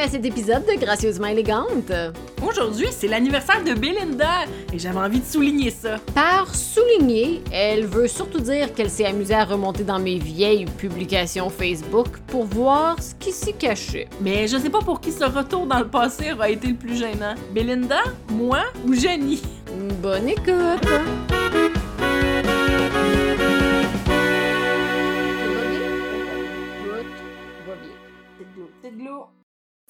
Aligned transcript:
à 0.00 0.08
cet 0.08 0.24
épisode 0.24 0.64
de 0.64 0.80
Gracieusement 0.80 1.26
élégante. 1.26 1.92
Aujourd'hui, 2.42 2.86
c'est 2.90 3.06
l'anniversaire 3.06 3.62
de 3.62 3.74
Belinda 3.74 4.44
et 4.72 4.78
j'avais 4.78 4.98
envie 4.98 5.20
de 5.20 5.24
souligner 5.26 5.70
ça. 5.70 5.98
Par 6.14 6.54
souligner, 6.54 7.42
elle 7.52 7.84
veut 7.84 8.08
surtout 8.08 8.40
dire 8.40 8.72
qu'elle 8.72 8.88
s'est 8.88 9.04
amusée 9.04 9.34
à 9.34 9.44
remonter 9.44 9.84
dans 9.84 9.98
mes 9.98 10.16
vieilles 10.16 10.64
publications 10.64 11.50
Facebook 11.50 12.08
pour 12.28 12.44
voir 12.44 13.02
ce 13.02 13.14
qui 13.14 13.30
s'y 13.30 13.52
cachait. 13.52 14.08
Mais 14.22 14.48
je 14.48 14.56
sais 14.56 14.70
pas 14.70 14.80
pour 14.80 15.00
qui 15.00 15.12
ce 15.12 15.24
retour 15.24 15.66
dans 15.66 15.80
le 15.80 15.88
passé 15.88 16.32
aura 16.32 16.48
été 16.48 16.68
le 16.68 16.76
plus 16.76 16.96
gênant. 16.96 17.34
Belinda, 17.52 18.00
moi 18.30 18.60
ou 18.86 18.94
Jenny? 18.94 19.42
Bonne 20.00 20.28
écoute! 20.28 20.88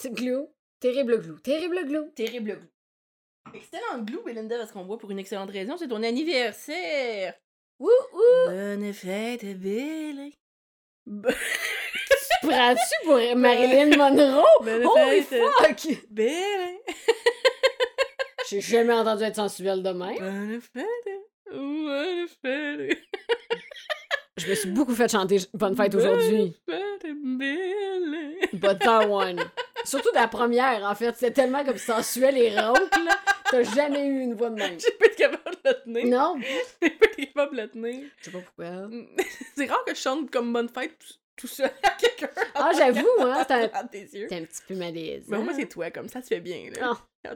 Glou. 0.09 0.53
Terrible 0.81 1.21
glou. 1.21 1.39
Terrible 1.39 1.85
glou. 1.87 2.11
Terrible 2.15 2.57
glou. 2.57 2.69
Excellente 3.55 4.05
glou, 4.07 4.23
Belinda, 4.23 4.59
parce 4.59 4.73
qu'on 4.73 4.85
voit 4.85 4.99
pour 4.99 5.11
une 5.11 5.19
excellente 5.19 5.51
raison, 5.51 5.77
c'est 5.77 5.89
ton 5.89 6.03
anniversaire. 6.03 7.35
Ouh 7.79 7.89
ouh! 8.13 8.47
Bonne 8.51 8.93
fête, 8.93 9.45
Billy. 9.59 10.35
Prends-tu 12.43 13.05
pour 13.07 13.15
Marilyn 13.37 13.97
Monroe? 13.97 14.45
Bonne 14.63 14.85
Holy 14.87 15.23
fête. 15.23 15.43
fuck! 15.59 15.87
Billy. 16.11 16.79
J'ai 18.48 18.61
jamais 18.61 18.93
entendu 18.95 19.25
être 19.25 19.37
sensuelle 19.37 19.83
de 19.83 19.91
même. 19.91 20.17
Bonne 20.19 20.61
fête. 20.61 20.87
Bonne 21.51 22.29
fête. 22.43 22.98
Je 24.41 24.51
me 24.51 24.55
suis 24.55 24.71
beaucoup 24.71 24.95
fait 24.95 25.11
chanter 25.11 25.39
Bonne 25.55 25.77
fête 25.77 25.95
aujourd'hui. 25.95 26.56
Bonne 26.67 26.77
fête, 27.01 27.14
Billy. 27.23 28.48
But 28.55 28.78
that 28.81 29.09
one. 29.09 29.41
Surtout 29.84 30.09
la 30.14 30.28
première, 30.28 30.83
en 30.84 30.95
fait. 30.95 31.14
C'était 31.17 31.33
tellement 31.33 31.64
comme 31.64 31.77
sensuel 31.78 32.37
et 32.39 32.51
rauque, 32.59 32.97
là. 33.05 33.19
T'as 33.51 33.62
jamais 33.64 34.06
eu 34.06 34.20
une 34.20 34.34
voix 34.34 34.51
de 34.51 34.55
même. 34.56 34.79
J'ai 34.79 34.92
pas 34.92 35.06
été 35.06 35.17
capable 35.17 35.56
de 35.64 35.70
le 35.70 35.83
tenir. 35.83 36.06
Non? 36.06 36.37
J'ai 36.81 36.91
pas 36.91 37.06
été 37.06 37.27
capable 37.27 37.56
de 37.56 37.62
le 37.62 37.69
tenir. 37.69 38.01
Je 38.19 38.25
sais 38.25 38.31
pas 38.31 38.39
pourquoi. 38.39 38.67
C'est 39.56 39.67
rare 39.67 39.84
que 39.84 39.95
je 39.95 40.01
chante 40.01 40.31
comme 40.31 40.53
bonne 40.53 40.69
fête 40.69 40.97
tout- 41.36 41.47
seul 41.47 41.70
à 41.83 41.91
quelqu'un. 41.98 42.29
Ah, 42.55 42.70
j'avoue, 42.77 43.07
hein, 43.20 43.45
un- 43.48 43.86
tes 43.86 44.34
un 44.36 44.42
petit 44.45 44.61
peu 44.69 44.75
malaise. 44.75 45.25
Mais 45.27 45.39
moi, 45.39 45.55
c'est 45.57 45.67
toi, 45.67 45.91
comme 45.91 46.07
ça, 46.09 46.20
tu 46.20 46.29
fais 46.29 46.41
bien. 46.41 46.69
Là. 46.79 46.92
C'est... 47.25 47.33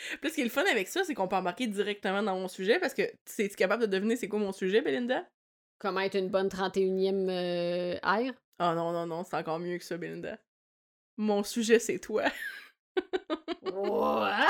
Puis 0.20 0.30
ce 0.30 0.34
qui 0.34 0.40
est 0.40 0.44
le 0.44 0.50
fun 0.50 0.64
avec 0.70 0.88
ça, 0.88 1.04
c'est 1.04 1.12
qu'on 1.14 1.28
peut 1.28 1.36
embarquer 1.36 1.66
directement 1.66 2.22
dans 2.22 2.38
mon 2.38 2.48
sujet 2.48 2.78
parce 2.78 2.94
que 2.94 3.02
tu 3.02 3.42
es 3.42 3.48
capable 3.50 3.82
de 3.82 3.86
deviner 3.86 4.16
c'est 4.16 4.28
quoi 4.28 4.38
mon 4.38 4.52
sujet, 4.52 4.80
Belinda? 4.80 5.26
Comment 5.78 6.00
être 6.00 6.16
une 6.16 6.28
bonne 6.28 6.48
31e 6.48 7.28
euh, 7.28 7.94
air? 8.02 8.32
Oh 8.60 8.74
non, 8.74 8.92
non, 8.92 9.06
non, 9.06 9.24
c'est 9.24 9.36
encore 9.36 9.58
mieux 9.58 9.78
que 9.78 9.84
ça, 9.84 9.96
Belinda. 9.96 10.38
Mon 11.16 11.42
sujet, 11.42 11.78
c'est 11.78 11.98
toi. 11.98 12.24
What? 13.62 14.48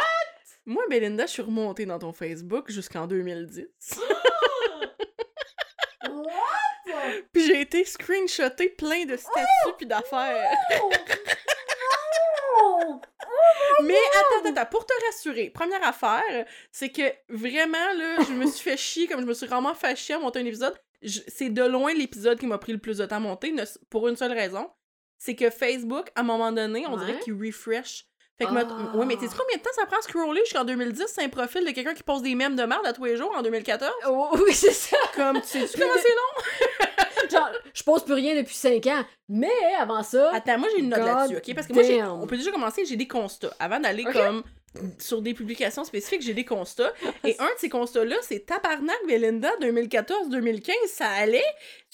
Moi, 0.67 0.83
Belinda, 0.89 1.27
je 1.27 1.33
suis 1.33 1.43
remontée 1.43 1.87
dans 1.87 1.99
ton 1.99 2.13
Facebook 2.13 2.71
jusqu'en 2.71 3.07
2010. 3.07 3.67
Puis 7.33 7.47
j'ai 7.47 7.61
été 7.61 7.85
screenshoté 7.85 8.71
plein 8.71 9.05
de 9.05 9.17
statuts 9.17 9.75
puis 9.77 9.87
d'affaires. 9.87 10.51
Mais 13.83 13.95
attends, 13.95 14.41
attends, 14.41 14.61
attends, 14.61 14.71
pour 14.71 14.87
te 14.87 14.93
rassurer, 15.07 15.51
première 15.51 15.83
affaire, 15.87 16.47
c'est 16.71 16.91
que 16.91 17.03
vraiment, 17.29 17.93
là, 17.97 18.23
je 18.27 18.33
me 18.33 18.47
suis 18.47 18.63
fait 18.63 18.77
chier, 18.77 19.07
comme 19.07 19.21
je 19.21 19.27
me 19.27 19.35
suis 19.35 19.47
vraiment 19.47 19.75
fait 19.75 19.97
chier 19.97 20.15
à 20.15 20.19
monter 20.19 20.39
un 20.39 20.47
épisode. 20.47 20.79
C'est 21.29 21.51
de 21.51 21.63
loin 21.63 21.93
l'épisode 21.95 22.39
qui 22.39 22.47
m'a 22.47 22.59
pris 22.59 22.73
le 22.73 22.79
plus 22.79 22.99
de 22.99 23.07
temps 23.07 23.17
à 23.17 23.21
monter, 23.21 23.53
ne- 23.53 23.65
pour 23.91 24.09
une 24.09 24.17
seule 24.17 24.33
raison. 24.33 24.69
C'est 25.19 25.35
que 25.37 25.49
Facebook, 25.51 26.11
à 26.17 26.21
un 26.21 26.25
moment 26.25 26.53
donné, 26.53 26.87
on 26.87 26.97
dirait 26.97 27.19
qu'il 27.21 27.35
refresh. 27.35 28.05
Fait 28.37 28.47
que, 28.47 28.51
mettons- 28.51 28.99
ouais, 28.99 29.07
mais 29.07 29.15
tu 29.17 29.29
sais 29.29 29.37
combien 29.39 29.57
de 29.57 29.63
temps 29.63 29.71
ça 29.77 29.87
prend 29.87 29.97
à 29.99 30.03
scroller 30.03 30.41
jusqu'en 30.45 30.65
2010, 30.65 31.05
c'est 31.07 31.23
un 31.23 31.29
profil 31.29 31.65
de 31.65 31.71
quelqu'un 31.71 31.95
qui 31.95 32.03
pose 32.03 32.21
des 32.23 32.35
mèmes 32.35 32.57
de 32.57 32.65
merde 32.65 32.85
à 32.85 32.93
tous 32.93 33.05
les 33.05 33.17
jours 33.17 33.33
en 33.37 33.43
2014? 33.43 33.91
Oh, 34.09 34.31
oui, 34.45 34.53
c'est 34.53 34.73
ça. 34.73 34.97
Comme, 35.15 35.41
tu 35.41 35.47
sais 35.67 35.79
comment 35.79 35.93
c'est 36.03 36.09
long? 36.09 36.87
Genre, 37.31 37.51
je 37.73 37.83
pose 37.83 38.05
plus 38.05 38.15
rien 38.15 38.35
depuis 38.37 38.55
5 38.55 38.87
ans. 38.87 39.05
Mais 39.29 39.51
avant 39.79 40.03
ça, 40.03 40.31
Attends, 40.35 40.59
moi 40.59 40.69
j'ai 40.73 40.81
une 40.81 40.89
note 40.91 40.99
là-dessus, 41.01 41.37
ok? 41.37 41.55
Parce 41.55 41.67
que 41.67 41.73
moi, 41.73 41.83
j'ai- 41.83 41.99
damn. 41.99 42.21
on 42.23 42.27
peut 42.27 42.37
déjà 42.37 42.51
commencer, 42.51 42.85
j'ai 42.85 42.97
des 42.97 43.09
constats. 43.09 43.55
Avant 43.59 43.81
d'aller 43.81 44.05
comme 44.05 44.43
sur 44.99 45.23
des 45.23 45.35
publications 45.35 45.85
spécifiques, 45.85 46.23
j'ai 46.23 46.35
des 46.35 46.45
constats. 46.45 46.93
Et 47.25 47.37
un 47.39 47.45
de 47.47 47.59
ces 47.59 47.69
constats-là, 47.69 48.17
c'est 48.23 48.41
Tabarnak 48.47 48.99
Belinda 49.07 49.51
2014-2015, 49.61 50.73
ça 50.89 51.09
allait? 51.09 51.45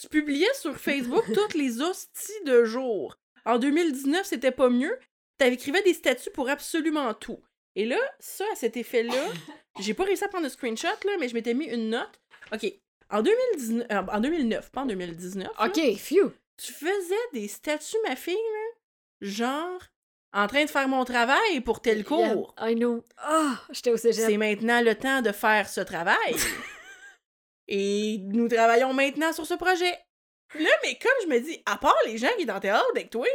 Tu 0.00 0.08
publiais 0.08 0.46
sur 0.54 0.76
Facebook 0.76 1.24
toutes 1.34 1.54
les 1.54 1.80
hosties 1.80 2.44
de 2.46 2.64
jour. 2.64 3.16
En 3.44 3.58
2019, 3.58 4.24
c'était 4.26 4.50
pas 4.50 4.70
mieux. 4.70 4.98
T'écrivais 5.38 5.82
des 5.82 5.94
statuts 5.94 6.30
pour 6.30 6.48
absolument 6.50 7.14
tout. 7.14 7.40
Et 7.76 7.84
là, 7.86 7.98
ça, 8.18 8.44
à 8.52 8.56
cet 8.56 8.76
effet-là, 8.76 9.12
j'ai 9.78 9.94
pas 9.94 10.04
réussi 10.04 10.24
à 10.24 10.28
prendre 10.28 10.44
de 10.44 10.50
screenshot, 10.50 10.88
là, 10.88 11.12
mais 11.18 11.28
je 11.28 11.34
m'étais 11.34 11.54
mis 11.54 11.66
une 11.66 11.90
note. 11.90 12.20
OK. 12.52 12.66
En 13.10 13.22
2019, 13.22 13.86
euh, 13.90 14.02
en 14.12 14.20
2009, 14.20 14.70
pas 14.70 14.82
en 14.82 14.86
2019. 14.86 15.48
là, 15.48 15.66
OK, 15.66 15.96
phew. 15.96 16.32
tu 16.56 16.72
faisais 16.72 17.14
des 17.32 17.48
statuts, 17.48 17.96
ma 18.08 18.16
fille, 18.16 18.34
là, 18.34 18.76
genre 19.20 19.80
en 20.32 20.46
train 20.46 20.64
de 20.64 20.70
faire 20.70 20.88
mon 20.88 21.04
travail 21.04 21.60
pour 21.64 21.80
tel 21.80 22.04
cours. 22.04 22.54
Yeah, 22.58 22.70
I 22.70 22.74
know. 22.76 23.04
Ah, 23.18 23.60
j'étais 23.70 23.90
au 23.90 23.96
cégep. 23.96 24.26
C'est 24.26 24.36
maintenant 24.36 24.80
le 24.80 24.94
temps 24.94 25.22
de 25.22 25.32
faire 25.32 25.68
ce 25.68 25.80
travail. 25.80 26.34
Et 27.68 28.18
nous 28.24 28.48
travaillons 28.48 28.92
maintenant 28.92 29.32
sur 29.32 29.46
ce 29.46 29.54
projet. 29.54 29.98
Là, 30.54 30.70
mais 30.82 30.98
comme 31.00 31.12
je 31.22 31.28
me 31.28 31.40
dis, 31.40 31.62
à 31.66 31.76
part 31.76 31.96
les 32.06 32.18
gens 32.18 32.28
qui 32.38 32.44
sont 32.44 32.50
en 32.50 32.60
théâtre 32.60 32.86
avec 32.90 33.10
toi, 33.10 33.26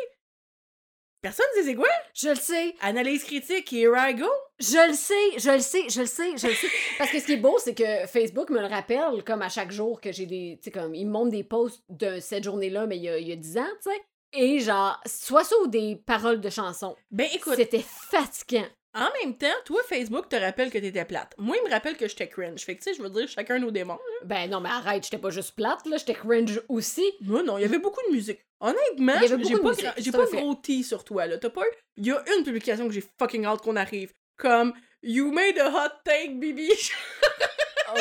personne 1.22 1.46
ne 1.56 1.62
sait 1.62 1.70
c'est 1.70 1.76
quoi? 1.76 1.88
Je 2.14 2.30
le 2.30 2.36
sais. 2.36 2.76
Analyse 2.82 3.24
critique 3.24 3.72
et 3.74 3.82
here 3.82 3.96
I 3.96 4.16
go. 4.16 4.28
Je 4.60 4.88
le 4.88 4.94
sais, 4.94 5.40
je 5.40 5.52
le 5.52 5.60
sais, 5.60 5.90
je 5.90 6.02
le 6.02 6.08
sais, 6.08 6.38
je 6.38 6.48
le 6.48 6.54
sais. 6.54 6.68
Parce 6.98 7.12
que 7.12 7.20
ce 7.20 7.26
qui 7.26 7.34
est 7.34 7.38
beau, 7.38 7.58
c'est 7.60 7.74
que 7.76 8.08
Facebook 8.08 8.50
me 8.50 8.60
le 8.60 8.68
rappelle 8.68 9.24
comme 9.26 9.42
à 9.42 9.50
chaque 9.50 9.72
jour 9.72 10.00
que 10.00 10.12
j'ai 10.12 10.26
des. 10.26 10.58
Tu 10.62 10.66
sais, 10.66 10.72
comme, 10.72 10.96
il 10.96 11.06
me 11.06 11.12
montre 11.12 11.32
des 11.32 11.44
posts 11.44 11.84
de 11.90 12.20
cette 12.20 12.44
journée-là, 12.44 12.88
mais 12.88 12.98
il 12.98 13.04
y 13.04 13.10
a, 13.10 13.18
il 13.18 13.28
y 13.28 13.32
a 13.32 13.36
10 13.36 13.58
ans, 13.58 13.68
tu 13.84 13.90
sais. 13.90 14.02
Et 14.38 14.60
genre, 14.60 15.00
soit 15.06 15.44
ça 15.46 15.56
ou 15.64 15.68
des 15.68 15.96
paroles 15.96 16.42
de 16.42 16.50
chansons. 16.50 16.96
Ben 17.10 17.28
écoute, 17.34 17.56
C'était 17.56 17.84
fatigant. 17.86 18.68
En 18.96 19.10
même 19.22 19.38
temps, 19.38 19.54
toi, 19.66 19.82
Facebook 19.88 20.30
te 20.30 20.36
rappelle 20.36 20.72
que 20.72 20.78
t'étais 20.78 21.06
plate. 21.06 21.34
Moi, 21.38 21.58
il 21.62 21.66
me 21.68 21.70
rappelle 21.72 21.98
que 21.98 22.08
j'étais 22.08 22.28
cringe. 22.28 22.62
Fait 22.64 22.76
que 22.76 22.82
tu 22.84 22.90
sais, 22.92 22.98
je 22.98 23.02
veux 23.04 23.10
dire, 23.10 23.28
chacun 23.28 23.60
nos 23.60 23.72
démons. 23.72 24.00
Ben 24.24 24.50
non, 24.50 24.62
mais 24.62 24.70
arrête, 24.70 25.04
j'étais 25.04 25.18
pas 25.18 25.30
juste 25.30 25.56
plate, 25.56 25.86
là, 25.86 25.98
j'étais 25.98 26.14
cringe 26.14 26.62
aussi. 26.70 27.04
Non, 27.22 27.44
non, 27.44 27.58
il 27.58 27.62
y 27.62 27.66
avait 27.66 27.80
beaucoup 27.80 28.02
de 28.08 28.14
musique. 28.14 28.40
Honnêtement, 28.60 29.14
j'ai 29.28 29.36
beaucoup 29.38 29.58
de 29.58 29.62
pas, 29.62 29.70
musique, 29.70 29.92
j'ai 29.98 30.12
pas 30.12 30.26
gros 30.26 30.56
tea 30.56 30.84
sur 30.84 31.04
toi, 31.04 31.28
là. 31.28 31.38
T'as 31.38 31.50
pas 31.50 31.62
eu- 31.62 31.76
Il 31.98 32.06
y 32.08 32.12
a 32.12 32.24
une 32.38 32.44
publication 32.44 32.88
que 32.88 32.94
j'ai 32.94 33.04
fucking 33.20 33.46
hâte 33.46 33.62
qu'on 33.62 33.76
arrive. 33.76 34.12
Comme 34.38 34.74
You 35.04 35.32
made 35.32 35.60
a 35.60 35.70
hot 35.70 35.92
take, 36.04 36.36
Bibi. 36.40 36.70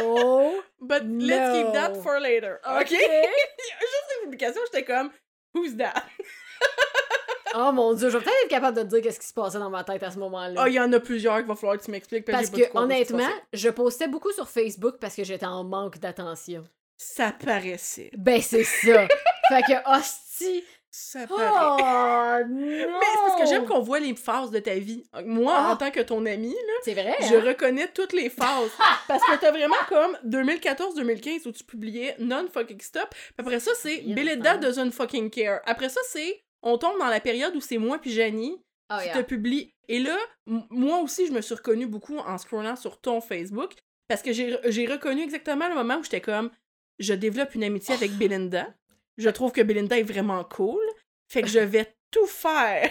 Oh! 0.03 0.63
But 0.81 1.03
let's 1.05 1.53
keep 1.53 1.73
that 1.75 1.95
for 2.03 2.19
later. 2.19 2.59
OK? 2.65 2.81
OK. 2.81 2.91
Il 2.93 2.97
y 2.97 3.05
a 3.05 3.81
Juste 3.81 4.15
une 4.17 4.25
publication, 4.31 4.61
j'étais 4.67 4.85
comme 4.85 5.11
Who's 5.55 5.77
that? 5.77 6.05
Oh 7.57 7.73
mon 7.73 7.95
dieu, 7.95 8.09
je 8.11 8.19
vais 8.19 8.25
peut-être 8.25 8.37
être 8.45 8.51
capable 8.51 8.77
de 8.77 8.83
te 8.83 8.89
dire 8.89 9.01
qu'est-ce 9.03 9.21
qui 9.21 9.27
se 9.27 9.35
passait 9.35 9.59
dans 9.59 9.71
ma 9.71 9.85
tête 9.85 10.03
à 10.03 10.11
ce 10.11 10.19
moment-là. 10.19 10.63
Ah, 10.65 10.69
il 10.69 10.75
y 10.75 10.81
en 10.81 10.93
a 10.93 11.01
plusieurs 11.01 11.37
qu'il 11.39 11.47
va 11.47 11.55
falloir 11.55 11.79
que 11.79 11.85
tu 11.85 11.91
m'expliques. 11.91 12.25
parce 12.25 12.51
que, 12.51 12.63
honnêtement, 12.77 13.29
je 13.53 13.69
postais 13.71 14.09
beaucoup 14.09 14.33
sur 14.33 14.49
Facebook 14.49 14.97
parce 15.01 15.15
que 15.15 15.25
j'étais 15.25 15.47
en 15.47 15.63
manque 15.65 15.99
d'attention. 15.99 16.65
Ça 16.97 17.33
paraissait. 17.33 18.11
Ben, 18.17 18.41
c'est 18.41 18.65
ça. 18.65 19.07
fait 19.49 19.63
que, 19.63 19.97
hostie. 19.99 20.65
Ça 20.97 21.27
paraît. 21.27 21.49
Oh, 21.51 22.49
non! 22.49 22.57
Mais 22.57 22.87
c'est 22.87 23.21
parce 23.27 23.41
que 23.43 23.49
j'aime 23.49 23.65
qu'on 23.67 23.81
voit 23.81 23.99
les 23.99 24.15
phases 24.15 24.53
de 24.53 24.61
ta 24.61 24.75
vie. 24.77 25.03
Moi, 25.25 25.53
Ah. 25.57 25.73
en 25.73 25.77
tant 25.77 25.91
que 25.91 25.99
ton 25.99 26.25
ami, 26.25 26.51
là, 26.53 26.73
C'est 26.85 26.95
vrai, 26.95 27.17
Je 27.21 27.35
hein? 27.35 27.43
reconnais 27.45 27.89
toutes 27.93 28.13
les 28.13 28.31
phases. 28.31 28.71
parce 29.09 29.21
que 29.25 29.37
t'as 29.41 29.51
vraiment 29.51 29.75
comme 29.89 30.17
2014-2015 30.25 31.49
où 31.49 31.53
tu 31.53 31.65
publiais 31.65 32.15
non-fucking 32.21 32.81
stop. 32.81 33.09
Puis 33.11 33.33
après 33.39 33.59
ça, 33.59 33.73
c'est 33.77 34.03
Belinda 34.03 34.57
doesn't 34.57 34.93
fucking 34.93 35.31
care. 35.31 35.61
Après 35.67 35.89
ça, 35.89 36.01
c'est. 36.09 36.44
On 36.65 36.77
tombe 36.79 36.99
dans 36.99 37.07
la 37.07 37.21
période 37.21 37.55
où 37.55 37.61
c'est 37.61 37.79
moi 37.79 37.99
puis 37.99 38.11
Janie 38.11 38.59
Oh, 38.91 38.97
qui 38.99 39.07
yeah. 39.07 39.23
te 39.23 39.27
publie. 39.27 39.75
Et 39.89 39.99
là, 39.99 40.17
moi 40.47 40.99
aussi, 40.99 41.27
je 41.27 41.33
me 41.33 41.41
suis 41.41 41.55
reconnue 41.55 41.87
beaucoup 41.87 42.19
en 42.19 42.37
scrollant 42.39 42.77
sur 42.77 43.01
ton 43.01 43.21
Facebook. 43.21 43.73
Parce 44.09 44.23
que 44.23 44.33
j'ai 44.33 44.59
j'ai 44.67 44.87
reconnu 44.87 45.23
exactement 45.23 45.69
le 45.69 45.75
moment 45.75 45.97
où 45.97 46.03
j'étais 46.03 46.21
comme. 46.21 46.51
Je 46.99 47.15
développe 47.15 47.55
une 47.55 47.65
amitié 47.65 47.95
avec 47.95 48.13
Belinda. 48.13 48.75
Je 49.17 49.31
trouve 49.31 49.53
que 49.53 49.63
Belinda 49.63 49.99
est 49.99 50.03
vraiment 50.03 50.45
cool. 50.45 50.83
Fait 51.29 51.43
que 51.43 51.49
je 51.49 51.59
vais 51.61 51.95
tout 52.11 52.27
faire. 52.27 52.91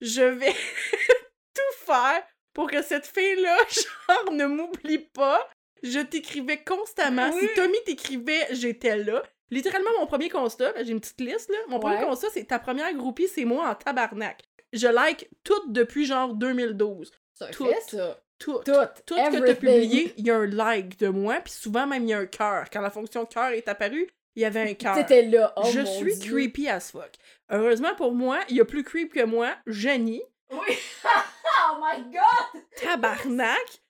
Je 0.00 0.22
vais 0.22 0.52
tout 1.54 1.86
faire 1.86 2.22
pour 2.52 2.70
que 2.70 2.82
cette 2.82 3.06
fille-là, 3.06 3.56
genre, 3.70 4.32
ne 4.32 4.46
m'oublie 4.46 4.98
pas. 4.98 5.48
Je 5.82 6.00
t'écrivais 6.00 6.62
constamment. 6.62 7.30
Oui. 7.34 7.40
Si 7.40 7.54
Tommy 7.54 7.78
t'écrivait, 7.86 8.48
j'étais 8.50 8.98
là. 8.98 9.22
Littéralement, 9.52 9.90
mon 10.00 10.06
premier 10.06 10.30
constat, 10.30 10.72
ben, 10.72 10.82
j'ai 10.84 10.92
une 10.92 11.00
petite 11.00 11.20
liste, 11.20 11.50
là. 11.50 11.58
Mon 11.68 11.78
premier 11.78 12.00
constat, 12.02 12.28
c'est 12.32 12.44
ta 12.44 12.58
première 12.58 12.92
groupie, 12.94 13.28
c'est 13.28 13.44
moi 13.44 13.68
en 13.68 13.74
tabarnak. 13.74 14.42
Je 14.72 14.86
like 14.88 15.28
toutes 15.44 15.72
depuis 15.72 16.06
genre 16.06 16.32
2012. 16.32 17.12
C'est 17.34 17.44
un 17.44 17.50
tout. 17.50 17.66
fait, 17.66 17.80
ça. 17.82 18.18
Tout. 18.38 18.60
Tout. 18.64 18.72
Tout 19.04 19.14
ce 19.14 19.30
que 19.30 19.46
t'as 19.46 19.54
publié, 19.54 20.14
il 20.16 20.26
y 20.26 20.30
a 20.30 20.36
un 20.36 20.46
like 20.46 20.98
de 20.98 21.08
moi, 21.08 21.36
puis 21.44 21.52
souvent 21.52 21.86
même 21.86 22.04
il 22.04 22.08
y 22.08 22.14
a 22.14 22.18
un 22.18 22.26
cœur. 22.26 22.64
Quand 22.72 22.80
la 22.80 22.88
fonction 22.90 23.26
cœur 23.26 23.50
est 23.50 23.68
apparue, 23.68 24.08
il 24.34 24.42
y 24.42 24.46
avait 24.46 24.70
un 24.70 24.72
cœur. 24.74 24.94
T'étais 24.96 25.22
là. 25.22 25.52
Oh 25.56 25.64
je 25.70 25.80
mon 25.80 25.86
suis 25.98 26.16
Dieu. 26.16 26.32
creepy 26.32 26.68
as 26.70 26.90
fuck. 26.90 27.10
Heureusement 27.50 27.94
pour 27.94 28.12
moi, 28.14 28.40
il 28.48 28.56
y 28.56 28.60
a 28.62 28.64
plus 28.64 28.82
creep 28.84 29.12
que 29.12 29.24
moi, 29.24 29.54
Jenny, 29.66 30.22
Oui. 30.50 30.58
oh 31.04 31.76
my 31.78 32.02
god! 32.04 32.62
tabarnak. 32.76 33.82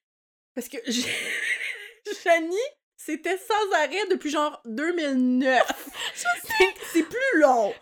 Parce 0.56 0.68
que 0.68 0.78
Jenny, 2.24 2.56
c'était 3.04 3.38
sans 3.38 3.76
arrêt 3.76 4.06
depuis 4.10 4.30
genre 4.30 4.60
2009. 4.66 5.62
C'est- 6.14 6.28
C'est 6.92 7.02
plus 7.04 7.40
long. 7.40 7.72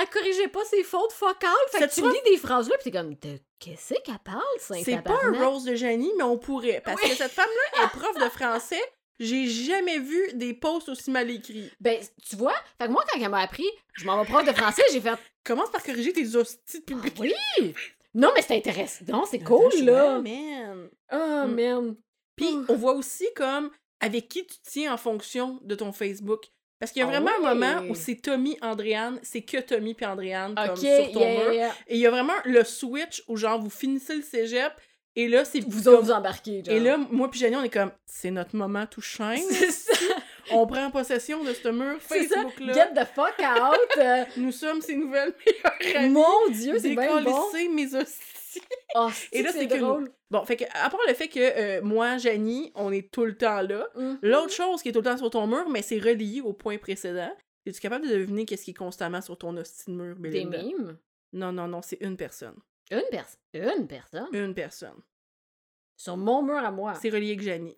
Elle 0.00 0.08
corrigeait 0.08 0.48
pas 0.48 0.64
ses 0.64 0.82
fautes 0.82 1.12
focales. 1.12 1.52
Fait 1.70 1.86
que 1.86 1.94
tu 1.94 2.00
lis 2.02 2.30
des 2.32 2.36
phrases-là, 2.36 2.76
pis 2.78 2.84
t'es 2.84 2.90
comme, 2.90 3.14
de 3.14 3.38
qu'est-ce 3.60 3.94
qu'elle 4.02 4.18
parle, 4.24 4.42
c'est 4.58 4.82
C'est 4.82 5.00
pas 5.02 5.18
un 5.22 5.44
rose 5.44 5.64
de 5.64 5.74
Jenny, 5.76 6.10
mais 6.16 6.24
on 6.24 6.38
pourrait. 6.38 6.82
Parce 6.84 7.00
que 7.00 7.08
cette 7.14 7.30
femme-là 7.30 7.84
est 7.84 7.88
prof 7.98 8.16
de 8.16 8.28
français. 8.28 8.82
J'ai 9.20 9.46
jamais 9.46 9.98
vu 10.00 10.30
des 10.34 10.54
posts 10.54 10.88
aussi 10.88 11.10
mal 11.12 11.30
écrits. 11.30 11.70
Ben, 11.80 12.00
tu 12.28 12.34
vois, 12.34 12.54
fait 12.80 12.86
que 12.88 12.92
moi, 12.92 13.04
quand 13.12 13.20
elle 13.20 13.28
m'a 13.28 13.42
appris, 13.42 13.68
je 13.94 14.04
m'en 14.04 14.20
vais 14.20 14.28
prof 14.28 14.44
de 14.44 14.52
français, 14.52 14.82
j'ai 14.92 15.00
fait, 15.00 15.14
Commence 15.44 15.70
par 15.70 15.82
corriger 15.82 16.12
tes 16.12 16.34
hosties 16.34 16.80
de 16.80 16.84
public. 16.84 17.14
oui! 17.20 17.74
Non, 18.14 18.30
mais 18.34 18.42
c'est 18.42 18.56
intéressant. 18.56 19.04
Non, 19.08 19.24
c'est 19.30 19.38
cool, 19.40 19.72
là. 19.84 20.20
man. 20.20 20.88
Oh, 21.12 21.46
man. 21.46 21.96
Puis 22.36 22.48
on 22.68 22.74
voit 22.74 22.94
aussi 22.94 23.26
comme 23.36 23.70
avec 24.02 24.28
qui 24.28 24.46
tu 24.46 24.56
tiens 24.62 24.92
en 24.92 24.96
fonction 24.98 25.58
de 25.62 25.74
ton 25.74 25.92
Facebook. 25.92 26.44
Parce 26.78 26.90
qu'il 26.92 27.00
y 27.00 27.04
a 27.04 27.08
Ah 27.08 27.20
vraiment 27.20 27.30
un 27.48 27.54
moment 27.54 27.88
où 27.88 27.94
c'est 27.94 28.16
Tommy, 28.16 28.58
Andréane, 28.60 29.20
c'est 29.22 29.42
que 29.42 29.58
Tommy 29.58 29.94
puis 29.94 30.04
Andréane 30.04 30.54
comme 30.56 30.76
sur 30.76 31.12
ton 31.12 31.20
yeah, 31.20 31.44
mur. 31.44 31.52
yeah. 31.52 31.74
Et 31.86 31.94
il 31.94 32.00
y 32.00 32.06
a 32.06 32.10
vraiment 32.10 32.32
le 32.44 32.64
switch 32.64 33.22
où 33.28 33.36
genre 33.36 33.60
vous 33.60 33.70
finissez 33.70 34.16
le 34.16 34.22
cégep 34.22 34.72
et 35.14 35.28
là 35.28 35.44
c'est 35.44 35.60
Vous 35.60 35.86
autres, 35.88 36.02
vous 36.02 36.10
embarquez, 36.10 36.64
genre. 36.64 36.74
Et 36.74 36.80
là, 36.80 36.96
moi 37.10 37.30
puis 37.30 37.38
Jenny, 37.38 37.54
on 37.54 37.62
est 37.62 37.68
comme, 37.72 37.92
c'est 38.04 38.32
notre 38.32 38.56
moment 38.56 38.84
tout 38.86 39.00
shine. 39.00 39.38
c'est 39.50 39.70
ça. 39.70 39.92
on 40.50 40.66
prend 40.66 40.90
possession 40.90 41.44
de 41.44 41.52
ce 41.52 41.68
mur 41.68 41.98
C'est 42.08 42.24
ça. 42.26 42.34
Facebook-là. 42.34 42.72
Get 42.72 42.94
the 42.94 43.06
fuck 43.14 43.38
out. 43.38 43.98
Euh, 43.98 44.24
Nous 44.38 44.50
sommes 44.50 44.80
ses 44.80 44.96
nouvelles 44.96 45.34
meilleures 45.46 45.96
amies. 46.04 46.08
Mon 46.10 46.48
Dieu, 46.50 46.78
c'est 46.80 46.96
bien 46.96 47.20
bon. 47.22 47.44
Mes 47.70 47.94
hosties. 47.94 48.16
Oh, 48.94 49.08
Et 49.32 49.42
là, 49.42 49.52
c'est 49.52 49.66
que. 49.68 50.10
Bon, 50.30 50.44
fait 50.44 50.56
que, 50.56 50.64
à 50.72 50.88
part 50.90 51.00
le 51.08 51.14
fait 51.14 51.28
que 51.28 51.38
euh, 51.40 51.82
moi, 51.82 52.18
Jenny, 52.18 52.72
on 52.74 52.92
est 52.92 53.10
tout 53.10 53.24
le 53.24 53.36
temps 53.36 53.62
là, 53.62 53.86
Mhm. 53.94 54.18
l'autre 54.22 54.52
chose 54.52 54.82
qui 54.82 54.88
est 54.88 54.92
tout 54.92 54.98
le 55.00 55.04
temps 55.04 55.16
sur 55.16 55.30
ton 55.30 55.46
mur, 55.46 55.68
mais 55.70 55.82
c'est 55.82 55.98
relié 55.98 56.40
au 56.40 56.52
point 56.52 56.78
précédent, 56.78 57.34
es-tu 57.66 57.80
capable 57.80 58.06
de 58.08 58.12
deviner 58.14 58.44
qu'est-ce 58.46 58.64
qui 58.64 58.70
est 58.72 58.74
constamment 58.74 59.20
sur 59.20 59.36
ton 59.38 59.56
hostie 59.56 59.90
de 59.90 59.96
mur, 59.96 60.16
Des 60.16 60.30
Belinda? 60.44 60.62
mimes? 60.62 60.98
Non, 61.32 61.52
non, 61.52 61.68
non, 61.68 61.80
c'est 61.82 61.98
une 62.00 62.16
personne. 62.16 62.56
Une 62.90 63.02
personne. 63.10 63.40
Une 63.54 63.86
personne? 63.86 64.28
Une 64.32 64.54
personne. 64.54 65.00
Sur 65.96 66.16
mon 66.16 66.42
mur 66.42 66.56
à 66.58 66.70
moi? 66.70 66.94
C'est 66.94 67.10
relié 67.10 67.28
avec 67.28 67.42
Jenny. 67.42 67.74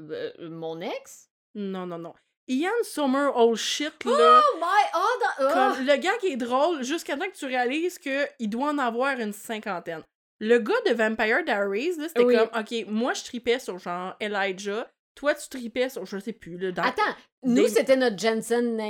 Euh, 0.00 0.32
mon 0.50 0.80
ex? 0.80 1.30
Non, 1.54 1.86
non, 1.86 1.98
non. 1.98 2.14
Ian 2.48 2.70
Sommer, 2.82 3.28
old 3.34 3.56
shit, 3.56 4.04
là. 4.04 4.40
Oh 4.42 4.58
my... 4.58 4.66
Oh, 4.94 5.24
oh. 5.40 5.48
Comme 5.52 5.86
le 5.86 5.96
gars 5.96 6.16
qui 6.20 6.28
est 6.28 6.36
drôle 6.36 6.82
jusqu'à 6.82 7.16
temps 7.16 7.26
que 7.26 7.36
tu 7.36 7.44
réalises 7.46 7.98
qu'il 7.98 8.48
doit 8.50 8.70
en 8.70 8.78
avoir 8.78 9.18
une 9.20 9.32
cinquantaine. 9.32 10.02
Le 10.40 10.58
gars 10.58 10.80
de 10.86 10.92
Vampire 10.94 11.44
Diaries, 11.44 11.96
là, 11.98 12.08
c'était 12.08 12.24
Oui. 12.24 12.36
comme, 12.36 12.48
OK, 12.58 12.86
moi, 12.88 13.12
je 13.12 13.24
tripais 13.24 13.58
sur 13.58 13.78
genre 13.78 14.14
Elijah. 14.20 14.90
Toi, 15.14 15.34
tu 15.34 15.48
tripais 15.48 15.88
sur, 15.88 16.06
je 16.06 16.18
sais 16.18 16.32
plus, 16.32 16.56
là, 16.56 16.70
dans 16.70 16.84
Attends, 16.84 17.02
nous, 17.42 17.64
Des- 17.64 17.68
c'était 17.68 17.96
notre 17.96 18.16
Jensen. 18.18 18.80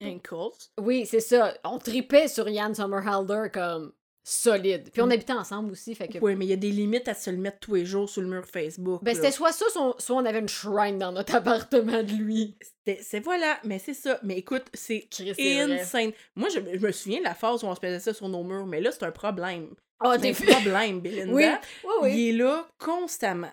Ankles. 0.00 0.56
Oui, 0.80 1.04
c'est 1.04 1.20
ça. 1.20 1.52
On 1.64 1.78
tripait 1.78 2.28
sur 2.28 2.48
Yann 2.48 2.74
Sommerhalder 2.74 3.48
comme 3.52 3.92
solide. 4.28 4.90
Puis 4.92 5.00
on 5.00 5.06
Mm. 5.06 5.12
habitait 5.12 5.32
ensemble 5.32 5.72
aussi, 5.72 5.94
fait 5.94 6.06
que... 6.08 6.18
Oui, 6.20 6.36
mais 6.36 6.44
il 6.44 6.48
y 6.48 6.52
a 6.52 6.56
des 6.56 6.70
limites 6.70 7.08
à 7.08 7.14
se 7.14 7.30
le 7.30 7.38
mettre 7.38 7.60
tous 7.60 7.74
les 7.76 7.86
jours 7.86 8.08
sur 8.08 8.20
le 8.22 8.28
mur 8.28 8.44
Facebook. 8.44 9.02
Ben, 9.02 9.14
c'était 9.14 9.30
soit 9.30 9.52
ça, 9.52 9.64
soit 9.70 10.16
on 10.16 10.24
avait 10.26 10.38
une 10.40 10.48
shrine 10.48 10.98
dans 10.98 11.12
notre 11.12 11.34
appartement 11.36 12.02
de 12.02 12.12
lui. 12.12 12.56
C'est 13.02 13.20
voilà, 13.20 13.58
mais 13.64 13.78
c'est 13.78 13.94
ça. 13.94 14.18
Mais 14.22 14.36
écoute, 14.38 14.64
c'est 14.74 15.08
vrai. 15.18 15.60
insane. 15.80 16.12
Moi, 16.36 16.48
je, 16.50 16.60
je 16.78 16.86
me 16.86 16.92
souviens 16.92 17.18
de 17.20 17.24
la 17.24 17.34
phase 17.34 17.64
où 17.64 17.66
on 17.66 17.74
se 17.74 17.80
faisait 17.80 18.00
ça 18.00 18.12
sur 18.12 18.28
nos 18.28 18.44
murs, 18.44 18.66
mais 18.66 18.80
là, 18.80 18.90
c'est 18.92 19.04
un 19.04 19.10
problème. 19.12 19.68
Oh, 20.04 20.10
C'est 20.14 20.20
t'es 20.20 20.30
un 20.30 20.34
fait... 20.34 20.52
problème, 20.52 21.00
Belinda. 21.00 21.32
Oui, 21.32 21.44
oui, 21.84 21.90
oui. 22.02 22.10
Il 22.14 22.28
est 22.28 22.38
là 22.44 22.68
constamment. 22.78 23.50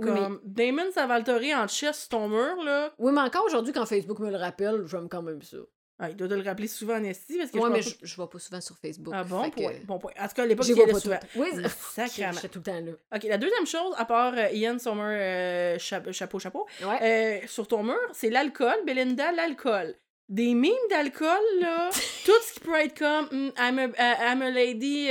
Oui, 0.00 0.10
mais- 0.10 0.14
Comme 0.20 0.40
Damon 0.44 0.92
Savaltoré 0.92 1.54
en 1.54 1.66
chest 1.66 2.00
sur 2.00 2.08
ton 2.10 2.28
mur, 2.28 2.62
là. 2.64 2.92
Oui, 2.98 3.12
mais 3.12 3.20
encore 3.22 3.44
aujourd'hui, 3.46 3.72
quand 3.72 3.84
Facebook 3.84 4.20
me 4.20 4.30
le 4.30 4.36
rappelle, 4.36 4.84
j'aime 4.86 5.08
quand 5.08 5.22
même 5.22 5.42
ça. 5.42 5.56
Ah, 6.00 6.10
il 6.10 6.16
doit 6.16 6.28
te 6.28 6.34
le 6.34 6.42
rappeler 6.42 6.68
souvent 6.68 6.94
en 6.96 7.02
esti 7.02 7.38
parce 7.38 7.50
que 7.50 7.58
Ouais, 7.58 7.64
je 7.68 7.72
mais 7.72 7.82
je, 7.82 7.90
je 8.02 8.16
vais 8.20 8.26
pas 8.28 8.38
souvent 8.38 8.60
sur 8.60 8.76
Facebook. 8.78 9.12
Ah 9.16 9.24
bon? 9.24 9.50
que- 9.50 9.84
bon 9.84 9.98
point. 9.98 10.12
En 10.20 10.28
tout 10.28 10.34
cas, 10.34 10.42
à 10.44 10.46
l'époque, 10.46 10.66
il 10.68 10.76
y 10.76 10.82
allait 10.82 10.92
pas 10.92 11.00
souvent. 11.00 11.18
Oui, 11.34 11.48
sacrément. 11.92 12.32
J'étais 12.34 12.48
tout 12.48 12.60
le 12.60 12.62
temps 12.64 12.80
là. 12.80 12.92
Ok, 13.16 13.24
la 13.24 13.36
deuxième 13.38 13.66
chose, 13.66 13.94
à 13.96 14.04
part 14.04 14.34
euh, 14.36 14.48
Ian 14.52 14.78
Sommer, 14.78 15.02
euh, 15.02 15.78
cha- 15.80 16.12
chapeau, 16.12 16.38
chapeau, 16.38 16.66
Ouais. 16.84 17.42
euh, 17.42 17.46
sur 17.48 17.66
ton 17.66 17.82
mur, 17.82 17.98
c'est 18.12 18.30
l'alcool. 18.30 18.76
Belinda, 18.86 19.32
l'alcool. 19.32 19.94
Des 20.28 20.54
mimes 20.54 20.72
d'alcool, 20.90 21.26
là. 21.60 21.90
tout 22.24 22.32
ce 22.46 22.52
qui 22.54 22.60
peut 22.60 22.74
être 22.76 22.96
comme 22.96 23.26
mm, 23.32 23.52
I'm, 23.58 23.78
a, 23.80 23.86
uh, 23.86 24.32
I'm 24.32 24.42
a 24.42 24.50
lady, 24.50 25.08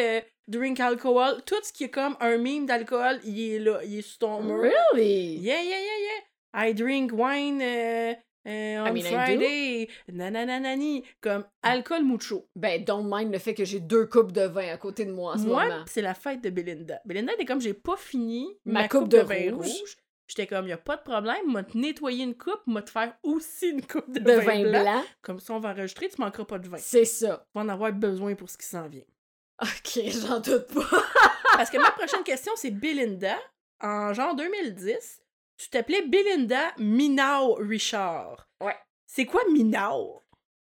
drink 0.47 0.79
alcohol. 0.79 1.41
Tout 1.45 1.55
ce 1.63 1.73
qui 1.73 1.83
est 1.83 1.89
comme 1.89 2.15
un 2.21 2.37
mime 2.37 2.65
d'alcool, 2.65 3.19
il 3.25 3.51
est 3.55 3.59
là. 3.59 3.81
Il 3.83 3.99
est 3.99 4.01
sur 4.03 4.19
ton 4.19 4.41
mur. 4.41 4.61
Really? 4.61 5.35
Yeah, 5.39 5.61
yeah, 5.61 5.79
yeah, 5.79 5.99
yeah. 6.61 6.67
I 6.69 6.73
drink 6.73 7.11
wine 7.13 7.61
euh, 8.47 8.79
on 8.89 8.95
I. 8.95 9.01
Friday. 9.01 9.89
Nanananani. 10.11 11.03
Comme 11.21 11.43
alcool 11.63 12.03
mucho. 12.03 12.47
Ben, 12.55 12.83
don't 12.83 13.05
mind 13.09 13.31
le 13.31 13.39
fait 13.39 13.53
que 13.53 13.65
j'ai 13.65 13.79
deux 13.79 14.05
coupes 14.05 14.31
de 14.31 14.41
vin 14.43 14.69
à 14.73 14.77
côté 14.77 15.05
de 15.05 15.11
moi 15.11 15.33
en 15.33 15.37
ce 15.37 15.45
Moi, 15.45 15.63
moment. 15.67 15.83
c'est 15.87 16.01
la 16.01 16.13
fête 16.13 16.41
de 16.41 16.49
Belinda. 16.49 16.99
Belinda 17.05 17.33
était 17.33 17.45
comme 17.45 17.61
j'ai 17.61 17.73
pas 17.73 17.97
fini 17.97 18.47
Ma 18.65 18.81
ma, 18.83 18.87
coupe 18.87 19.01
coupe, 19.01 19.09
de 19.09 19.17
de, 19.17 19.23
vin 19.23 19.55
rouge. 19.55 19.67
rouge. 19.67 19.97
J'étais 20.27 20.45
comme, 20.47 20.67
y 20.67 20.73
a 20.73 20.77
pas 20.77 20.97
de 20.97 21.03
problème, 21.03 21.51
m'a 21.51 21.63
te 21.63 21.77
nettoyer 21.77 22.23
une 22.25 22.35
coupe, 22.35 22.59
m'a 22.67 22.81
te 22.81 22.89
faire 22.89 23.13
aussi 23.23 23.69
une 23.69 23.81
coupe 23.85 24.11
de, 24.11 24.19
De 24.19 24.31
vin, 24.33 24.41
vin 24.41 24.61
blanc. 24.63 24.81
blanc. 24.81 25.03
Comme 25.21 25.39
ça, 25.39 25.53
on 25.53 25.59
va 25.59 25.69
enregistrer, 25.69 26.09
tu 26.09 26.19
manqueras 26.19 26.43
pas 26.43 26.59
de 26.59 26.67
vin. 26.67 26.77
C'est 26.77 27.05
ça. 27.05 27.45
Tu 27.47 27.57
vas 27.57 27.61
en 27.65 27.69
avoir 27.69 27.93
besoin 27.93 28.35
pour 28.35 28.49
ce 28.49 28.57
qui 28.57 28.65
s'en 28.65 28.87
vient. 28.89 29.05
Ok, 29.61 29.99
j'en 30.07 30.39
doute 30.41 30.67
pas. 30.73 31.03
Parce 31.53 31.69
que 31.69 31.77
ma 31.77 31.91
prochaine 31.91 32.23
question, 32.23 32.51
c'est 32.55 32.71
Belinda. 32.71 33.37
En 33.81 34.11
genre 34.13 34.35
2010, 34.35 35.21
tu 35.57 35.69
t'appelais 35.69 36.03
Belinda 36.03 36.73
Minau 36.77 37.55
Richard. 37.55 38.47
Ouais. 38.63 38.75
C'est 39.05 39.25
quoi 39.25 39.41
Minau? 39.51 40.23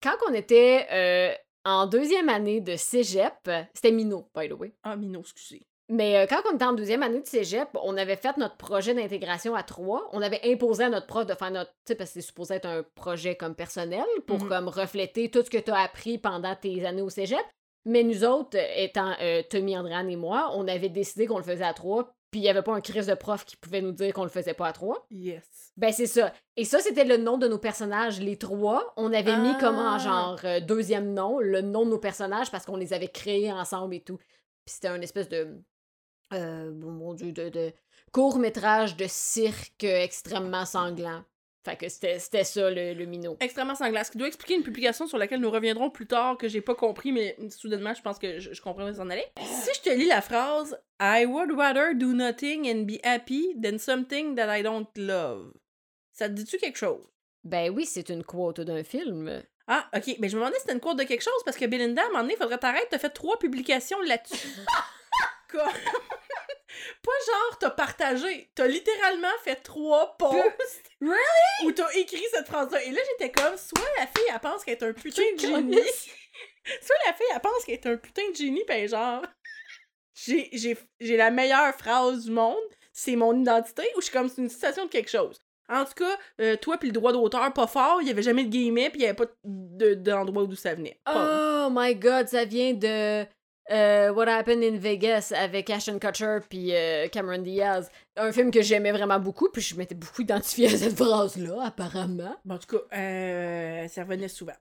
Quand 0.03 0.17
on 0.29 0.35
était 0.35 0.87
euh, 0.93 1.35
en 1.65 1.87
deuxième 1.87 2.29
année 2.29 2.61
de 2.61 2.77
cégep, 2.77 3.51
c'était 3.75 3.91
Minot, 3.91 4.29
by 4.37 4.49
the 4.49 4.53
way. 4.53 4.73
Ah, 4.85 4.97
Minot, 4.97 5.21
excusez. 5.21 5.63
Mais 5.91 6.19
euh, 6.19 6.27
quand 6.29 6.43
on 6.51 6.55
était 6.55 6.65
en 6.67 6.75
deuxième 6.75 7.03
année 7.03 7.21
de 7.23 7.27
cégep, 7.27 7.69
on 7.83 7.97
avait 7.97 8.17
fait 8.17 8.37
notre 8.37 8.59
projet 8.59 8.93
d'intégration 8.95 9.55
à 9.55 9.63
trois. 9.63 10.07
On 10.13 10.21
avait 10.21 10.41
imposé 10.45 10.85
à 10.85 10.91
notre 10.91 11.07
prof 11.07 11.25
de 11.27 11.35
faire 11.35 11.51
notre. 11.51 11.71
Tu 11.71 11.77
sais, 11.89 11.95
parce 11.95 12.11
que 12.11 12.21
c'est 12.21 12.27
supposé 12.27 12.55
être 12.57 12.67
un 12.67 12.83
projet 12.95 13.37
comme 13.37 13.55
personnel 13.55 14.05
pour 14.27 14.39
Mhm. 14.43 14.49
comme 14.49 14.69
refléter 14.69 15.31
tout 15.31 15.43
ce 15.43 15.49
que 15.51 15.57
tu 15.59 15.71
as 15.71 15.81
appris 15.81 16.19
pendant 16.19 16.55
tes 16.55 16.85
années 16.85 17.01
au 17.03 17.09
cégep. 17.09 17.41
Mais 17.87 18.03
nous 18.03 18.23
autres, 18.23 18.59
étant 18.77 19.15
euh, 19.23 19.43
Tommy, 19.49 19.79
Andréane 19.79 20.11
et 20.11 20.17
moi, 20.17 20.51
on 20.55 20.69
avait 20.69 20.91
décidé 20.91 21.27
qu'on 21.27 21.39
le 21.39 21.43
faisait 21.45 21.65
à 21.65 21.73
trois. 21.73 22.11
Puis 22.31 22.41
il 22.41 22.43
n'y 22.43 22.49
avait 22.51 22.63
pas 22.63 22.75
un 22.75 22.81
crise 22.83 23.07
de 23.07 23.15
prof 23.15 23.45
qui 23.47 23.57
pouvait 23.57 23.81
nous 23.81 23.93
dire 23.93 24.13
qu'on 24.13 24.23
le 24.25 24.29
faisait 24.29 24.53
pas 24.55 24.67
à 24.69 24.73
trois. 24.73 25.07
Yes. 25.11 25.73
Ben 25.79 25.93
c'est 25.93 26.07
ça. 26.07 26.33
Et 26.57 26.65
ça, 26.65 26.81
c'était 26.81 27.05
le 27.05 27.17
nom 27.17 27.39
de 27.39 27.49
nos 27.49 27.59
personnages, 27.59 28.21
les 28.21 28.37
trois. 28.37 28.93
On 28.97 29.13
avait 29.15 29.37
mis 29.39 29.57
comme 29.59 29.77
en 29.77 29.95
Ah. 29.95 29.99
genre 29.99 30.39
euh, 30.45 30.61
deuxième 30.61 31.15
nom, 31.15 31.39
le 31.39 31.63
nom 31.63 31.85
de 31.87 31.91
nos 31.91 31.99
personnages 31.99 32.51
parce 32.51 32.67
qu'on 32.67 32.77
les 32.77 32.93
avait 32.93 33.09
créés 33.09 33.51
ensemble 33.53 33.95
et 33.95 34.01
tout. 34.03 34.19
Puis 34.19 34.75
c'était 34.75 34.89
un 34.89 35.01
espèce 35.01 35.29
de. 35.29 35.57
Euh, 36.35 36.71
mon 36.73 37.15
Dieu, 37.15 37.33
de, 37.33 37.49
de 37.49 37.73
court-métrage 38.13 38.97
de 38.97 39.07
cirque 39.09 39.85
extrêmement 39.85 40.67
sanglant. 40.67 41.23
Fait 41.69 41.77
que 41.77 41.89
c'était 41.89 42.19
ça, 42.45 42.71
le, 42.71 42.95
le 42.95 43.05
minot. 43.05 43.37
Extrêmement 43.41 43.75
sanglant. 43.75 44.03
Ce 44.05 44.11
qui 44.11 44.19
doit 44.19 44.29
expliquer 44.29 44.55
une 44.55 44.63
publication 44.63 45.07
sur 45.07 45.19
laquelle 45.19 45.41
nous 45.41 45.51
reviendrons 45.51 45.91
plus 45.91 46.07
tard 46.07 46.39
que 46.39 46.49
j'ai 46.49 46.61
pas 46.63 46.75
compris, 46.75 47.13
mais 47.13 47.37
soudainement, 47.51 47.93
je 47.95 48.01
pense 48.03 48.19
que 48.19 48.39
je, 48.39 48.53
je 48.55 48.63
comprends 48.63 48.89
où 48.89 48.95
s'en 48.95 49.11
aller. 49.11 49.25
Si 49.43 49.71
je 49.75 49.81
te 49.83 49.91
lis 49.91 50.07
la 50.07 50.23
phrase 50.23 50.79
I 51.01 51.27
would 51.27 51.51
rather 51.57 51.95
do 51.95 52.13
nothing 52.15 52.67
and 52.69 52.85
be 52.87 52.99
happy 53.05 53.55
than 53.63 53.79
something 53.79 54.35
that 54.37 54.57
I 54.57 54.63
don't 54.63 54.89
love. 54.97 55.53
Ça 56.13 56.29
te 56.29 56.35
dit-tu 56.35 56.57
quelque 56.59 56.79
chose? 56.79 57.05
Ben 57.45 57.71
oui, 57.71 57.85
c'est 57.87 58.09
une 58.09 58.25
quote 58.25 58.61
d'un 58.61 58.83
film. 58.83 59.43
Ah, 59.67 59.89
ok. 59.95 60.17
Mais 60.19 60.29
je 60.29 60.37
me 60.37 60.41
demandais 60.41 60.55
si 60.57 60.63
c'était 60.63 60.73
une 60.73 60.81
quote 60.81 60.99
de 60.99 61.05
quelque 61.05 61.23
chose 61.23 61.43
parce 61.45 61.57
que 61.57 61.67
Belinda, 61.67 62.03
à 62.03 62.07
un 62.07 62.09
moment 62.09 62.23
donné, 62.23 62.37
faudrait 62.37 62.59
t'arrêter, 62.59 62.87
t'as 62.91 62.99
fait 62.99 63.11
trois 63.11 63.39
publications 63.39 64.01
là-dessus. 64.03 64.49
Comme- 65.51 65.61
Pas 67.03 67.13
genre 67.27 67.59
t'as 67.59 67.71
partagé, 67.71 68.51
t'as 68.55 68.67
littéralement 68.67 69.29
fait 69.43 69.57
trois 69.57 70.17
posts 70.19 70.91
Really? 71.01 71.17
où 71.65 71.73
t'as 71.73 71.91
écrit 71.95 72.25
cette 72.33 72.47
phrase-là. 72.47 72.83
Et 72.85 72.91
là, 72.91 73.01
j'étais 73.11 73.31
comme, 73.33 73.57
soit 73.57 73.81
la 73.99 74.07
fille, 74.07 74.25
elle 74.33 74.39
pense 74.41 74.65
qu'elle 74.65 74.75
est 74.75 74.83
un 74.85 74.93
putain 74.93 75.23
de 75.35 75.41
génie, 75.41 75.77
soit 76.83 76.97
la 77.07 77.13
fille, 77.15 77.27
elle 77.35 77.41
pense 77.41 77.65
qu'elle 77.65 77.75
est 77.77 77.87
un 77.87 77.97
putain 77.97 78.31
de 78.31 78.37
génie, 78.37 78.65
ben 78.69 78.87
genre, 78.89 79.23
j'ai, 80.15 80.77
la 81.01 81.31
meilleure 81.31 81.75
phrase 81.75 82.25
du 82.25 82.31
monde, 82.33 82.57
c'est 82.93 83.17
mon 83.17 83.39
identité, 83.41 83.85
ou 83.97 84.01
je 84.01 84.07
suis 84.07 84.13
comme, 84.13 84.29
c'est 84.29 84.43
une 84.43 84.51
citation 84.51 84.85
de 84.87 84.91
quelque 84.91 85.11
chose. 85.11 85.41
En 85.71 85.85
tout 85.85 85.93
cas, 85.95 86.19
euh, 86.41 86.57
toi 86.57 86.79
puis 86.79 86.89
le 86.89 86.95
droit 86.95 87.13
d'auteur, 87.13 87.53
pas 87.53 87.67
fort, 87.67 88.01
il 88.01 88.09
y 88.09 88.11
avait 88.11 88.23
jamais 88.23 88.45
de 88.45 88.49
guillemets, 88.51 88.89
puis 88.91 89.01
il 89.01 89.03
y 89.03 89.07
avait 89.07 89.15
pas 89.15 89.27
de, 89.45 89.95
d'endroit 89.95 90.47
d'où 90.47 90.57
ça 90.57 90.75
venait. 90.75 90.99
Pas- 91.05 91.67
Oh 91.67 91.69
my 91.71 91.95
god, 91.95 92.27
ça 92.29 92.45
vient 92.47 92.73
de 92.73 93.25
euh, 93.71 94.13
What 94.13 94.29
Happened 94.29 94.63
in 94.63 94.79
Vegas 94.79 95.33
avec 95.37 95.71
Ashton 95.71 95.99
Kutcher 95.99 96.39
puis 96.49 96.75
euh, 96.75 97.09
Cameron 97.09 97.39
Diaz. 97.43 97.91
Un 98.17 98.33
film 98.33 98.51
que 98.51 98.63
j'aimais 98.63 98.93
vraiment 98.93 99.19
beaucoup, 99.19 99.49
puis 99.51 99.63
je 99.63 99.77
m'étais 99.77 99.95
beaucoup 99.95 100.23
identifiée 100.23 100.69
à 100.69 100.77
cette 100.77 100.97
phrase-là, 100.97 101.67
apparemment. 101.67 102.37
Bon, 102.45 102.55
en 102.55 102.59
tout 102.59 102.79
cas, 102.79 102.97
euh, 102.97 103.89
ça 103.89 104.03
revenait 104.03 104.29
souvent. 104.29 104.57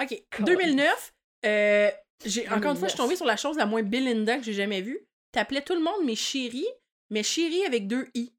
OK, 0.00 0.22
2009, 0.40 1.12
euh, 1.46 1.90
j'ai, 2.24 2.48
encore 2.48 2.72
une 2.72 2.76
fois, 2.78 2.88
je 2.88 2.92
suis 2.92 2.98
tombée 2.98 3.16
sur 3.16 3.26
la 3.26 3.36
chose 3.36 3.56
la 3.56 3.66
moins 3.66 3.82
Belinda 3.82 4.38
que 4.38 4.44
j'ai 4.44 4.52
jamais 4.52 4.82
vue. 4.82 5.00
T'appelais 5.32 5.62
tout 5.62 5.74
le 5.74 5.82
monde 5.82 6.04
mes 6.04 6.16
chéris, 6.16 6.68
mais 7.10 7.22
chéris 7.22 7.64
avec 7.64 7.86
deux 7.86 8.08
i. 8.14 8.32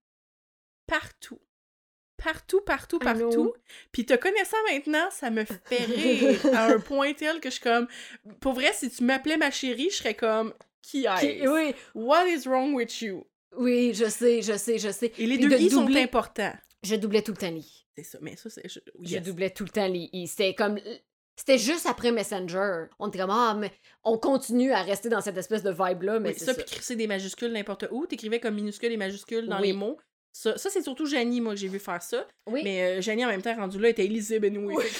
Partout. 0.87 1.39
Partout, 2.23 2.61
partout, 2.61 2.99
partout. 2.99 3.53
Puis 3.91 4.05
te 4.05 4.13
connaissant 4.15 4.57
maintenant, 4.69 5.09
ça 5.11 5.29
me 5.29 5.43
fait 5.43 5.83
rire 5.85 6.39
à 6.53 6.65
un 6.67 6.79
point 6.79 7.13
tel 7.13 7.39
que 7.39 7.49
je 7.49 7.55
suis 7.55 7.63
comme... 7.63 7.87
Pour 8.39 8.53
vrai, 8.53 8.71
si 8.73 8.89
tu 8.89 9.03
m'appelais 9.03 9.37
ma 9.37 9.51
chérie, 9.51 9.89
je 9.89 9.95
serais 9.97 10.13
comme... 10.15 10.53
Qui 10.81 11.05
est 11.05 11.47
oui, 11.47 11.73
What 11.95 12.27
is 12.27 12.47
wrong 12.47 12.73
with 12.73 13.01
you? 13.01 13.25
oui, 13.57 13.93
je 13.93 14.05
sais, 14.05 14.41
je 14.41 14.57
sais, 14.57 14.77
je 14.79 14.89
sais. 14.91 15.11
Et 15.17 15.25
les 15.27 15.37
deux 15.37 15.49
de 15.49 15.57
i 15.57 15.69
sont 15.69 15.87
importants. 15.95 16.53
Je 16.83 16.95
doublais 16.95 17.21
tout 17.21 17.31
le 17.31 17.37
temps 17.37 17.51
Lee. 17.51 17.85
C'est 17.95 18.03
ça, 18.03 18.17
mais 18.21 18.35
ça, 18.35 18.49
c'est... 18.49 18.63
Je, 18.67 19.17
doublais 19.19 19.49
tout 19.51 19.63
le 19.63 19.69
temps 19.69 19.87
les 19.87 20.09
i. 20.13 20.27
C'était 20.27 20.55
comme. 20.55 20.79
C'était 21.35 21.57
juste 21.57 21.85
après 21.85 22.11
Messenger. 22.11 22.85
On 22.99 23.07
était 23.09 23.19
comme, 23.19 23.29
ah, 23.31 23.55
mais 23.59 23.71
on 24.03 24.17
continue 24.17 24.71
à 24.71 24.81
rester 24.83 25.09
dans 25.09 25.21
cette 25.21 25.37
espèce 25.37 25.63
de 25.63 25.71
vibe-là, 25.71 26.19
mais 26.19 26.33
Oui, 26.33 26.39
ça, 26.39 26.47
ça. 26.47 26.53
puis 26.53 26.65
crisser 26.65 26.95
des 26.95 27.07
majuscules 27.07 27.51
n'importe 27.51 27.85
où. 27.91 28.05
T'écrivais 28.05 28.39
comme 28.39 28.55
minuscules 28.55 28.91
et 28.91 28.97
majuscules 28.97 29.47
dans 29.47 29.59
Oui. 29.59 29.67
les 29.67 29.73
mots. 29.73 29.97
Ça, 30.33 30.57
ça 30.57 30.69
c'est 30.69 30.81
surtout 30.81 31.05
Janie, 31.05 31.41
moi, 31.41 31.53
que 31.53 31.59
j'ai 31.59 31.67
vu 31.67 31.79
faire 31.79 32.01
ça. 32.01 32.25
Oui, 32.47 32.61
mais, 32.63 32.63
Mais 32.63 32.83
euh, 32.97 33.01
Janie, 33.01 33.25
en 33.25 33.29
même 33.29 33.41
temps, 33.41 33.55
rendu 33.55 33.79
là, 33.79 33.89
était 33.89 34.05
illisible, 34.05 34.45
anyway. 34.47 34.75
Oui. 34.75 34.85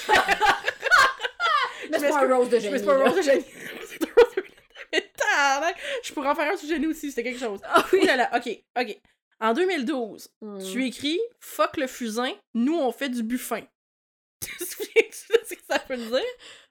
Que- 1.92 1.98
c'est 1.98 2.08
pas 2.08 2.24
un 2.24 2.36
rose 2.36 2.48
de 2.48 2.58
Je 2.58 2.68
me 2.68 2.70
génie. 2.70 2.78
suis 2.78 2.86
pas 2.86 2.98
là. 2.98 3.04
rose 3.08 3.16
de 3.16 3.22
Janie. 3.22 3.44
C'est 3.86 4.02
un 4.02 4.06
rose 4.14 4.34
de 4.36 4.42
Janie. 4.42 4.54
Mais 4.92 5.74
Je 6.02 6.12
pourrais 6.12 6.28
en 6.28 6.34
faire 6.34 6.52
un 6.52 6.56
sur 6.56 6.68
Janie 6.68 6.86
aussi, 6.86 7.10
c'était 7.10 7.22
quelque 7.24 7.38
chose. 7.40 7.60
Ah 7.64 7.84
Oui, 7.92 7.98
oui. 8.00 8.06
là, 8.06 8.16
là, 8.16 8.30
ok, 8.34 8.48
ok. 8.80 8.98
En 9.40 9.52
2012, 9.52 10.28
Hmm. 10.40 10.58
tu 10.72 10.84
écris 10.86 11.20
Fuck 11.40 11.76
le 11.76 11.86
fusain, 11.86 12.32
nous 12.54 12.78
on 12.78 12.92
fait 12.92 13.08
du 13.08 13.22
buffin. 13.22 13.62
Tu 14.40 14.56
te 14.56 14.64
souviens 14.64 15.02
de 15.08 15.46
ce 15.46 15.54
que 15.54 15.60
ça 15.68 15.84
veut 15.88 15.96
dire? 15.96 16.20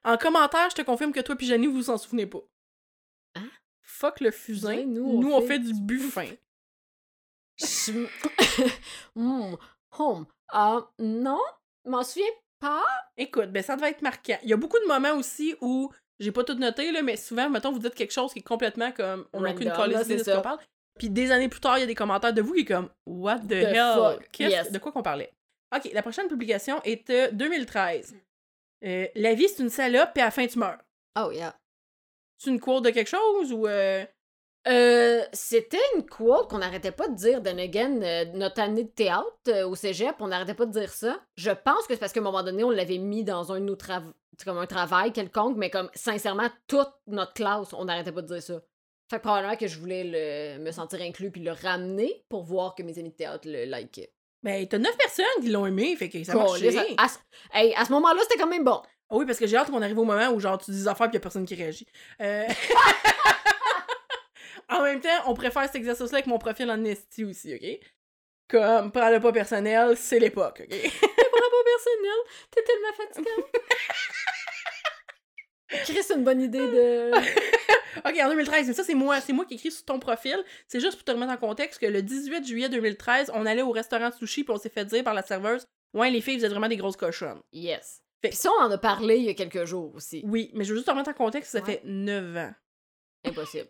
En 0.04 0.18
commentaire, 0.18 0.70
je 0.72 0.76
te 0.76 0.82
confirme 0.82 1.12
que 1.14 1.20
toi 1.22 1.36
puis 1.36 1.48
Janie, 1.48 1.68
vous 1.68 1.74
vous 1.76 1.90
en 1.90 1.98
souvenez 1.98 2.26
pas. 2.26 2.42
Hein? 3.36 3.50
Fuck 3.84 4.20
le 4.22 4.32
fusain, 4.32 4.84
nous, 4.86 5.32
on, 5.32 5.42
fait, 5.46 5.60
du 5.60 5.74
buffin. 5.74 6.30
Je- 7.58 8.08
Hmm. 9.16 9.56
Home. 10.00 10.26
Ah, 10.50 10.88
non, 11.00 11.40
m'en 11.86 12.04
souviens 12.04 12.28
pas. 12.60 12.84
Écoute, 13.18 13.52
ben 13.52 13.62
ça 13.64 13.76
devait 13.76 13.90
être 13.90 14.02
marquant. 14.02 14.38
Il 14.44 14.50
y 14.50 14.54
a 14.54 14.58
beaucoup 14.58 14.80
de 14.80 14.86
moments 14.88 15.14
aussi 15.18 15.56
où 15.62 15.92
j'ai 16.20 16.32
pas 16.32 16.44
tout 16.44 16.54
noté, 16.54 16.92
là, 16.92 17.02
mais 17.02 17.18
souvent, 17.18 17.50
mettons, 17.50 17.72
vous 17.72 17.80
dites 17.80 17.96
quelque 17.96 18.14
chose 18.14 18.32
qui 18.32 18.40
est 18.40 18.44
complètement 18.44 18.92
comme 18.92 19.26
on 19.34 19.42
n'a 19.42 19.50
aucune 19.56 19.68
idée 19.96 20.04
de 20.16 20.24
ce 20.24 20.24
qu'on 20.38 20.42
parle. 20.44 20.60
Puis 21.00 21.10
des 21.10 21.32
années 21.32 21.50
plus 21.50 21.60
tard, 21.62 21.78
il 21.78 21.82
y 21.82 21.84
a 21.84 21.88
des 21.88 21.96
commentaires 21.96 22.34
de 22.34 22.42
vous 22.42 22.54
qui 22.54 22.60
est 22.62 22.66
comme 22.66 22.90
What 23.06 23.40
the, 23.40 23.48
The 23.50 23.54
hell? 23.54 24.20
Qu'est-ce- 24.32 24.52
yes. 24.52 24.72
De 24.72 24.78
quoi 24.80 24.92
qu'on 24.92 25.02
parlait? 25.04 25.32
Ok, 25.76 25.90
la 25.94 26.02
prochaine 26.02 26.28
publication 26.28 26.82
est 26.84 27.10
euh, 27.10 27.30
2013. 27.32 28.16
Euh, 28.86 29.08
la 29.16 29.34
vie, 29.34 29.48
c'est 29.50 29.64
une 29.64 29.70
salope, 29.70 30.12
puis 30.14 30.22
à 30.22 30.26
la 30.26 30.32
fin, 30.32 30.46
tu 30.48 30.60
meurs. 30.60 30.78
Oh, 31.20 31.32
yeah. 31.32 31.56
C'est 32.38 32.50
une 32.50 32.60
quote 32.60 32.84
de 32.86 32.90
quelque 32.90 33.10
chose 33.10 33.52
ou. 33.54 33.68
euh, 33.68 34.06
Euh, 34.68 35.24
c'était 35.34 35.80
une 35.96 36.06
quote 36.06 36.50
qu'on 36.50 36.60
n'arrêtait 36.60 36.92
pas 36.92 37.08
de 37.08 37.16
dire, 37.16 37.40
again, 37.40 38.02
euh, 38.02 38.26
notre 38.34 38.62
année 38.62 38.84
de 38.84 38.90
théâtre 38.90 39.32
euh, 39.48 39.68
au 39.68 39.76
cégep, 39.76 40.16
on 40.20 40.28
n'arrêtait 40.28 40.54
pas 40.54 40.68
de 40.68 40.72
dire 40.72 40.92
ça. 40.92 41.20
Je 41.36 41.50
pense 41.50 41.88
que 41.88 41.94
c'est 41.94 42.00
parce 42.00 42.14
qu'à 42.14 42.20
un 42.20 42.24
moment 42.24 42.44
donné, 42.44 42.64
on 42.64 42.70
l'avait 42.70 43.00
mis 43.00 43.24
dans 43.24 43.52
un 43.52 43.66
comme 44.46 44.58
un 44.58 44.68
travail 44.68 45.12
quelconque, 45.12 45.58
mais 45.58 45.70
comme 45.70 45.90
sincèrement, 45.94 46.50
toute 46.68 46.90
notre 47.08 47.34
classe, 47.34 47.74
on 47.74 47.86
n'arrêtait 47.86 48.12
pas 48.12 48.22
de 48.22 48.28
dire 48.28 48.42
ça. 48.42 48.62
Fait 49.10 49.18
que 49.18 49.22
probablement 49.22 49.56
que 49.56 49.68
je 49.68 49.78
voulais 49.78 50.04
le, 50.58 50.64
me 50.64 50.72
sentir 50.72 51.02
inclus 51.02 51.32
puis 51.32 51.42
le 51.42 51.52
ramener 51.52 52.24
pour 52.30 52.44
voir 52.44 52.76
que 52.76 52.82
mes 52.82 52.98
amis 52.98 53.10
de 53.10 53.16
théâtre 53.16 53.48
le 53.48 53.66
likaient. 53.66 54.14
Ben, 54.42 54.66
t'as 54.68 54.80
9 54.80 54.98
personnes 54.98 55.26
qui 55.42 55.50
l'ont 55.50 55.66
aimé, 55.66 55.96
fait 55.96 56.10
que 56.10 56.24
ça 56.24 56.34
marche. 56.34 56.60
Calisse, 56.60 56.78
à, 56.98 57.06
à 57.06 57.62
hey, 57.62 57.76
à 57.76 57.86
ce 57.86 57.92
moment-là, 57.92 58.20
c'était 58.24 58.40
quand 58.40 58.48
même 58.48 58.64
bon. 58.64 58.82
Ah 59.10 59.18
oui, 59.18 59.26
parce 59.26 59.38
que 59.38 59.46
j'ai 59.46 59.58
hâte 59.58 59.70
qu'on 59.70 59.82
arrive 59.82 60.00
au 60.00 60.06
moment 60.06 60.30
où 60.30 60.40
genre 60.40 60.58
tu 60.58 60.72
dis 60.72 60.78
des 60.78 60.88
affaires 60.88 61.10
pis 61.10 61.16
y 61.16 61.18
a 61.18 61.20
personne 61.20 61.46
qui 61.46 61.56
réagit. 61.56 61.86
Euh, 62.22 62.48
en 64.72 64.84
même 64.84 65.00
temps, 65.02 65.10
on 65.28 65.34
préfère 65.34 65.64
cet 65.66 65.76
exercice-là 65.76 66.18
avec 66.20 66.28
mon 66.28 66.38
profil 66.40 66.70
en 66.72 66.84
esti 66.84 67.24
aussi, 67.26 67.54
ok? 67.56 67.80
Comme, 68.50 68.92
prends-le 68.92 69.20
pas 69.20 69.32
personnel, 69.32 69.96
c'est 69.98 70.20
l'époque, 70.20 70.62
ok? 70.64 70.70
Bravo 70.72 71.64
personnel, 71.66 72.20
t'es 72.52 72.64
tellement 72.64 72.94
fatigant. 72.98 73.48
Chris, 75.86 76.04
c'est 76.04 76.16
une 76.16 76.24
bonne 76.26 76.42
idée 76.42 76.60
de. 76.60 77.12
ok, 78.06 78.20
en 78.22 78.30
2013, 78.30 78.68
mais 78.68 78.74
ça 78.74 78.84
c'est 78.84 78.94
moi, 78.94 79.22
c'est 79.22 79.32
moi 79.32 79.46
qui 79.46 79.54
écris 79.54 79.72
sur 79.72 79.86
ton 79.86 80.00
profil. 80.00 80.38
C'est 80.68 80.82
juste 80.82 80.96
pour 80.96 81.06
te 81.06 81.12
remettre 81.12 81.32
en 81.32 81.38
contexte 81.38 81.80
que 81.80 81.86
le 81.86 82.02
18 82.02 82.46
juillet 82.46 82.68
2013, 82.70 83.32
on 83.34 83.46
allait 83.46 83.62
au 83.62 83.72
restaurant 83.72 84.10
de 84.10 84.14
sushi 84.16 84.44
puis 84.44 84.54
on 84.54 84.58
s'est 84.58 84.70
fait 84.70 84.84
dire 84.86 85.04
par 85.04 85.14
la 85.14 85.22
serveuse 85.24 85.66
Ouais, 85.94 86.10
les 86.10 86.20
filles, 86.22 86.38
vous 86.38 86.46
êtes 86.46 86.52
vraiment 86.52 86.68
des 86.70 86.78
grosses 86.78 86.98
cochonnes. 86.98 87.42
Yes. 87.54 88.02
Fait- 88.22 88.30
Puis 88.30 88.38
ça, 88.38 88.50
on 88.60 88.64
en 88.64 88.72
a 88.72 88.78
parlé 88.78 89.18
il 89.18 89.24
y 89.24 89.30
a 89.30 89.34
quelques 89.34 89.64
jours 89.66 89.94
aussi. 89.96 90.22
Oui, 90.26 90.52
mais 90.54 90.64
je 90.66 90.70
veux 90.72 90.76
juste 90.76 90.88
te 90.88 90.92
remettre 90.92 91.10
en 91.10 91.14
contexte, 91.14 91.52
ça 91.52 91.60
Ouais. 91.60 91.66
fait 91.66 91.82
9 91.86 92.36
ans. 92.38 92.54
Impossible. 93.26 93.70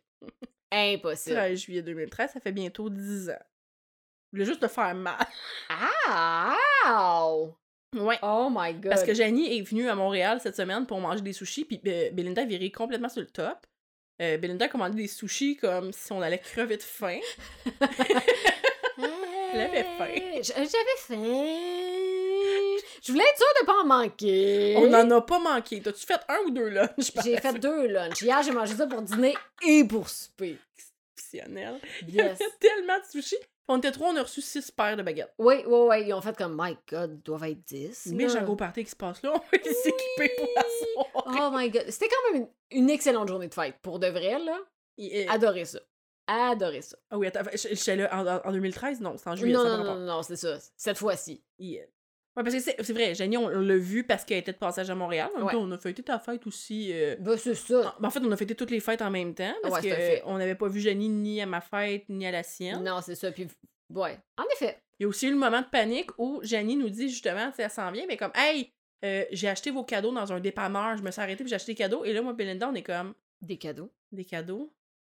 Impossible. 0.71 1.35
13 1.35 1.59
juillet 1.59 1.81
2013, 1.81 2.31
ça 2.31 2.39
fait 2.39 2.51
bientôt 2.51 2.89
10 2.89 3.29
ans. 3.29 3.45
Je 4.31 4.37
voulais 4.37 4.45
juste 4.45 4.61
te 4.61 4.67
faire 4.67 4.95
mal. 4.95 5.17
Ah! 5.69 6.55
Ouais. 7.93 8.17
Oh 8.23 8.49
my 8.49 8.73
god. 8.73 8.89
Parce 8.89 9.03
que 9.03 9.13
Janie 9.13 9.57
est 9.57 9.61
venue 9.61 9.89
à 9.89 9.95
Montréal 9.95 10.39
cette 10.41 10.55
semaine 10.55 10.85
pour 10.87 11.01
manger 11.01 11.21
des 11.21 11.33
sushis, 11.33 11.65
puis 11.65 11.81
euh, 11.87 12.09
Belinda 12.11 12.43
a 12.43 12.45
viré 12.45 12.71
complètement 12.71 13.09
sur 13.09 13.21
le 13.21 13.27
top. 13.27 13.67
Euh, 14.21 14.37
Belinda 14.37 14.65
a 14.65 14.69
commandé 14.69 14.95
des 14.95 15.07
sushis 15.07 15.57
comme 15.57 15.91
si 15.91 16.11
on 16.13 16.21
allait 16.21 16.39
crever 16.39 16.77
de 16.77 16.83
faim. 16.83 17.19
Elle 19.53 19.59
avait 19.59 19.83
faim. 19.83 20.41
J'avais 20.41 20.97
faim. 20.97 22.00
Je 23.01 23.11
voulais 23.11 23.23
être 23.23 23.37
sûre 23.37 23.47
de 23.61 23.65
pas 23.65 23.81
en 23.81 23.85
manquer. 23.85 24.75
On 24.77 24.87
n'en 24.87 25.09
a 25.17 25.21
pas 25.21 25.39
manqué. 25.39 25.81
T'as-tu 25.81 26.05
fait 26.05 26.19
un 26.27 26.37
ou 26.45 26.51
deux 26.51 26.69
lunchs? 26.69 27.11
J'ai 27.23 27.37
fait 27.37 27.53
deux 27.59 27.87
lunchs. 27.87 28.21
Hier, 28.21 28.41
j'ai 28.43 28.51
mangé 28.51 28.75
ça 28.75 28.85
pour 28.87 29.01
dîner 29.01 29.35
et 29.65 29.83
pour 29.83 30.07
souper. 30.07 30.57
Exceptionnel. 31.15 31.79
Il 32.07 32.15
y 32.15 32.21
avait 32.21 32.37
tellement 32.59 32.99
de 32.99 33.05
sushis. 33.09 33.35
On 33.67 33.77
était 33.77 33.91
trois, 33.91 34.09
on 34.11 34.15
a 34.17 34.23
reçu 34.23 34.41
six 34.41 34.69
paires 34.69 34.97
de 34.97 35.01
baguettes. 35.03 35.33
Oui, 35.37 35.63
oui, 35.65 35.79
oui. 35.89 36.03
Ils 36.07 36.13
ont 36.13 36.21
fait 36.21 36.35
comme, 36.35 36.57
my 36.59 36.77
god, 36.91 37.11
ils 37.13 37.21
doivent 37.23 37.43
être 37.45 37.63
10. 37.65 38.07
Mais 38.13 38.27
j'ai 38.27 38.39
un 38.39 38.43
gros 38.43 38.55
party 38.57 38.83
qui 38.83 38.89
se 38.89 38.95
passe 38.95 39.21
là. 39.23 39.31
On 39.33 39.37
va 39.37 39.43
les 39.53 39.69
équiper 39.71 40.35
pour 40.37 40.47
la 40.55 40.63
soirée. 40.63 41.39
Oh 41.41 41.49
my 41.57 41.69
god. 41.69 41.85
C'était 41.89 42.09
quand 42.09 42.33
même 42.33 42.47
une, 42.71 42.79
une 42.79 42.89
excellente 42.89 43.27
journée 43.29 43.47
de 43.47 43.53
fête. 43.53 43.75
Pour 43.81 43.99
de 43.99 44.07
vrai, 44.07 44.39
là. 44.39 44.57
Euh, 44.99 45.25
Adoré 45.29 45.63
ça. 45.65 45.79
Adoré 46.27 46.81
ça. 46.81 46.97
Ah 47.09 47.17
oui, 47.17 47.27
attends, 47.27 47.41
j'étais 47.53 47.95
là 47.95 48.09
en, 48.13 48.27
en- 48.27 48.41
en 48.49 48.51
2013? 48.51 48.99
Non, 49.01 49.15
c'est 49.17 49.29
en 49.29 49.35
juillet. 49.35 49.53
non, 49.53 49.63
ça 49.63 49.73
a 49.73 49.77
non, 49.77 49.83
non, 49.85 49.95
non, 49.95 50.05
non, 50.17 50.23
c'est 50.23 50.35
ça. 50.35 50.57
Cette 50.75 50.97
fois-ci. 50.97 51.41
Yeah. 51.57 51.85
Ouais, 52.37 52.43
parce 52.43 52.55
que 52.55 52.61
c'est 52.61 52.93
vrai, 52.93 53.13
Jenny, 53.13 53.35
on 53.37 53.49
l'a 53.49 53.77
vu 53.77 54.05
parce 54.05 54.23
qu'elle 54.23 54.37
était 54.37 54.53
de 54.53 54.57
passage 54.57 54.89
à 54.89 54.95
Montréal. 54.95 55.29
En 55.33 55.37
même 55.39 55.45
Ouais. 55.47 55.51
temps, 55.53 55.61
on 55.63 55.71
a 55.71 55.77
fêté 55.77 56.01
ta 56.01 56.17
fête 56.17 56.47
aussi. 56.47 56.91
euh, 56.93 57.17
Bah, 57.19 57.37
c'est 57.37 57.55
ça. 57.55 57.81
Ah, 57.87 57.95
ben, 57.99 58.07
en 58.07 58.11
fait, 58.11 58.21
on 58.21 58.31
a 58.31 58.37
fêté 58.37 58.55
toutes 58.55 58.71
les 58.71 58.79
fêtes 58.79 59.01
en 59.01 59.11
même 59.11 59.33
temps 59.35 59.53
parce 59.63 59.83
Ouais, 59.83 60.23
n'avait 60.37 60.55
pas 60.55 60.67
vu 60.69 60.79
Jenny 60.79 61.09
ni 61.09 61.41
à 61.41 61.45
ma 61.45 61.59
fête 61.59 62.05
ni 62.07 62.25
à 62.25 62.31
la 62.31 62.43
sienne. 62.43 62.83
Non, 62.83 63.01
c'est 63.01 63.15
ça. 63.15 63.31
Puis, 63.33 63.47
ouais. 63.93 64.17
En 64.37 64.43
effet. 64.53 64.77
Il 64.99 65.03
y 65.03 65.05
a 65.05 65.07
aussi 65.09 65.27
eu 65.27 65.31
le 65.31 65.35
moment 65.37 65.61
de 65.61 65.65
panique 65.67 66.11
où 66.17 66.39
Jenny 66.43 66.75
nous 66.77 66.89
dit 66.89 67.09
justement, 67.09 67.49
tu 67.49 67.55
sais, 67.57 67.63
elle 67.63 67.69
s'en 67.71 67.91
vient, 67.91 68.05
mais 68.07 68.17
comme, 68.17 68.31
hey, 68.35 68.71
euh, 69.03 69.25
j'ai 69.31 69.49
acheté 69.49 69.71
vos 69.71 69.83
cadeaux 69.83 70.13
dans 70.13 70.31
un 70.31 70.39
dépanneur, 70.39 70.95
je 70.95 71.01
me 71.03 71.09
suis 71.11 71.19
arrêtée 71.21 71.43
puis 71.43 71.49
j'ai 71.49 71.55
acheté 71.55 71.71
des 71.73 71.77
cadeaux. 71.77 72.05
Et 72.05 72.13
là, 72.13 72.21
moi, 72.21 72.33
Belinda, 72.33 72.69
on 72.69 72.75
est 72.75 72.83
comme, 72.83 73.13
Des 73.41 73.57
cadeaux. 73.57 73.91
des 74.11 74.23
cadeaux. 74.25 74.71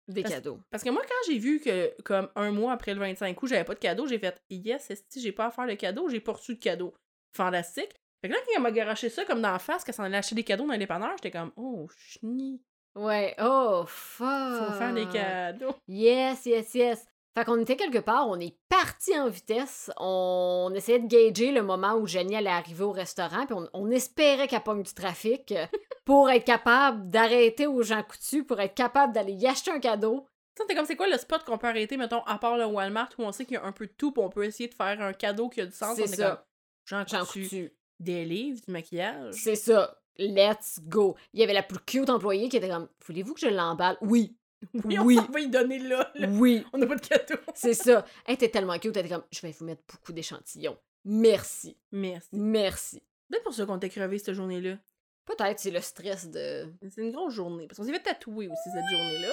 Des 0.09 0.23
Parce- 0.23 0.35
cadeaux. 0.35 0.59
Parce 0.71 0.83
que 0.83 0.91
moi, 0.91 1.03
quand 1.03 1.31
j'ai 1.33 1.39
vu 1.39 1.61
que, 1.61 1.93
comme 2.03 2.29
un 2.37 2.51
mois 2.53 2.73
après 2.73 2.93
le 2.95 3.01
25 3.01 3.41
août, 3.43 3.47
j'avais 3.49 3.65
pas 3.65 3.75
de 3.75 3.79
cadeau, 3.81 4.07
j'ai 4.07 4.19
fait, 4.19 4.41
yes, 4.51 4.91
si 5.09 5.21
j'ai 5.21 5.33
pas 5.33 5.47
à 5.47 5.51
faire 5.51 5.67
le 5.67 5.77
cadeau, 5.77 6.09
j'ai 6.09 6.21
pas 6.21 6.33
reçu 6.33 6.55
de 6.55 6.61
cadeau. 6.61 6.93
Fantastique. 7.33 7.95
Fait 8.21 8.29
que 8.29 8.35
là, 8.35 8.41
quand 8.47 8.53
elle 8.57 8.63
m'a 8.63 8.71
garoché 8.71 9.09
ça 9.09 9.25
comme 9.25 9.43
dans 9.43 9.53
la 9.53 9.59
face, 9.59 9.83
qu'elle 9.85 9.95
s'en 9.95 10.05
allait 10.05 10.19
acheter 10.19 10.35
des 10.35 10.45
cadeaux 10.45 10.67
dans 10.67 10.75
les 10.75 10.87
j'étais 11.17 11.31
comme, 11.31 11.53
oh, 11.57 11.89
chenille, 11.97 12.61
Ouais. 12.95 13.35
Oh, 13.41 13.85
fuck. 13.87 14.69
faut 14.69 14.73
faire 14.75 14.95
des 14.95 15.09
cadeaux. 15.09 15.75
Yes, 15.89 16.45
yes, 16.47 16.75
yes. 16.75 17.07
Fait 17.35 17.47
qu'on 17.47 17.59
était 17.59 17.77
quelque 17.77 17.99
part, 17.99 18.29
on 18.29 18.39
est 18.39 18.55
parti 18.69 19.19
en 19.19 19.31
vitesse, 19.31 19.91
on 19.97 20.71
essayait 20.75 20.99
de 20.99 21.07
gager 21.07 21.51
le 21.51 21.63
moment 21.63 21.95
où 21.95 22.07
Jenny 22.07 22.37
allait 22.37 22.51
arriver 22.51 22.85
au 22.85 22.93
restaurant, 22.93 23.47
puis 23.47 23.55
on, 23.55 23.67
on 23.73 23.91
espérait 23.91 24.49
qu'elle 24.49 24.63
pogne 24.63 24.83
du 24.83 24.93
trafic 24.93 25.55
pour 26.05 26.29
être 26.29 26.45
capable 26.45 27.09
d'arrêter 27.09 27.67
aux 27.67 27.83
gens 27.83 28.03
coutus, 28.03 28.45
pour 28.47 28.61
être 28.61 28.75
capable 28.75 29.15
d'aller 29.15 29.33
y 29.33 29.47
acheter 29.47 29.71
un 29.71 29.81
cadeau. 29.81 30.27
T'es 30.69 30.75
comme, 30.75 30.85
c'est 30.85 30.97
quoi 30.97 31.09
le 31.09 31.17
spot 31.17 31.43
qu'on 31.45 31.57
peut 31.57 31.69
arrêter, 31.69 31.97
mettons, 31.97 32.23
à 32.25 32.37
part 32.37 32.59
le 32.59 32.67
Walmart 32.67 33.09
où 33.19 33.23
on 33.23 33.33
sait 33.33 33.47
qu'il 33.47 33.55
y 33.55 33.57
a 33.57 33.65
un 33.65 33.73
peu 33.73 33.87
de 33.87 33.93
tout, 33.97 34.13
puis 34.13 34.23
on 34.23 34.29
peut 34.29 34.45
essayer 34.45 34.69
de 34.69 34.75
faire 34.75 35.01
un 35.01 35.15
cadeau 35.15 35.49
qui 35.49 35.63
a 35.63 35.67
du 35.67 35.73
sens. 35.73 35.97
C'est 35.97 36.07
ça. 36.09 36.45
Coutu, 36.89 37.17
coutu. 37.43 37.73
des 38.01 38.25
livres, 38.25 38.61
du 38.67 38.73
maquillage? 38.73 39.35
C'est 39.35 39.55
ça. 39.57 39.99
Let's 40.19 40.79
go. 40.83 41.17
Il 41.33 41.41
y 41.41 41.43
avait 41.43 41.53
la 41.55 41.63
plus 41.63 41.79
cute 41.79 42.11
employée 42.11 42.49
qui 42.49 42.57
était 42.59 42.69
comme 42.69 42.89
Voulez-vous 43.07 43.35
que 43.35 43.41
je 43.41 43.47
l'emballe? 43.49 43.97
Oui. 44.03 44.37
Oui, 44.85 44.99
Oui. 45.05 45.19
on 45.27 45.33
va 45.33 45.41
y 45.41 45.49
donner 45.49 45.79
là. 45.79 46.11
là. 46.15 46.29
Oui. 46.29 46.65
On 46.73 46.79
n'a 46.79 46.87
pas 46.87 46.97
de 46.97 47.01
cadeau. 47.07 47.41
C'est 47.55 47.75
ça. 47.75 48.05
Elle 48.27 48.35
était 48.35 48.51
tellement 48.51 48.79
cute, 48.79 48.97
elle 48.97 49.07
était 49.07 49.15
comme 49.15 49.25
Je 49.33 49.41
vais 49.41 49.53
vous 49.53 49.65
mettre 49.65 49.83
beaucoup 49.91 50.13
d'échantillons. 50.13 50.77
Merci. 51.05 51.77
Merci. 51.91 52.29
Merci. 52.33 53.03
Peut-être 53.29 53.43
pour 53.45 53.55
ça 53.55 53.65
qu'on 53.67 53.79
t'a 53.79 53.89
crevé 53.89 54.19
cette 54.19 54.35
journée-là. 54.35 54.77
Peut-être 55.25 55.59
c'est 55.61 55.71
le 55.71 55.81
stress 55.81 56.29
de. 56.31 56.67
C'est 56.91 57.01
une 57.01 57.13
grosse 57.13 57.33
journée. 57.35 57.67
Parce 57.67 57.79
qu'on 57.79 57.85
s'est 57.85 57.93
fait 57.93 58.03
tatouer 58.03 58.49
aussi 58.49 58.71
cette 58.73 58.89
journée-là. 58.99 59.33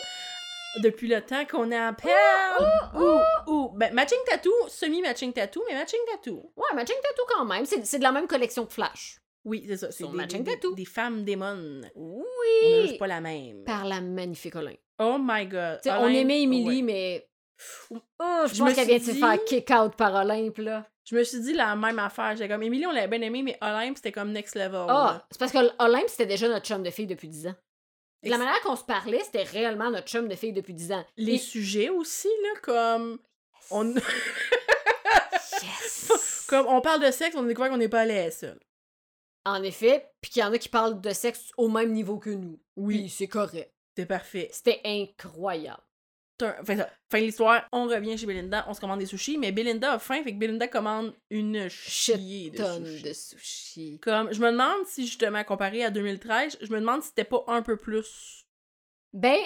Depuis 0.77 1.07
le 1.07 1.21
temps 1.21 1.45
qu'on 1.45 1.71
est 1.71 1.79
en 1.79 1.93
perle. 1.93 2.71
Ou, 2.95 3.51
ou, 3.51 3.69
ben, 3.75 3.93
matching 3.93 4.19
tattoo, 4.25 4.51
semi-matching 4.67 5.33
tattoo, 5.33 5.63
mais 5.67 5.73
matching 5.75 5.99
tattoo. 6.11 6.51
Ouais, 6.55 6.75
Matching 6.75 6.95
Tattoo 7.01 7.23
quand 7.27 7.45
même. 7.45 7.65
C'est 7.65 7.85
c'est 7.85 7.97
de 7.97 8.03
la 8.03 8.11
même 8.11 8.27
collection 8.27 8.65
que 8.65 8.73
Flash. 8.73 9.19
Oui, 9.45 9.65
c'est 9.67 9.77
ça. 9.77 9.91
C'est 9.91 10.03
des, 10.05 10.13
matching 10.13 10.43
des, 10.43 10.51
tattoo. 10.53 10.75
des 10.75 10.85
femmes 10.85 11.23
démones. 11.23 11.89
On 11.95 12.19
a 12.19 12.23
Oui! 12.23 12.81
juste 12.88 12.99
pas 12.99 13.07
la 13.07 13.19
même. 13.21 13.63
Par 13.63 13.85
la 13.85 13.99
magnifique 14.01 14.55
Olin. 14.55 14.75
Oh 14.99 15.17
my 15.19 15.45
god. 15.47 15.79
On 15.85 16.07
aimait 16.07 16.45
ouais. 16.45 16.81
mais. 16.83 17.25
Oh, 17.91 17.97
je, 18.47 18.53
Je 18.53 18.59
pense 18.59 18.73
qu'elle 18.73 18.88
vient 18.88 18.97
de 18.99 19.03
se 19.03 19.11
faire 19.11 19.43
kick-out 19.45 19.95
par 19.95 20.13
Olympe, 20.13 20.59
là. 20.59 20.85
Je 21.05 21.15
me 21.15 21.23
suis 21.23 21.39
dit 21.41 21.53
la 21.53 21.75
même 21.75 21.97
affaire. 21.99 22.35
J'étais 22.35 22.47
comme, 22.47 22.61
Émilie, 22.61 22.85
on 22.85 22.91
l'avait 22.91 23.07
bien 23.07 23.21
aimé, 23.27 23.41
mais 23.41 23.57
Olympe, 23.61 23.97
c'était 23.97 24.11
comme 24.11 24.31
next 24.31 24.55
level. 24.55 24.85
Ah, 24.88 24.93
là. 24.93 25.27
c'est 25.31 25.39
parce 25.39 25.51
que 25.51 25.57
Olympe, 25.83 26.07
c'était 26.07 26.27
déjà 26.27 26.47
notre 26.47 26.65
chum 26.67 26.83
de 26.83 26.89
fille 26.91 27.07
depuis 27.07 27.27
10 27.27 27.47
ans. 27.47 27.55
La 28.23 28.38
manière 28.38 28.59
qu'on 28.61 28.75
se 28.75 28.83
parlait, 28.83 29.21
c'était 29.23 29.43
réellement 29.43 29.89
notre 29.91 30.07
chum 30.07 30.27
de 30.27 30.35
fille 30.35 30.51
depuis 30.53 30.73
10 30.73 30.91
ans. 30.91 31.05
Les 31.17 31.35
Et- 31.35 31.38
sujets 31.38 31.89
aussi, 31.89 32.27
là, 32.43 32.59
comme. 32.61 33.19
On... 33.71 33.93
Yes! 35.61 36.45
comme 36.47 36.67
on 36.67 36.81
parle 36.81 37.01
de 37.05 37.11
sexe, 37.11 37.35
on 37.35 37.43
a 37.43 37.47
découvert 37.47 37.69
qu'on 37.69 37.77
n'est 37.77 37.89
pas 37.89 38.01
allé 38.01 38.17
à 38.17 38.25
la 38.25 38.31
seule. 38.31 38.59
En 39.45 39.61
effet, 39.63 40.09
puis 40.21 40.31
qu'il 40.31 40.41
y 40.41 40.45
en 40.45 40.53
a 40.53 40.57
qui 40.57 40.69
parlent 40.69 40.99
de 41.01 41.09
sexe 41.11 41.51
au 41.57 41.69
même 41.69 41.91
niveau 41.93 42.17
que 42.17 42.29
nous. 42.29 42.59
Oui. 42.75 43.09
C'est 43.09 43.27
correct. 43.27 43.73
C'était 43.95 44.05
parfait. 44.07 44.49
C'était 44.51 44.81
incroyable. 44.85 45.81
Fin, 46.39 46.77
ça. 46.77 46.89
fin 47.12 47.19
de 47.19 47.25
l'histoire, 47.25 47.67
on 47.74 47.88
revient 47.88 48.17
chez 48.17 48.25
Belinda, 48.25 48.65
on 48.69 48.74
se 48.74 48.79
commande 48.79 49.00
des 49.00 49.05
sushis, 49.05 49.38
mais 49.38 49.51
Belinda 49.51 49.93
a 49.93 50.00
faim, 50.00 50.24
fait 50.24 50.34
que 50.34 50.38
Belinda 50.39 50.67
commande 50.67 51.13
une 51.29 51.67
chier 51.69 52.50
de 52.51 52.58
Tonne 52.58 52.86
sushis. 52.86 53.03
de 53.03 53.13
sushis. 53.13 54.00
Comme, 54.00 54.34
je 54.34 54.39
me 54.41 54.51
demande 54.51 54.86
si, 54.88 55.05
justement, 55.05 55.43
comparé 55.43 55.84
à 55.84 55.91
2013, 55.91 56.58
je 56.62 56.72
me 56.72 56.79
demande 56.79 57.01
si 57.03 57.10
c'était 57.10 57.25
pas 57.25 57.43
un 57.48 57.62
peu 57.62 57.75
plus. 57.77 58.46
Ben, 59.13 59.38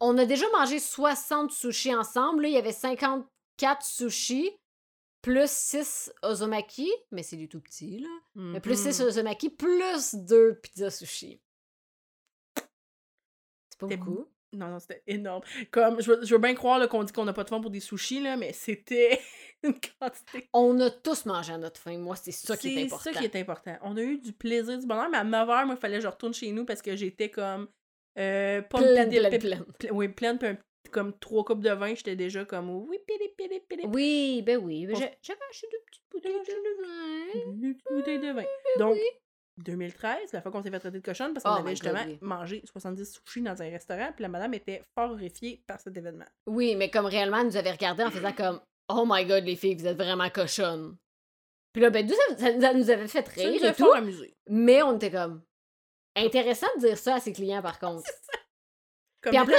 on 0.00 0.16
a 0.18 0.26
déjà 0.26 0.46
mangé 0.50 0.78
60 0.78 1.50
sushis 1.52 1.94
ensemble. 1.94 2.42
Là, 2.42 2.48
il 2.48 2.54
y 2.54 2.58
avait 2.58 2.72
54 2.72 3.82
sushis, 3.84 4.50
plus 5.22 5.50
6 5.50 6.12
ozomaki, 6.22 6.90
mais 7.10 7.22
c'est 7.22 7.36
du 7.36 7.48
tout 7.48 7.60
petit, 7.60 8.00
là. 8.00 8.08
Mais 8.34 8.60
plus 8.60 8.78
Mhm. 8.84 8.92
6 8.92 9.00
ozomaki, 9.02 9.50
plus 9.50 10.14
2 10.14 10.58
pizzas 10.62 10.90
sushis. 10.90 11.40
C'est 13.70 13.78
pas 13.78 13.86
beaucoup. 13.86 14.26
Non, 14.52 14.66
non, 14.68 14.78
c'était 14.80 15.02
énorme. 15.06 15.42
Comme, 15.70 16.02
je 16.02 16.10
veux, 16.12 16.24
je 16.24 16.34
veux 16.34 16.40
bien 16.40 16.54
croire 16.54 16.88
qu'on 16.88 17.04
dit 17.04 17.12
qu'on 17.12 17.24
n'a 17.24 17.32
pas 17.32 17.44
de 17.44 17.48
fond 17.48 17.60
pour 17.60 17.70
des 17.70 17.78
sushis, 17.80 18.20
là, 18.20 18.36
mais 18.36 18.52
c'était 18.52 19.20
une 19.62 19.74
quantité. 20.00 20.48
On 20.52 20.78
a 20.80 20.90
tous 20.90 21.24
mangé 21.26 21.52
à 21.52 21.58
notre 21.58 21.80
faim. 21.80 21.98
Moi, 21.98 22.16
c'est 22.16 22.32
ça 22.32 22.56
qui 22.56 22.68
est 22.68 22.74
C'est 22.74 22.82
important. 22.86 23.12
ça 23.12 23.18
qui 23.18 23.24
est 23.24 23.36
important. 23.36 23.76
On 23.82 23.96
a 23.96 24.00
eu 24.02 24.18
du 24.18 24.32
plaisir, 24.32 24.76
du 24.78 24.86
bonheur, 24.86 25.08
mais 25.08 25.18
à 25.18 25.24
9h, 25.24 25.66
moi, 25.66 25.74
il 25.76 25.80
fallait 25.80 25.98
que 25.98 26.02
je 26.02 26.08
retourne 26.08 26.34
chez 26.34 26.50
nous 26.50 26.64
parce 26.64 26.82
que 26.82 26.96
j'étais 26.96 27.30
comme. 27.30 27.68
Euh, 28.18 28.60
pas 28.62 28.78
Pleine, 28.78 29.08
pleine, 29.08 29.38
pleine. 29.38 29.64
pl- 29.78 29.92
Oui, 29.92 30.08
pleine, 30.08 30.36
puis 30.38 30.48
comme 30.90 31.16
trois 31.20 31.44
coupes 31.44 31.60
de 31.62 31.70
vin, 31.70 31.94
j'étais 31.94 32.16
déjà 32.16 32.44
comme. 32.44 32.70
Oui, 32.70 32.98
pili, 33.06 33.28
pili, 33.38 33.60
pili. 33.68 33.84
Oui, 33.86 34.42
ben 34.44 34.56
oui. 34.58 34.84
ben 34.86 34.96
J'avais 34.96 35.16
acheté 35.48 35.68
deux 35.70 35.78
petites 35.86 36.02
bouteilles 36.10 36.32
de 36.32 36.82
vin. 36.82 37.52
Une 37.52 37.76
bouteille 37.88 38.18
de 38.18 38.32
vin. 38.32 38.44
Donc, 38.80 38.96
2013, 39.62 40.32
la 40.32 40.42
fois 40.42 40.50
qu'on 40.52 40.62
s'est 40.62 40.70
fait 40.70 40.78
traiter 40.80 40.98
de 40.98 41.04
cochonne, 41.04 41.32
parce 41.34 41.44
qu'on 41.44 41.54
Oh 41.54 41.58
avait 41.66 41.70
justement 41.70 42.00
God, 42.04 42.08
oui. 42.08 42.18
mangé 42.20 42.62
70 42.64 43.20
sushis 43.26 43.42
dans 43.42 43.60
un 43.62 43.70
restaurant, 43.70 44.10
puis 44.14 44.22
la 44.22 44.28
madame 44.28 44.54
était 44.54 44.82
fort 44.94 45.10
horrifiée 45.12 45.62
par 45.66 45.80
cet 45.80 45.96
événement. 45.96 46.24
Oui, 46.46 46.74
mais 46.76 46.90
comme 46.90 47.06
réellement, 47.06 47.38
elle 47.38 47.46
nous 47.46 47.56
avait 47.56 47.70
regardé 47.72 48.02
en 48.04 48.10
faisant 48.10 48.32
comme 48.32 48.60
Oh 48.88 49.04
my 49.06 49.24
god, 49.24 49.44
les 49.44 49.56
filles, 49.56 49.76
vous 49.76 49.86
êtes 49.86 49.96
vraiment 49.96 50.28
cochonnes. 50.30 50.96
Puis 51.72 51.80
là, 51.82 51.90
ben, 51.90 52.04
nous, 52.06 52.14
ça, 52.14 52.36
ça- 52.36 52.60
ça 52.60 52.74
nous 52.74 52.90
avait 52.90 53.06
fait 53.06 53.24
Ça 53.26 53.32
rire 53.42 53.52
nous 53.60 53.64
a 53.66 53.70
et 53.70 53.74
tout. 53.74 53.92
amusé. 53.92 54.34
Mais 54.48 54.82
on 54.82 54.96
était 54.96 55.10
comme. 55.12 55.42
Intéressant 56.16 56.66
de 56.76 56.80
dire 56.88 56.98
ça 56.98 57.14
à 57.14 57.20
ses 57.20 57.32
clients, 57.32 57.62
par 57.62 57.78
contre. 57.78 58.02
Comme 59.22 59.30
Puis 59.30 59.38
en 59.38 59.44
plus-. 59.44 59.54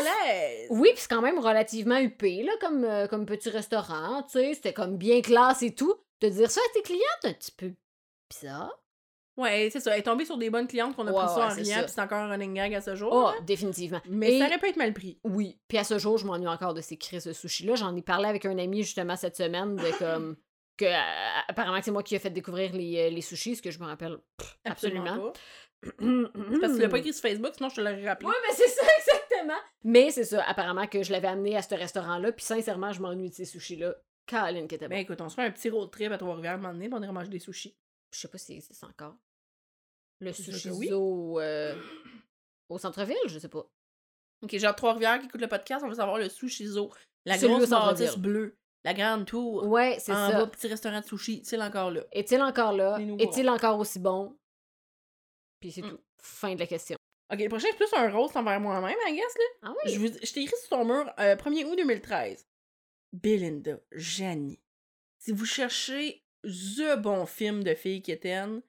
Oui, 0.72 0.90
puis 0.92 1.02
c'est 1.02 1.08
quand 1.10 1.22
même 1.22 1.40
relativement 1.40 1.98
huppé, 2.00 2.44
là, 2.44 2.52
comme, 2.60 2.84
euh, 2.84 3.08
comme 3.08 3.26
petit 3.26 3.50
restaurant, 3.50 4.24
tu 4.24 4.32
sais. 4.40 4.54
C'était 4.56 4.74
comme 4.74 4.98
bien 4.98 5.22
classe 5.22 5.62
et 5.62 5.74
tout. 5.74 5.96
De 6.20 6.28
dire 6.30 6.52
ça 6.52 6.60
à 6.60 6.74
tes 6.74 6.82
clients, 6.82 7.00
c'est 7.22 7.30
un 7.30 7.34
petit 7.34 7.52
peu 7.52 7.72
bizarre. 8.30 8.81
Ouais, 9.38 9.70
c'est 9.72 9.80
ça. 9.80 9.94
Elle 9.94 10.00
est 10.00 10.04
tombée 10.04 10.26
sur 10.26 10.38
des 10.38 10.50
bonnes 10.50 10.68
clientes 10.68 10.96
qu'on 10.96 11.08
a 11.08 11.12
Ouais, 11.12 11.18
pris 11.20 11.28
ça 11.28 11.36
ouais, 11.40 11.46
en 11.46 11.50
ça. 11.50 11.56
puis 11.84 11.92
c'est 11.94 12.02
encore 12.02 12.20
un 12.20 12.30
running 12.30 12.54
gag 12.54 12.74
à 12.76 12.82
ce 12.82 12.96
jour. 12.96 13.10
Oh, 13.12 13.32
là. 13.32 13.34
définitivement. 13.46 14.02
Mais 14.10 14.34
Et- 14.34 14.40
ça 14.40 14.46
aurait 14.48 14.58
pu 14.60 14.68
être 14.68 14.78
mal 14.78 14.94
pris. 14.94 15.20
Oui. 15.24 15.58
Puis 15.68 15.78
à 15.78 15.84
ce 15.84 15.98
jour, 15.98 16.18
je 16.18 16.26
m'ennuie 16.26 16.48
encore 16.48 16.74
de 16.74 16.82
ces 16.82 16.98
crises 16.98 17.26
de 17.26 17.34
sushis-là. 17.34 17.76
J'en 17.76 17.96
ai 17.96 18.02
parlé 18.02 18.28
avec 18.28 18.46
un 18.46 18.58
ami 18.58 18.84
justement 18.84 19.16
cette 19.16 19.38
semaine 19.38 19.76
de 19.78 19.98
comme. 20.00 20.36
que 20.78 20.86
euh, 20.86 21.42
apparemment 21.48 21.80
c'est 21.84 21.92
moi 21.92 22.02
qui 22.02 22.16
ai 22.16 22.20
fait 22.20 22.30
découvrir 22.32 22.74
les, 22.74 22.98
euh, 22.98 23.10
les 23.10 23.22
sushis, 23.22 23.56
ce 23.58 23.62
que 23.62 23.70
je 23.72 23.78
me 23.80 23.86
rappelle 23.86 24.18
pff, 24.38 24.58
absolument. 24.66 25.04
pas. 25.32 25.34
Parce 25.82 25.98
que 26.00 26.76
tu 26.76 26.82
l'as 26.82 26.90
pas 26.90 26.98
écrit 27.00 27.14
sur 27.14 27.22
Facebook, 27.22 27.52
sinon 27.56 27.70
je 27.70 27.76
te 27.76 27.82
l'aurais 27.82 28.08
rappelé. 28.08 28.30
Oui, 28.30 28.36
mais 28.48 28.56
c'est 28.56 28.68
ça, 28.68 28.82
exactement. 29.00 29.60
Mais 29.84 30.12
c'est 30.12 30.24
ça, 30.24 30.44
apparemment 30.48 30.88
que 30.88 31.04
je 31.04 31.12
l'avais 31.12 31.28
amené 31.28 31.56
à 31.58 31.62
ce 31.62 31.76
restaurant-là, 31.76 32.32
puis 32.32 32.46
sincèrement, 32.46 32.94
je 32.94 33.02
m'ennuie 33.02 33.30
de 33.30 33.36
ces 33.36 33.46
sushis-là. 33.46 33.96
Caroline 34.26 34.68
qui 34.68 34.76
était 34.76 34.88
bon. 34.88 34.96
Ben 34.96 35.02
écoute, 35.02 35.20
on 35.22 35.30
se 35.30 35.36
fait 35.36 35.44
un 35.44 35.52
petit 35.52 35.70
road 35.70 35.92
trip 35.92 36.12
à 36.12 36.18
Trois-Rivières 36.18 36.54
un 36.54 36.58
moment 36.58 36.74
donné, 36.74 36.88
puis 36.88 36.98
on 37.00 37.04
ira 37.04 37.12
manger 37.12 37.30
des 37.30 37.40
sushis. 37.40 37.76
Je 38.12 38.20
sais 38.20 38.28
pas 38.28 38.38
si 38.38 38.46
ça 38.48 38.54
existe 38.54 38.84
encore. 38.84 39.16
Le 40.20 40.32
C'est 40.34 40.44
sûr 40.44 40.54
sushi 40.54 40.70
que 40.70 40.74
oui. 40.76 40.88
zoo 40.90 41.40
euh, 41.40 41.76
au 42.70 42.78
centre-ville, 42.78 43.18
je 43.28 43.40
sais 43.40 43.50
pas. 43.50 43.66
Ok, 44.44 44.58
genre 44.58 44.76
Trois-Rivières 44.76 45.20
qui 45.20 45.26
écoute 45.28 45.42
le 45.42 45.48
podcast, 45.48 45.84
on 45.86 45.90
veut 45.90 45.96
savoir 45.96 46.18
le 46.18 46.30
Sushizo. 46.30 46.92
La 47.26 47.38
Celui 47.38 47.54
grosse 47.56 47.70
bâtisse 47.70 48.18
bleue. 48.18 48.58
La 48.84 48.94
grande 48.96 49.26
tour. 49.28 49.68
Ouais, 49.68 49.98
c'est 50.00 50.12
en 50.12 50.32
ça. 50.32 50.38
bas, 50.40 50.48
petit 50.48 50.68
restaurant 50.68 51.00
de 51.02 51.06
sushi. 51.06 51.42
C'est 51.46 51.62
encore 51.62 51.92
là? 51.92 52.02
Est-il 52.12 52.42
encore 52.42 52.74
là? 52.74 52.98
Est-il 53.20 53.48
encore 53.50 53.78
aussi 53.78 54.00
bon? 54.00 54.36
Puis 55.60 55.72
c'est 55.72 55.84
Mm. 55.84 55.90
tout. 55.92 56.00
Fin 56.18 56.56
de 56.56 56.60
la 56.60 56.66
question. 56.68 56.98
Ok, 57.32 57.40
le 57.40 57.48
prochain, 57.50 57.68
c'est 57.70 57.78
plus 57.78 57.94
un 57.94 58.10
roast 58.10 58.36
envers 58.36 58.60
moi-même, 58.60 58.98
I 59.08 59.14
guess, 59.16 59.36
là. 59.38 59.70
Ah 59.70 59.74
oui? 59.86 59.94
Je, 59.94 60.00
vous- 60.00 60.18
je 60.22 60.34
t'ai 60.34 60.42
écrit 60.42 60.58
sur 60.60 60.70
ton 60.70 60.84
mur, 60.86 61.12
euh, 61.20 61.36
1er 61.36 61.64
août 61.66 61.76
2013. 61.78 62.46
Belinda, 63.14 63.80
Janie. 63.92 64.60
Si 65.20 65.32
vous 65.32 65.46
cherchez 65.46 66.24
the 66.44 66.98
bon 66.98 67.26
film 67.26 67.64
de 67.64 67.74
filles 67.74 68.02
quétaines, 68.02 68.62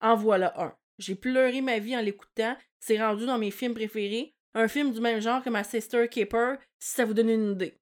en 0.00 0.16
voilà 0.16 0.52
un. 0.60 0.74
J'ai 0.98 1.14
pleuré 1.14 1.60
ma 1.60 1.78
vie 1.78 1.96
en 1.96 2.00
l'écoutant. 2.00 2.56
C'est 2.78 3.00
rendu 3.00 3.26
dans 3.26 3.38
mes 3.38 3.50
films 3.50 3.74
préférés. 3.74 4.34
Un 4.54 4.68
film 4.68 4.92
du 4.92 5.00
même 5.00 5.20
genre 5.20 5.42
que 5.42 5.50
ma 5.50 5.64
Sister 5.64 6.08
Keeper, 6.08 6.58
si 6.78 6.92
ça 6.92 7.04
vous 7.04 7.14
donne 7.14 7.30
une 7.30 7.52
idée. 7.52 7.78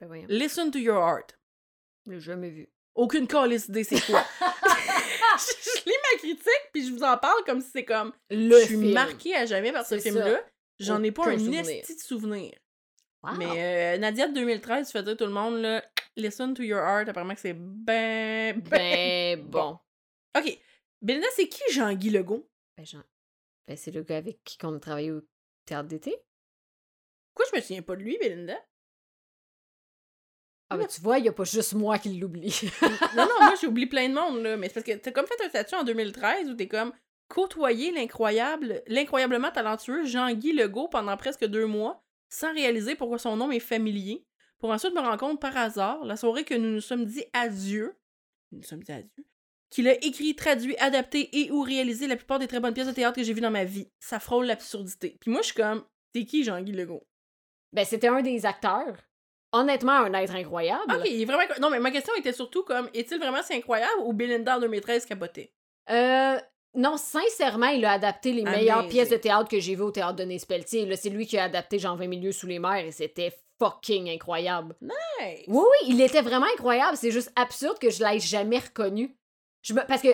Ben 0.00 0.06
voyons. 0.06 0.26
Listen 0.28 0.70
to 0.70 0.78
your 0.78 0.98
heart. 0.98 1.38
Jamais 2.06 2.50
vu. 2.50 2.68
Aucune 2.94 3.26
calice 3.26 3.68
idée 3.68 3.84
c'est 3.84 4.00
quoi? 4.00 4.24
je, 4.40 4.44
je 5.80 5.84
lis 5.86 5.96
ma 6.12 6.18
critique, 6.18 6.70
puis 6.72 6.86
je 6.86 6.92
vous 6.92 7.02
en 7.02 7.16
parle 7.16 7.44
comme 7.44 7.60
si 7.60 7.70
c'est 7.72 7.84
comme... 7.84 8.12
Le 8.30 8.58
je 8.60 8.64
suis 8.66 8.78
film. 8.78 8.92
marquée 8.92 9.34
à 9.34 9.46
jamais 9.46 9.72
par 9.72 9.86
ce 9.86 9.98
film-là. 9.98 10.40
J'en 10.80 11.02
ai 11.02 11.12
pas 11.12 11.28
un 11.28 11.52
esti 11.52 11.96
de 11.96 12.00
souvenir. 12.00 12.52
Wow. 13.22 13.32
Mais 13.38 13.94
euh, 13.94 13.98
Nadia 13.98 14.28
de 14.28 14.34
2013, 14.34 14.86
tu 14.86 14.92
fais 14.92 15.02
dire 15.02 15.16
tout 15.16 15.24
le 15.24 15.32
monde, 15.32 15.60
là, 15.60 15.82
listen 16.16 16.54
to 16.54 16.62
your 16.62 16.80
heart, 16.80 17.08
apparemment 17.08 17.34
que 17.34 17.40
c'est 17.40 17.54
ben, 17.54 18.60
ben... 18.60 18.68
Ben 18.70 19.42
bon. 19.42 19.78
Ok, 20.36 20.58
Belinda, 21.02 21.26
c'est 21.34 21.48
qui 21.48 21.62
Jean-Guy 21.72 22.10
Legault? 22.10 22.48
Ben, 22.76 22.84
Jean- 22.86 23.04
ben, 23.66 23.76
c'est 23.76 23.90
le 23.90 24.02
gars 24.02 24.16
avec 24.18 24.42
qui 24.44 24.58
on 24.64 24.74
a 24.74 24.80
travaillé 24.80 25.12
au 25.12 25.22
théâtre 25.64 25.88
d'été. 25.88 26.16
Pourquoi 27.34 27.50
je 27.52 27.56
me 27.56 27.62
souviens 27.62 27.82
pas 27.82 27.96
de 27.96 28.02
lui, 28.02 28.18
Belinda? 28.18 28.56
Ah 30.70 30.76
ben 30.78 30.86
tu 30.86 31.00
vois, 31.00 31.18
il 31.18 31.26
y 31.26 31.28
a 31.28 31.32
pas 31.32 31.44
juste 31.44 31.74
moi 31.74 31.98
qui 31.98 32.18
l'oublie. 32.18 32.58
non, 33.16 33.26
non, 33.26 33.36
moi 33.40 33.54
j'ai 33.60 33.66
oublié 33.66 33.86
plein 33.86 34.08
de 34.08 34.14
monde, 34.14 34.42
là, 34.42 34.56
mais 34.56 34.68
c'est 34.68 34.74
parce 34.74 34.86
que 34.86 34.92
t'as 34.94 35.12
comme 35.12 35.26
fait 35.26 35.44
un 35.44 35.48
statut 35.48 35.74
en 35.74 35.84
2013 35.84 36.48
où 36.50 36.54
t'es 36.54 36.66
comme 36.68 36.92
côtoyer 37.28 37.92
l'incroyable, 37.92 38.82
l'incroyablement 38.86 39.50
talentueux 39.50 40.04
Jean-Guy 40.04 40.52
Legault 40.52 40.88
pendant 40.88 41.16
presque 41.16 41.44
deux 41.44 41.66
mois, 41.66 42.02
sans 42.28 42.52
réaliser 42.52 42.96
pourquoi 42.96 43.18
son 43.18 43.36
nom 43.36 43.50
est 43.50 43.60
familier, 43.60 44.24
pour 44.64 44.72
ensuite 44.72 44.94
me 44.94 45.00
rendre 45.00 45.18
compte 45.18 45.42
par 45.42 45.54
hasard, 45.58 46.06
la 46.06 46.16
soirée 46.16 46.42
que 46.42 46.54
nous 46.54 46.70
nous 46.70 46.80
sommes 46.80 47.04
dit 47.04 47.22
adieu, 47.34 47.94
nous 48.50 48.60
nous 48.60 48.64
sommes 48.64 48.82
dit 48.82 48.92
adieu, 48.92 49.26
qu'il 49.68 49.86
a 49.86 49.92
écrit, 50.02 50.34
traduit, 50.34 50.74
adapté 50.78 51.28
et 51.38 51.50
ou 51.50 51.60
réalisé 51.60 52.06
la 52.06 52.16
plupart 52.16 52.38
des 52.38 52.48
très 52.48 52.60
bonnes 52.60 52.72
pièces 52.72 52.86
de 52.86 52.92
théâtre 52.92 53.16
que 53.16 53.22
j'ai 53.22 53.34
vues 53.34 53.42
dans 53.42 53.50
ma 53.50 53.64
vie. 53.64 53.90
Ça 54.00 54.20
frôle 54.20 54.46
l'absurdité. 54.46 55.18
Puis 55.20 55.30
moi, 55.30 55.42
je 55.42 55.48
suis 55.48 55.54
comme, 55.54 55.84
t'es 56.14 56.24
qui 56.24 56.44
Jean-Guy 56.44 56.72
Legault? 56.72 57.06
ben 57.74 57.84
c'était 57.84 58.08
un 58.08 58.22
des 58.22 58.46
acteurs. 58.46 58.96
Honnêtement, 59.52 59.92
un 59.92 60.14
être 60.14 60.34
incroyable. 60.34 60.94
Ok, 60.94 61.10
il 61.10 61.20
est 61.20 61.26
vraiment... 61.26 61.44
Non, 61.60 61.68
mais 61.68 61.78
ma 61.78 61.90
question 61.90 62.14
était 62.14 62.32
surtout 62.32 62.62
comme, 62.62 62.88
est-il 62.94 63.18
vraiment 63.18 63.42
si 63.42 63.52
incroyable 63.52 64.00
ou 64.06 64.14
Belinda 64.14 64.56
en 64.56 64.60
2013 64.60 65.04
capotait? 65.04 65.52
Euh, 65.90 66.38
non, 66.74 66.96
sincèrement, 66.96 67.66
il 67.66 67.84
a 67.84 67.92
adapté 67.92 68.32
les 68.32 68.44
meilleures 68.44 68.88
pièces 68.88 69.10
de 69.10 69.16
théâtre 69.18 69.50
que 69.50 69.60
j'ai 69.60 69.74
vues 69.74 69.82
au 69.82 69.90
théâtre 69.90 70.16
de. 70.16 70.88
Là, 70.88 70.96
c'est 70.96 71.10
lui 71.10 71.26
qui 71.26 71.36
a 71.36 71.44
adapté 71.44 71.78
Jean 71.78 71.96
20 71.96 72.06
milieux 72.06 72.32
sous 72.32 72.46
les 72.46 72.58
mers 72.58 72.86
et 72.86 72.90
c'était 72.90 73.30
fucking 73.58 74.08
incroyable. 74.08 74.74
Nice! 74.80 75.44
Oui, 75.46 75.62
oui, 75.62 75.88
il 75.88 76.00
était 76.00 76.22
vraiment 76.22 76.46
incroyable. 76.54 76.96
C'est 76.96 77.10
juste 77.10 77.32
absurde 77.36 77.78
que 77.78 77.90
je 77.90 78.04
l'ai 78.04 78.20
jamais 78.20 78.58
reconnu. 78.58 79.16
Je 79.62 79.74
me... 79.74 79.86
Parce 79.86 80.02
que 80.02 80.08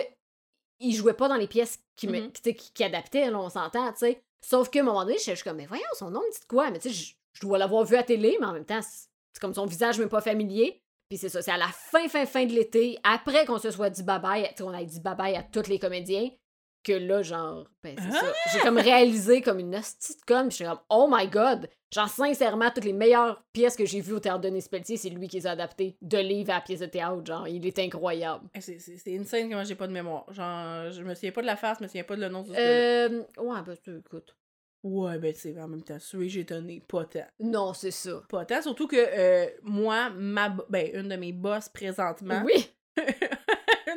il 0.79 0.95
jouait 0.95 1.13
pas 1.13 1.27
dans 1.27 1.35
les 1.35 1.47
pièces 1.47 1.79
qui, 1.95 2.07
me... 2.07 2.21
Mhm. 2.21 2.31
sais, 2.43 2.55
qui, 2.55 2.71
qui 2.73 2.83
adaptaient, 2.83 3.29
là, 3.29 3.39
on 3.39 3.49
s'entend, 3.49 3.91
tu 3.91 3.99
sais. 3.99 4.23
Sauf 4.43 4.69
qu'à 4.69 4.79
un 4.79 4.83
moment 4.83 5.03
donné, 5.03 5.17
je 5.17 5.31
suis 5.31 5.43
comme, 5.43 5.57
mais 5.57 5.67
voyons, 5.67 5.83
son 5.93 6.09
nom 6.09 6.21
me 6.21 6.33
dit 6.33 6.39
de 6.39 6.45
quoi? 6.45 6.71
Mais 6.71 6.79
tu 6.79 6.89
sais, 6.89 7.13
je, 7.33 7.41
dois 7.41 7.59
l'avoir 7.59 7.85
vu 7.85 7.95
à 7.95 8.03
télé, 8.03 8.37
mais 8.39 8.47
en 8.47 8.53
même 8.53 8.65
temps, 8.65 8.81
c'est 8.81 9.39
comme 9.39 9.53
son 9.53 9.65
visage 9.65 9.99
m'est 9.99 10.07
pas 10.07 10.21
familier. 10.21 10.81
Puis 11.09 11.17
c'est 11.17 11.29
ça, 11.29 11.41
c'est 11.41 11.51
à 11.51 11.57
la 11.57 11.67
fin, 11.67 12.07
fin, 12.07 12.25
fin 12.25 12.45
de 12.45 12.53
l'été, 12.53 12.97
après 13.03 13.45
qu'on 13.45 13.59
se 13.59 13.69
soit 13.69 13.89
dit 13.89 14.01
bye-bye, 14.01 14.49
tu 14.49 14.55
sais, 14.57 14.63
on 14.63 14.73
a 14.73 14.83
dit 14.83 14.99
bye-bye 14.99 15.37
à 15.37 15.43
tous 15.43 15.67
les 15.67 15.77
comédiens. 15.77 16.29
Que 16.83 16.93
là, 16.93 17.21
genre, 17.21 17.67
ben 17.83 17.95
c'est 17.97 18.09
Ah! 18.11 18.19
ça. 18.19 18.33
J'ai 18.53 18.59
comme 18.59 18.77
réalisé 18.77 19.41
comme 19.41 19.59
une 19.59 19.75
hostie 19.75 20.15
de 20.15 20.21
conne, 20.25 20.47
puis 20.49 20.57
j'étais 20.57 20.69
comme, 20.69 20.79
oh 20.89 21.07
my 21.11 21.27
god! 21.27 21.67
Genre, 21.93 22.07
sincèrement, 22.07 22.71
toutes 22.71 22.85
les 22.85 22.93
meilleures 22.93 23.43
pièces 23.51 23.75
que 23.75 23.85
j'ai 23.85 23.99
vues 23.99 24.13
au 24.13 24.19
théâtre 24.19 24.39
Denis 24.39 24.65
Pelletier, 24.71 24.95
c'est 24.97 25.09
lui 25.09 25.27
qui 25.27 25.37
les 25.37 25.47
a 25.47 25.51
adaptées 25.51 25.97
de 26.01 26.17
livre 26.19 26.53
à 26.53 26.61
pièce 26.61 26.79
de 26.79 26.85
théâtre. 26.85 27.21
Genre, 27.25 27.47
il 27.49 27.65
est 27.67 27.77
incroyable. 27.79 28.47
Eh, 28.55 28.61
C'est 28.61 28.79
c'est- 28.79 28.97
c'est 28.97 29.17
insane 29.17 29.49
que 29.49 29.53
moi 29.55 29.63
j'ai 29.65 29.75
pas 29.75 29.87
de 29.87 29.91
mémoire. 29.93 30.25
Genre, 30.31 30.89
je 30.91 31.03
me 31.03 31.13
souviens 31.13 31.31
pas 31.33 31.41
de 31.41 31.47
la 31.47 31.57
face, 31.57 31.77
je 31.79 31.83
me 31.83 31.87
souviens 31.89 32.03
pas 32.05 32.15
de 32.15 32.21
le 32.21 32.29
nom 32.29 32.43
du. 32.43 32.51
Euh. 32.55 33.23
Ouais, 33.37 33.61
ben, 33.65 33.75
tu- 33.83 33.97
écoute. 33.97 34.35
Ouais, 34.83 35.19
ben 35.19 35.31
tu 35.33 35.39
sais, 35.41 35.61
en 35.61 35.67
même 35.67 35.83
temps, 35.83 35.99
celui 35.99 36.27
j'ai 36.29 36.43
donné, 36.43 36.81
pas 36.87 37.05
tant. 37.05 37.27
Non, 37.39 37.73
c'est 37.73 37.91
ça. 37.91 38.23
Pas 38.29 38.45
tant, 38.45 38.61
surtout 38.63 38.87
que 38.87 38.95
euh, 38.97 39.45
moi, 39.61 40.09
ma 40.11 40.49
ben, 40.69 40.89
une 40.93 41.09
de 41.09 41.15
mes 41.17 41.33
boss 41.33 41.69
présentement, 41.69 42.41
Oui! 42.45 42.67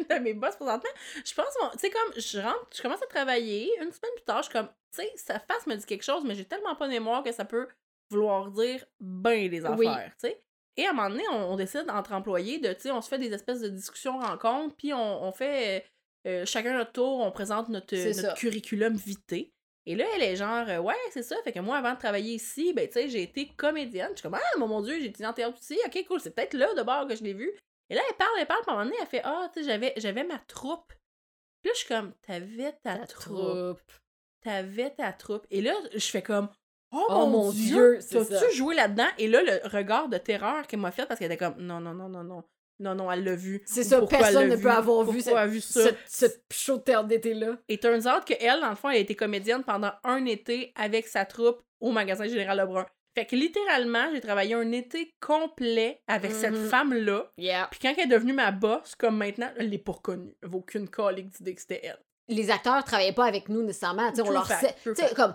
de 0.11 0.19
mes 0.21 0.35
boss 0.35 0.57
présentement, 0.57 0.91
je 1.25 1.35
pense, 1.35 1.47
tu 1.73 1.79
sais, 1.79 1.91
comme, 1.91 2.13
je 2.17 2.39
rentre, 2.39 2.69
je 2.75 2.83
commence 2.83 3.03
à 3.03 3.07
travailler, 3.07 3.71
une 3.81 3.93
semaine 3.93 4.13
plus 4.17 4.25
tard, 4.25 4.39
je 4.39 4.49
suis 4.49 4.53
comme, 4.53 4.69
tu 4.69 5.03
sais, 5.03 5.13
sa 5.17 5.39
face 5.41 5.67
me 5.67 5.75
dit 5.77 5.85
quelque 5.87 6.05
chose, 6.05 6.25
mais 6.25 6.35
j'ai 6.35 6.45
tellement 6.45 6.75
pas 6.75 6.87
de 6.87 6.93
mémoire 6.93 7.23
que 7.23 7.33
ça 7.33 7.45
peut 7.45 7.69
vouloir 8.11 8.51
dire 8.51 8.85
ben 9.01 9.49
des 9.49 9.65
affaires, 9.65 9.79
Oui. 9.79 9.87
tu 9.87 10.29
sais. 10.29 10.41
Et 10.77 10.87
à 10.87 10.91
un 10.91 10.93
moment 10.93 11.11
donné, 11.11 11.23
on, 11.31 11.53
on 11.53 11.57
décide 11.57 11.89
entre 11.89 12.13
employés 12.13 12.59
de, 12.59 12.73
tu 12.73 12.81
sais, 12.83 12.91
on 12.91 13.01
se 13.01 13.09
fait 13.09 13.19
des 13.19 13.33
espèces 13.33 13.61
de 13.61 13.69
discussions, 13.69 14.19
rencontres, 14.19 14.75
puis 14.77 14.93
on, 14.93 15.23
on 15.23 15.33
fait 15.33 15.85
euh, 16.27 16.31
euh, 16.31 16.47
chacun 16.47 16.77
notre 16.77 16.93
tour, 16.93 17.21
on 17.21 17.31
présente 17.31 17.69
notre, 17.69 17.95
notre 17.95 18.35
curriculum 18.35 18.95
vitae. 18.95 19.51
Et 19.87 19.95
là, 19.97 20.07
elle 20.17 20.23
est 20.23 20.37
genre, 20.37 20.67
euh, 20.69 20.79
ouais, 20.79 20.95
c'est 21.11 21.23
ça. 21.23 21.37
Fait 21.45 21.53
que 21.53 21.61
moi, 21.61 21.77
avant 21.77 21.93
de 21.93 21.99
travailler 21.99 22.35
ici, 22.35 22.73
ben, 22.73 22.87
tu 22.87 22.95
sais, 22.95 23.09
j'ai 23.09 23.23
été 23.23 23.49
comédienne. 23.55 24.09
Je 24.13 24.21
suis 24.21 24.23
comme, 24.23 24.35
ah, 24.35 24.59
mon, 24.59 24.67
mon 24.67 24.81
Dieu, 24.81 24.99
j'ai 24.99 25.07
été 25.07 25.27
en 25.27 25.35
théâtre 25.35 25.59
aussi. 25.61 25.79
Ok, 25.85 26.05
cool, 26.09 26.21
c'est 26.21 26.35
peut-être 26.35 26.55
là, 26.55 26.73
de 26.75 26.83
bord, 26.83 27.07
que 27.07 27.15
je 27.15 27.23
l'ai 27.23 27.35
vu. 27.35 27.53
Et 27.91 27.95
là, 27.95 28.01
elle 28.09 28.17
parle, 28.17 28.31
elle 28.39 28.47
parle, 28.47 28.63
puis 28.63 28.71
à 28.71 28.73
un 28.73 28.77
moment 28.77 28.91
donné, 28.91 28.97
elle 29.01 29.09
fait, 29.09 29.21
ah, 29.25 29.49
tu 29.53 29.61
sais, 29.61 29.69
j'avais, 29.69 29.93
j'avais 29.97 30.25
ma 30.25 30.39
troupe. 30.39 30.93
Puis 31.61 31.69
là, 31.69 31.73
je 31.75 31.79
suis 31.79 31.89
comme, 31.89 32.13
t'avais 32.23 32.73
ta, 32.83 32.99
Ta 32.99 33.07
troupe. 33.07 33.37
troupe. 33.37 33.93
T'avais 34.43 34.91
ta 34.91 35.13
troupe. 35.13 35.47
Et 35.51 35.61
là, 35.63 35.75
je 35.93 36.07
fais 36.07 36.23
comme, 36.23 36.49
oh, 36.93 37.07
Oh, 37.09 37.27
mon, 37.27 37.51
Dieu, 37.51 37.99
t'as-tu 38.11 38.55
joué 38.55 38.75
là-dedans? 38.75 39.09
Et 39.19 39.29
là, 39.29 39.43
le 39.43 39.69
regard 39.69 40.09
de 40.09 40.19
terreur 40.19 40.67
qu'elle 40.67 40.81
m'a 40.81 40.91
fait, 40.93 41.07
parce 41.07 41.19
qu'elle 41.19 41.33
était 41.33 41.45
comme, 41.45 41.57
non, 41.61 41.81
non, 41.81 41.95
non, 41.95 42.09
non, 42.09 42.25
non. 42.25 42.45
Non, 42.81 42.95
non, 42.97 43.11
elle 43.13 43.23
l'a 43.23 43.37
vu. 43.37 43.63
C'est 43.67 43.85
ça, 43.85 44.01
Pourquoi 44.01 44.19
personne 44.19 44.49
ne 44.49 44.57
peut 44.57 44.69
avoir 44.69 45.05
vu 45.05 45.21
cette, 45.21 45.49
vu 45.49 45.61
ça? 45.61 45.81
cette, 45.85 45.99
cette 46.07 46.45
show 46.53 46.77
de 46.79 46.83
théâtre 46.83 47.07
d'été-là? 47.07 47.57
Et 47.69 47.79
turns 47.79 48.09
out 48.09 48.25
qu'elle, 48.25 48.61
dans 48.61 48.71
le 48.71 48.75
fond, 48.75 48.91
elle 48.91 48.97
a 48.97 49.01
été 49.01 49.15
comédienne 49.15 49.63
pendant 49.63 49.93
un 50.03 50.25
été 50.27 50.73
avec 50.75 51.07
sa 51.07 51.25
troupe 51.25 51.63
au 51.79 51.93
magasin 51.93 52.27
Général 52.27 52.59
Lebrun. 52.59 52.85
Fait 53.15 53.27
que 53.27 53.37
littéralement, 53.37 54.11
j'ai 54.13 54.21
travaillé 54.21 54.55
un 54.55 54.73
été 54.73 55.15
complet 55.21 56.01
avec 56.09 56.33
cette 56.33 56.55
Mhm. 56.55 56.69
femme-là. 56.69 57.31
Yeah. 57.39 57.69
Puis 57.71 57.79
quand 57.81 57.95
elle 57.97 58.05
est 58.05 58.07
devenue 58.09 58.33
ma 58.33 58.51
boss, 58.51 58.95
comme 58.97 59.17
maintenant, 59.17 59.51
elle 59.57 59.69
l'est 59.71 59.79
pas 59.79 59.93
reconnue. 59.93 60.35
Elle 60.43 60.55
aucune 60.55 60.89
colique 60.89 61.29
d'idée 61.31 61.55
que 61.55 61.61
c'était 61.61 61.81
elle. 61.85 61.99
Les 62.29 62.51
acteurs 62.51 62.83
travaillaient 62.85 63.13
pas 63.13 63.27
avec 63.27 63.49
nous 63.49 63.63
nécessairement. 63.63 64.11
on 64.19 64.31
leur 64.31 64.47
fact, 64.49 64.61
sait- 64.61 64.75
true 64.83 64.95
tu 64.95 65.01
sais, 65.03 65.09
fact. 65.09 65.15
comme 65.15 65.35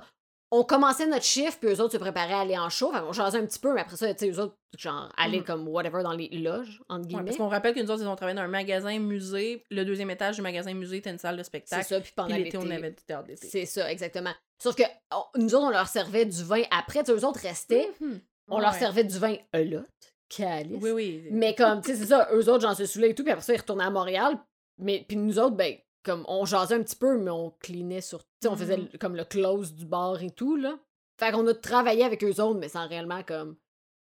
on 0.52 0.64
commençait 0.64 1.06
notre 1.06 1.24
chiffre, 1.26 1.58
puis 1.60 1.70
eux 1.70 1.80
autres 1.80 1.92
se 1.94 1.98
préparaient 1.98 2.34
à 2.34 2.40
aller 2.40 2.58
en 2.58 2.70
show. 2.70 2.92
Fait 2.92 3.00
qu'on 3.02 3.12
jasait 3.14 3.38
un 3.38 3.46
petit 3.46 3.60
peu, 3.60 3.74
mais 3.74 3.82
après 3.82 3.96
ça, 3.98 4.12
tu 4.14 4.20
sais, 4.26 4.32
eux 4.32 4.40
autres, 4.40 4.56
genre, 4.78 5.12
allaient 5.16 5.38
Mhm. 5.40 5.44
comme 5.44 5.68
whatever 5.68 6.02
dans 6.02 6.14
les 6.14 6.28
loges, 6.30 6.82
entre 6.90 7.02
Ouais, 7.02 7.08
guillemets. 7.08 7.26
parce 7.26 7.38
qu'on 7.38 7.48
rappelle 7.50 7.76
que 7.76 7.80
nous 7.82 7.92
autres, 7.92 8.02
ils 8.02 8.08
ont 8.08 8.16
travaillé 8.16 8.36
dans 8.36 8.42
un 8.44 8.48
magasin 8.48 8.98
musée. 8.98 9.64
Le 9.70 9.84
deuxième 9.86 10.10
étage 10.10 10.38
du 10.38 10.42
magasin 10.42 10.74
musée 10.74 10.98
était 10.98 11.12
une 11.12 11.20
salle 11.20 11.36
de 11.38 11.44
c'est 11.44 11.48
spectacle. 11.48 11.86
ça, 11.86 12.00
puis 12.02 12.12
pendant 12.16 12.36
l'été, 12.36 12.58
on 12.58 12.70
avait 12.70 12.90
du 12.92 13.04
théâtre 13.06 13.28
d'été. 13.28 13.48
C'est 13.48 13.66
ça, 13.66 13.92
exactement. 13.92 14.32
Sauf 14.62 14.76
que 14.76 14.84
on- 15.14 15.40
nous 15.40 15.54
autres, 15.56 15.66
on 15.68 15.70
leur 15.70 15.88
servait 15.88 16.26
du 16.26 16.44
vin 16.44 16.64
après. 16.72 17.04
Tu 17.04 17.12
eux 17.12 17.26
autres 17.26 17.40
restaient, 17.42 17.90
Mhm. 18.00 18.20
on 18.50 18.60
leur 18.60 18.74
servait 18.74 19.04
du 19.04 19.18
vin 19.20 19.36
a 19.54 19.62
lot, 19.62 19.86
calice. 20.30 20.80
Oui, 20.82 20.92
oui. 20.92 21.28
Mais 21.32 21.54
comme, 21.56 21.82
tu 21.82 21.92
sais, 21.92 21.96
c'est 21.98 22.06
ça, 22.08 22.28
eux 22.34 22.50
autres, 22.50 22.62
j'en 22.62 22.74
se 22.76 22.86
saoulaient 22.86 23.12
et 23.12 23.16
tout, 23.16 23.24
puis 23.24 23.32
après 23.32 23.44
ça, 23.46 23.54
ils 23.54 23.58
retournaient 23.60 23.84
à 23.86 23.90
Montréal. 23.92 24.38
Mais, 24.80 25.06
puis 25.08 25.18
nous 25.18 25.38
autres, 25.40 25.56
ben, 25.56 25.76
comme, 26.04 26.26
on 26.28 26.46
jasait 26.46 26.76
un 26.76 26.84
petit 26.84 26.96
peu, 26.96 27.18
mais 27.18 27.32
on 27.32 27.52
clinait 27.60 28.02
sur. 28.02 28.20
Tu 28.20 28.26
sais, 28.44 28.48
on 28.50 28.56
faisait 28.56 28.78
le- 28.78 28.98
comme 29.00 29.16
le 29.16 29.26
close 29.26 29.74
du 29.74 29.86
bar 29.86 30.22
et 30.24 30.32
tout, 30.32 30.56
là. 30.56 30.80
Fait 31.20 31.32
qu'on 31.32 31.46
a 31.48 31.54
travaillé 31.54 32.04
avec 32.06 32.24
eux 32.24 32.40
autres, 32.42 32.60
mais 32.60 32.70
sans 32.70 32.88
réellement, 32.88 33.22
comme, 33.24 33.58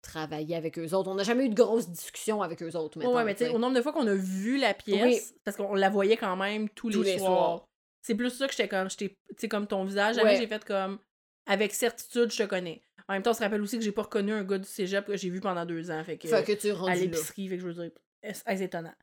travailler 0.02 0.56
avec 0.56 0.78
eux 0.78 0.94
autres. 0.94 1.10
On 1.10 1.16
n'a 1.16 1.24
jamais 1.24 1.46
eu 1.46 1.50
de 1.50 1.56
grosses 1.56 1.90
discussions 1.90 2.42
avec 2.42 2.62
eux 2.62 2.76
autres, 2.76 2.98
mettons, 3.00 3.16
ouais, 3.16 3.24
mais 3.24 3.34
tu 3.36 3.46
sais, 3.46 3.50
au 3.52 3.58
nombre 3.60 3.76
de 3.76 3.82
fois 3.82 3.92
qu'on 3.92 4.06
a 4.08 4.14
vu 4.14 4.58
la 4.58 4.74
pièce, 4.74 5.34
parce 5.44 5.58
qu'on 5.58 5.74
la 5.76 5.90
voyait 5.90 6.18
quand 6.18 6.36
même 6.36 6.70
tous, 6.70 6.92
Tous 6.92 7.02
les, 7.02 7.14
les 7.14 7.20
soirs. 7.20 7.32
soirs. 7.34 7.68
C'est 8.04 8.14
plus 8.16 8.30
ça 8.30 8.46
que 8.48 8.52
j'étais 8.54 8.68
comme, 8.68 8.88
j'étais, 8.90 9.10
tu 9.10 9.36
sais, 9.40 9.48
comme 9.50 9.66
ton 9.68 9.84
visage, 9.84 10.16
jamais 10.16 10.32
Ouais. 10.32 10.38
j'ai 10.38 10.48
fait 10.48 10.64
comme, 10.64 11.00
avec 11.48 11.74
certitude, 11.74 12.32
je 12.32 12.38
te 12.44 12.48
connais. 12.48 12.82
En 13.08 13.14
même 13.14 13.24
temps, 13.24 13.32
on 13.32 13.34
se 13.36 13.40
rappelle 13.42 13.62
aussi 13.62 13.78
que 13.78 13.84
j'ai 13.84 13.92
pas 13.92 14.04
reconnu 14.04 14.32
un 14.32 14.44
gars 14.44 14.58
du 14.60 14.68
cégep 14.68 15.06
que 15.06 15.18
j'ai 15.18 15.30
vu 15.30 15.40
pendant 15.40 15.66
deux 15.66 15.90
ans, 15.92 16.04
fait 16.04 16.18
que, 16.18 16.28
Fait 16.28 16.44
que 16.44 16.52
tu 16.54 16.68
es 16.68 16.72
à 16.72 16.76
rendu 16.76 17.00
l'épicerie, 17.00 17.48
fait 17.50 17.56
que 17.58 17.62
je 17.64 17.68
veux 17.68 17.74
dire, 17.74 17.92
c'est 18.34 18.62
étonnant. 18.62 18.94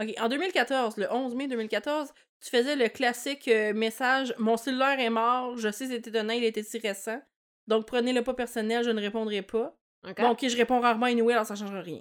Ok, 0.00 0.14
en 0.18 0.28
2014, 0.28 0.96
le 0.96 1.12
11 1.12 1.34
mai 1.34 1.46
2014, 1.48 2.12
tu 2.40 2.50
faisais 2.50 2.74
le 2.74 2.88
classique 2.88 3.48
euh, 3.48 3.74
message 3.74 4.34
Mon 4.38 4.56
cellulaire 4.56 4.98
est 4.98 5.10
mort, 5.10 5.56
je 5.58 5.70
sais, 5.70 5.88
c'est 5.88 6.06
étonnant, 6.06 6.32
il 6.32 6.44
était 6.44 6.62
si 6.62 6.78
récent. 6.78 7.20
Donc 7.66 7.86
prenez-le 7.86 8.22
pas 8.22 8.34
personnel, 8.34 8.82
je 8.82 8.90
ne 8.90 9.00
répondrai 9.00 9.42
pas. 9.42 9.76
OK? 10.08 10.20
Bon, 10.20 10.30
ok, 10.30 10.48
je 10.48 10.56
réponds 10.56 10.80
rarement 10.80 11.06
anyway, 11.06 11.34
alors 11.34 11.46
ça 11.46 11.54
change 11.54 11.74
rien. 11.74 12.00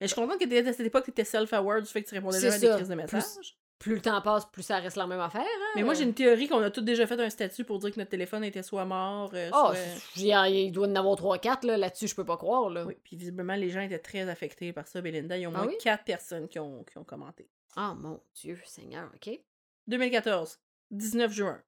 Mais 0.00 0.06
je 0.06 0.12
suis 0.12 0.20
contente 0.20 0.38
que 0.38 0.68
à 0.68 0.72
cette 0.72 0.86
époque, 0.86 1.04
tu 1.04 1.10
étais 1.10 1.24
self-aware 1.24 1.82
du 1.82 1.88
fait 1.88 2.02
que 2.02 2.08
tu 2.08 2.14
répondais 2.14 2.38
jamais 2.38 2.54
à 2.54 2.58
des 2.58 2.68
crises 2.68 2.88
de 2.88 2.94
messages. 2.94 3.58
Plus 3.78 3.94
le 3.94 4.00
temps 4.00 4.20
passe, 4.20 4.44
plus 4.46 4.64
ça 4.64 4.78
reste 4.78 4.96
la 4.96 5.06
même 5.06 5.20
affaire. 5.20 5.42
Hein? 5.42 5.72
Mais 5.76 5.84
moi, 5.84 5.94
j'ai 5.94 6.02
une 6.02 6.14
théorie 6.14 6.48
qu'on 6.48 6.60
a 6.62 6.70
tous 6.70 6.80
déjà 6.80 7.06
fait 7.06 7.20
un 7.20 7.30
statut 7.30 7.62
pour 7.64 7.78
dire 7.78 7.92
que 7.92 7.98
notre 8.00 8.10
téléphone 8.10 8.42
était 8.42 8.64
soit 8.64 8.84
mort, 8.84 9.30
euh, 9.34 9.50
Oh, 9.54 9.72
soit... 10.16 10.48
il 10.48 10.72
doit 10.72 10.88
en 10.88 10.94
avoir 10.96 11.14
3-4, 11.16 11.64
là. 11.64 11.76
Là-dessus, 11.76 12.08
je 12.08 12.16
peux 12.16 12.24
pas 12.24 12.36
croire, 12.36 12.70
là. 12.70 12.84
Oui, 12.84 12.96
puis 13.04 13.16
visiblement, 13.16 13.54
les 13.54 13.70
gens 13.70 13.80
étaient 13.80 14.00
très 14.00 14.28
affectés 14.28 14.72
par 14.72 14.88
ça, 14.88 15.00
Belinda. 15.00 15.36
Il 15.38 15.42
y 15.42 15.44
a 15.44 15.48
au 15.48 15.52
Ah 15.54 15.58
moins 15.58 15.66
oui? 15.68 15.76
quatre 15.80 16.02
personnes 16.02 16.48
qui 16.48 16.58
ont, 16.58 16.82
qui 16.82 16.98
ont 16.98 17.04
commenté. 17.04 17.48
Ah, 17.76 17.94
mon 17.96 18.20
Dieu, 18.34 18.58
Seigneur, 18.64 19.08
OK? 19.14 19.38
2014, 19.86 20.58
19 20.90 21.32
juin. 21.32 21.62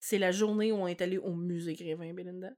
C'est 0.00 0.18
la 0.18 0.32
journée 0.32 0.72
où 0.72 0.76
on 0.76 0.88
est 0.88 1.00
allé 1.02 1.18
au 1.18 1.34
musée 1.34 1.74
Grévin, 1.74 2.12
Belinda. 2.12 2.50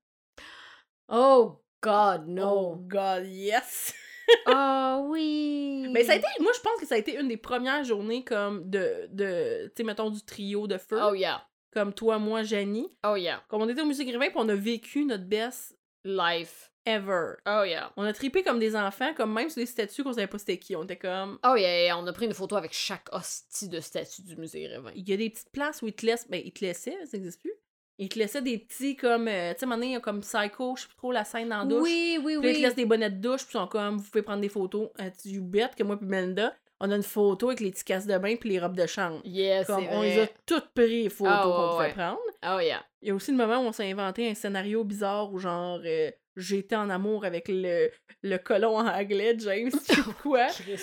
Oh, 1.09 1.61
God, 1.83 2.23
Oh 2.27 2.31
no. 2.31 2.77
God, 2.89 3.27
yes! 3.27 3.93
Ah 4.47 5.01
oui! 5.05 5.89
Mais 5.93 6.05
ça 6.05 6.13
a 6.13 6.17
été, 6.17 6.27
moi 6.41 6.53
je 6.55 6.61
pense 6.61 6.81
que 6.81 6.87
ça 6.87 6.95
a 6.95 6.99
été 6.99 7.17
une 7.19 7.29
des 7.29 7.37
premières 7.37 7.85
journées 7.85 8.25
comme 8.25 8.69
de, 8.69 9.09
de 9.13 9.67
tu 9.67 9.73
sais, 9.77 9.83
mettons 9.85 10.11
du 10.11 10.23
trio 10.23 10.67
de 10.67 10.79
feu. 10.79 10.99
Oh 11.03 11.15
yeah. 11.15 11.47
Comme 11.73 11.93
toi, 11.93 12.19
moi, 12.19 12.43
Janie. 12.43 12.89
Oh 13.07 13.17
yeah. 13.17 13.43
Comme 13.49 13.63
on 13.63 13.69
était 13.69 13.83
au 13.83 13.87
musée 13.87 14.05
Grévin, 14.05 14.29
puis 14.29 14.37
on 14.37 14.49
a 14.49 14.55
vécu 14.55 15.05
notre 15.05 15.25
best 15.25 15.77
Life. 16.05 16.71
ever. 16.87 17.35
Oh 17.47 17.65
yeah. 17.65 17.93
On 17.97 18.05
a 18.05 18.13
tripé 18.13 18.43
comme 18.43 18.59
des 18.59 18.77
enfants, 18.77 19.13
comme 19.15 19.33
même 19.35 19.51
sur 19.51 19.61
des 19.61 19.67
statues 19.67 20.05
qu'on 20.05 20.13
savait 20.13 20.27
pas 20.29 20.39
c'était 20.39 20.57
qui. 20.59 20.75
On 20.77 20.85
était 20.85 20.97
comme. 20.97 21.39
Oh 21.45 21.55
yeah, 21.57 21.99
on 21.99 22.07
a 22.07 22.13
pris 22.13 22.27
une 22.27 22.35
photo 22.35 22.57
avec 22.57 22.73
chaque 22.73 23.09
hostie 23.13 23.69
de 23.69 23.81
statue 23.81 24.23
du 24.23 24.37
musée 24.37 24.69
Révin. 24.69 24.93
Il 24.95 25.09
y 25.09 25.13
a 25.13 25.17
des 25.17 25.29
petites 25.31 25.51
places 25.51 25.83
où 25.83 25.87
ils 25.89 25.93
te 25.95 26.07
laissent. 26.07 26.29
Ben, 26.31 26.41
ils 26.45 26.53
te 26.53 26.65
laissaient, 26.65 26.97
ça 27.05 27.17
existe 27.17 27.41
plus. 27.41 27.53
Ils 27.99 28.09
te 28.11 28.19
laissaient 28.19 28.43
des 28.43 28.59
petits 28.59 28.95
comme. 28.97 29.27
euh, 29.29 29.55
tu 29.55 29.61
sais, 29.61 29.67
donné, 29.67 29.87
il 29.87 29.93
y 29.93 29.97
a 29.97 30.01
comme 30.01 30.21
Psycho, 30.21 30.77
je 30.77 30.83
sais 30.83 30.89
plus 30.89 30.97
trop 30.97 31.13
la 31.13 31.25
scène 31.25 31.49
dans 31.49 31.59
la 31.61 31.65
douche. 31.65 31.83
Oui, 31.83 32.19
oui, 32.23 32.37
Puis 32.39 32.43
là, 32.47 32.51
ils 32.51 32.53
te 32.53 32.57
oui. 32.59 32.63
laissent 32.63 32.75
des 32.75 32.85
bonnets 32.87 33.11
de 33.11 33.17
douche, 33.21 33.45
puis 33.47 33.53
ils 33.57 33.61
sont 33.61 33.67
comme, 33.67 33.97
vous 33.97 34.05
pouvez 34.11 34.23
prendre 34.23 34.41
des 34.43 34.49
photos. 34.51 34.91
Euh, 35.01 35.11
tu 35.23 35.41
bête 35.41 35.75
que 35.75 35.83
moi, 35.83 35.97
puis 35.97 36.07
Melinda, 36.07 36.55
on 36.79 36.91
a 36.91 36.97
une 36.97 37.03
photo 37.03 37.49
avec 37.49 37.61
les 37.61 37.71
petits 37.71 38.07
de 38.07 38.19
bain, 38.19 38.37
puis 38.37 38.51
les 38.51 38.59
robes 38.61 38.77
de 38.77 38.87
chambre. 38.87 39.23
Yes, 39.25 39.67
Comme, 39.67 39.87
on 39.91 40.03
les 40.03 40.19
a 40.21 40.27
toutes 40.45 40.69
pris, 40.75 41.05
les 41.05 41.09
photos 41.09 41.33
Ah, 41.35 41.43
qu'on 41.45 41.71
pouvait 41.73 41.87
ouais. 41.89 41.93
prendre. 41.95 42.19
Oh 42.47 42.61
yeah. 42.61 42.85
Il 43.01 43.09
y 43.09 43.11
a 43.11 43.15
aussi 43.15 43.31
le 43.31 43.39
moment 43.39 43.61
où 43.61 43.67
on 43.69 43.73
s'est 43.73 43.91
inventé 43.91 44.29
un 44.29 44.35
scénario 44.35 44.85
bizarre 44.85 45.33
où 45.33 45.39
genre 45.39 45.81
euh, 45.85 46.11
j'étais 46.37 46.77
en 46.77 46.91
amour 46.91 47.25
avec 47.25 47.49
le, 47.49 47.91
le 48.23 48.37
colon 48.37 48.77
anglais, 48.79 49.35
James, 49.39 49.71
je 49.73 49.95
sais 49.95 50.03
pas 50.03 50.13
quoi. 50.23 50.47
Oui. 50.69 50.77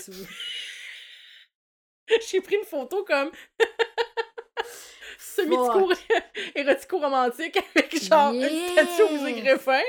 J'ai 2.29 2.41
pris 2.41 2.55
une 2.55 2.65
photo 2.65 3.03
comme 3.05 3.31
semi-discours 5.35 5.93
érotico-romantique 6.55 7.57
avec 7.75 8.03
genre 8.03 8.33
une 8.33 8.69
statue 8.71 9.01
au 9.03 9.09
musée 9.13 9.33
Yeah. 9.33 9.55
Greffin. 9.55 9.81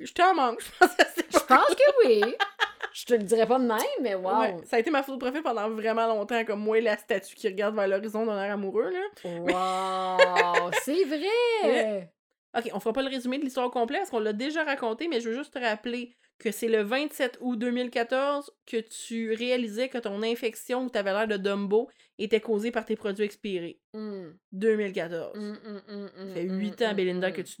J'étais 0.00 0.22
en 0.22 0.34
manque, 0.34 0.60
je 0.60 0.78
pense 0.78 0.96
que 0.96 1.04
c'est 1.14 1.32
Je 1.32 1.38
pense 1.38 1.68
que 1.68 2.06
oui. 2.06 2.22
Je 2.92 3.06
te 3.06 3.14
le 3.14 3.22
dirais 3.22 3.46
pas 3.46 3.58
de 3.58 3.64
même, 3.64 3.78
mais 4.02 4.14
wow. 4.14 4.40
Ouais, 4.40 4.56
ça 4.64 4.76
a 4.76 4.78
été 4.78 4.90
ma 4.90 5.02
photo 5.02 5.16
préférée 5.16 5.42
pendant 5.42 5.70
vraiment 5.70 6.06
longtemps, 6.06 6.44
comme 6.44 6.60
moi 6.60 6.76
et 6.76 6.82
la 6.82 6.98
statue 6.98 7.34
qui 7.34 7.48
regarde 7.48 7.74
vers 7.74 7.88
l'horizon 7.88 8.26
d'un 8.26 8.42
air 8.42 8.52
amoureux, 8.52 8.90
là. 8.90 9.00
Wow, 9.24 10.70
c'est 10.82 11.04
vrai. 11.04 12.10
Ok, 12.56 12.70
on 12.74 12.80
fera 12.80 12.92
pas 12.92 13.02
le 13.02 13.08
résumé 13.08 13.38
de 13.38 13.44
l'histoire 13.44 13.70
complète 13.70 14.00
parce 14.00 14.10
qu'on 14.10 14.18
l'a 14.20 14.32
déjà 14.32 14.62
raconté, 14.64 15.08
mais 15.08 15.20
je 15.20 15.30
veux 15.30 15.34
juste 15.36 15.54
te 15.54 15.58
rappeler 15.58 16.14
que 16.38 16.50
c'est 16.50 16.68
le 16.68 16.82
27 16.82 17.38
août 17.40 17.56
2014 17.58 18.50
que 18.66 18.76
tu 18.78 19.32
réalisais 19.32 19.88
que 19.88 19.98
ton 19.98 20.22
infection 20.22 20.84
ou 20.84 20.90
t'avais 20.90 21.12
l'air 21.12 21.28
de 21.28 21.36
Dumbo 21.36 21.88
était 22.18 22.40
causée 22.40 22.70
par 22.72 22.84
tes 22.84 22.96
produits 22.96 23.24
expirés. 23.24 23.80
Mm, 23.94 24.30
2014. 24.52 25.36
mm, 25.36 25.40
mm, 25.40 25.80
mm, 25.88 26.08
Ça 26.28 26.34
fait 26.34 26.44
mm, 26.44 26.58
8 26.58 26.80
mm, 26.80 26.84
ans, 26.84 26.94
Belinda, 26.94 27.30
que 27.32 27.42
tu 27.42 27.56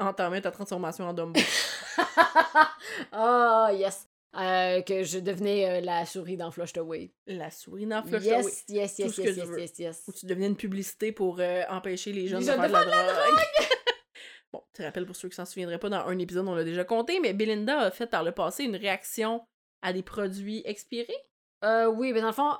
entamais 0.00 0.40
ta 0.40 0.50
transformation 0.50 1.04
en 1.06 1.14
Dumbo. 1.14 1.40
Ah, 3.12 3.70
yes. 3.72 4.08
Euh, 4.36 4.82
que 4.82 5.04
je 5.04 5.20
devenais 5.20 5.68
euh, 5.68 5.80
la 5.80 6.04
souris 6.06 6.36
dans 6.36 6.50
Flush 6.50 6.76
Away. 6.76 7.12
la 7.28 7.50
souris 7.52 7.86
dans 7.86 8.02
Flush 8.02 8.24
yes, 8.24 8.32
Away. 8.34 8.44
yes, 8.44 8.64
Tout 8.66 8.72
yes, 8.72 8.98
yes, 8.98 9.14
tu 9.14 9.22
yes, 9.22 9.36
veux. 9.48 9.60
yes, 9.60 9.78
yes. 9.78 10.02
Ou 10.08 10.12
tu 10.12 10.26
devenais 10.26 10.46
une 10.48 10.56
publicité 10.56 11.12
pour 11.12 11.36
euh, 11.38 11.62
empêcher 11.70 12.12
les 12.12 12.26
jeunes 12.26 12.40
Les 12.40 12.46
de 12.46 12.50
jeunes 12.50 12.60
faire 12.60 12.68
de 12.68 12.84
de 12.86 12.90
la 12.90 13.12
drogue. 13.12 13.44
Bon, 14.54 14.62
tu 14.72 14.82
rappelles 14.82 15.06
pour 15.06 15.16
ceux 15.16 15.28
qui 15.28 15.34
s'en 15.34 15.44
souviendraient 15.44 15.78
pas, 15.78 15.88
dans 15.88 16.06
un 16.06 16.18
épisode, 16.18 16.46
on 16.46 16.54
l'a 16.54 16.64
déjà 16.64 16.84
compté, 16.84 17.18
mais 17.20 17.32
Belinda 17.32 17.80
a 17.80 17.90
fait 17.90 18.06
par 18.06 18.22
le 18.22 18.32
passé 18.32 18.64
une 18.64 18.76
réaction 18.76 19.44
à 19.82 19.92
des 19.92 20.02
produits 20.02 20.62
expirés? 20.64 21.16
Euh, 21.64 21.86
oui, 21.86 22.12
mais 22.12 22.20
dans 22.20 22.28
le 22.28 22.32
fond, 22.32 22.52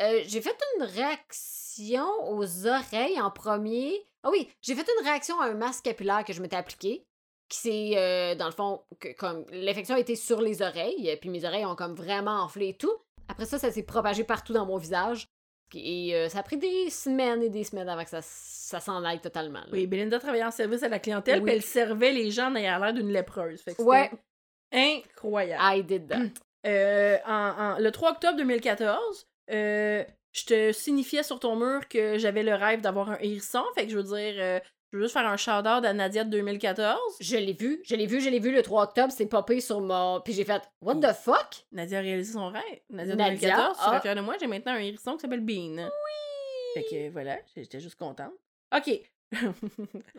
euh, 0.00 0.22
j'ai 0.26 0.40
fait 0.40 0.56
une 0.76 0.84
réaction 0.84 2.06
aux 2.28 2.66
oreilles 2.66 3.20
en 3.20 3.30
premier. 3.30 4.04
Ah 4.22 4.30
oui, 4.30 4.50
j'ai 4.62 4.74
fait 4.74 4.86
une 4.98 5.06
réaction 5.06 5.40
à 5.40 5.46
un 5.46 5.54
masque 5.54 5.84
capillaire 5.84 6.24
que 6.24 6.32
je 6.32 6.42
m'étais 6.42 6.56
appliqué. 6.56 7.06
Qui 7.48 7.58
s'est, 7.58 7.92
euh, 7.96 8.34
dans 8.34 8.46
le 8.46 8.52
fond, 8.52 8.82
que, 9.00 9.08
comme 9.14 9.46
l'infection 9.50 9.96
été 9.96 10.16
sur 10.16 10.42
les 10.42 10.60
oreilles, 10.60 11.16
puis 11.20 11.30
mes 11.30 11.46
oreilles 11.46 11.64
ont 11.64 11.76
comme 11.76 11.94
vraiment 11.94 12.42
enflé 12.42 12.68
et 12.68 12.76
tout. 12.76 12.92
Après 13.28 13.46
ça, 13.46 13.58
ça 13.58 13.70
s'est 13.70 13.84
propagé 13.84 14.24
partout 14.24 14.52
dans 14.52 14.66
mon 14.66 14.76
visage. 14.76 15.28
Et 15.74 16.14
euh, 16.14 16.28
ça 16.28 16.38
a 16.38 16.42
pris 16.42 16.56
des 16.56 16.90
semaines 16.90 17.42
et 17.42 17.48
des 17.50 17.64
semaines 17.64 17.88
avant 17.88 18.04
que 18.04 18.10
ça, 18.10 18.20
ça 18.22 18.80
s'en 18.80 19.04
aille 19.04 19.20
totalement. 19.20 19.60
là. 19.60 19.66
Oui, 19.72 19.86
Belinda 19.86 20.18
travaillait 20.18 20.44
en 20.44 20.50
service 20.50 20.82
à 20.82 20.88
la 20.88 20.98
clientèle, 20.98 21.38
Oui. 21.40 21.44
puis 21.44 21.54
elle 21.54 21.62
servait 21.62 22.12
les 22.12 22.30
gens 22.30 22.50
en 22.50 22.56
ayant 22.56 22.78
l'air 22.78 22.92
d'une 22.94 23.12
lépreuse. 23.12 23.60
Fait 23.62 23.74
que 23.74 23.82
Ouais, 23.82 24.10
incroyable. 24.72 25.62
I 25.78 25.82
did 25.82 26.08
that. 26.08 26.18
Euh, 26.66 27.16
en, 27.26 27.76
en- 27.76 27.78
le 27.78 27.90
3 27.90 28.12
octobre 28.12 28.36
2014, 28.38 29.26
euh, 29.50 30.04
je 30.32 30.44
te 30.44 30.72
signifiais 30.72 31.22
sur 31.22 31.40
ton 31.40 31.56
mur 31.56 31.88
que 31.88 32.18
j'avais 32.18 32.42
le 32.42 32.54
rêve 32.54 32.80
d'avoir 32.80 33.10
un 33.10 33.18
hérisson. 33.20 33.62
Fait 33.74 33.84
que 33.86 33.92
je 33.92 33.98
veux 33.98 34.02
dire, 34.02 34.60
je 34.92 34.96
veux 34.96 35.02
juste 35.02 35.12
faire 35.12 35.26
un 35.26 35.36
shout-out 35.36 35.84
à 35.84 35.92
Nadia 35.92 36.24
de 36.24 36.30
2014. 36.30 36.98
Je 37.20 37.36
l'ai 37.36 37.52
vu, 37.52 37.80
je 37.84 37.94
l'ai 37.94 38.06
vu, 38.06 38.20
je 38.20 38.30
l'ai 38.30 38.38
vu 38.38 38.52
le 38.52 38.62
3 38.62 38.84
octobre, 38.84 39.12
c'est 39.12 39.26
popé 39.26 39.60
sur 39.60 39.80
mon. 39.80 40.20
Puis 40.20 40.32
j'ai 40.32 40.44
fait 40.44 40.62
What 40.80 40.96
the 40.96 41.12
fuck? 41.12 41.66
Nadia 41.72 41.98
a 41.98 42.00
réalisé 42.00 42.32
son 42.32 42.48
rêve. 42.48 42.62
Nadia, 42.90 43.12
de 43.12 43.18
Nadia, 43.18 43.48
2014, 43.48 43.76
tu 43.76 43.82
seras 43.82 43.96
ah. 43.96 44.00
fière 44.00 44.14
de 44.16 44.20
moi, 44.20 44.36
j'ai 44.40 44.46
maintenant 44.46 44.72
un 44.72 44.78
hérisson 44.78 45.14
qui 45.16 45.20
s'appelle 45.20 45.44
Bean. 45.44 45.76
Oui! 45.76 46.74
Fait 46.74 46.84
que 46.84 47.10
voilà, 47.10 47.36
j'étais 47.54 47.80
juste 47.80 47.98
contente. 47.98 48.32
OK. 48.74 49.00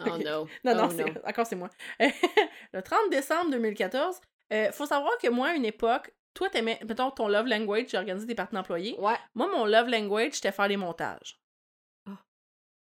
Oh 0.05 0.17
no. 0.23 0.47
Non, 0.63 0.75
non, 0.75 0.88
oh, 0.88 0.93
c'est... 0.95 1.03
no. 1.03 1.12
encore 1.25 1.47
c'est 1.47 1.55
moi. 1.55 1.69
le 1.99 2.82
30 2.82 3.10
décembre 3.10 3.49
2014, 3.51 4.21
euh, 4.53 4.71
faut 4.71 4.86
savoir 4.86 5.17
que 5.17 5.27
moi, 5.29 5.47
à 5.47 5.53
une 5.53 5.65
époque, 5.65 6.13
toi, 6.36 6.49
t'aimais, 6.49 6.79
mettons, 6.88 7.10
ton 7.10 7.27
love 7.27 7.47
language, 7.47 7.88
j'ai 7.89 7.97
organisé 7.97 8.27
des 8.27 8.36
parties 8.36 8.55
d'employés. 8.55 8.95
Ouais. 8.99 9.15
Moi, 9.34 9.47
mon 9.47 9.65
love 9.65 9.89
language, 9.89 10.34
c'était 10.34 10.51
faire 10.51 10.67
des 10.67 10.77
montages. 10.77 11.38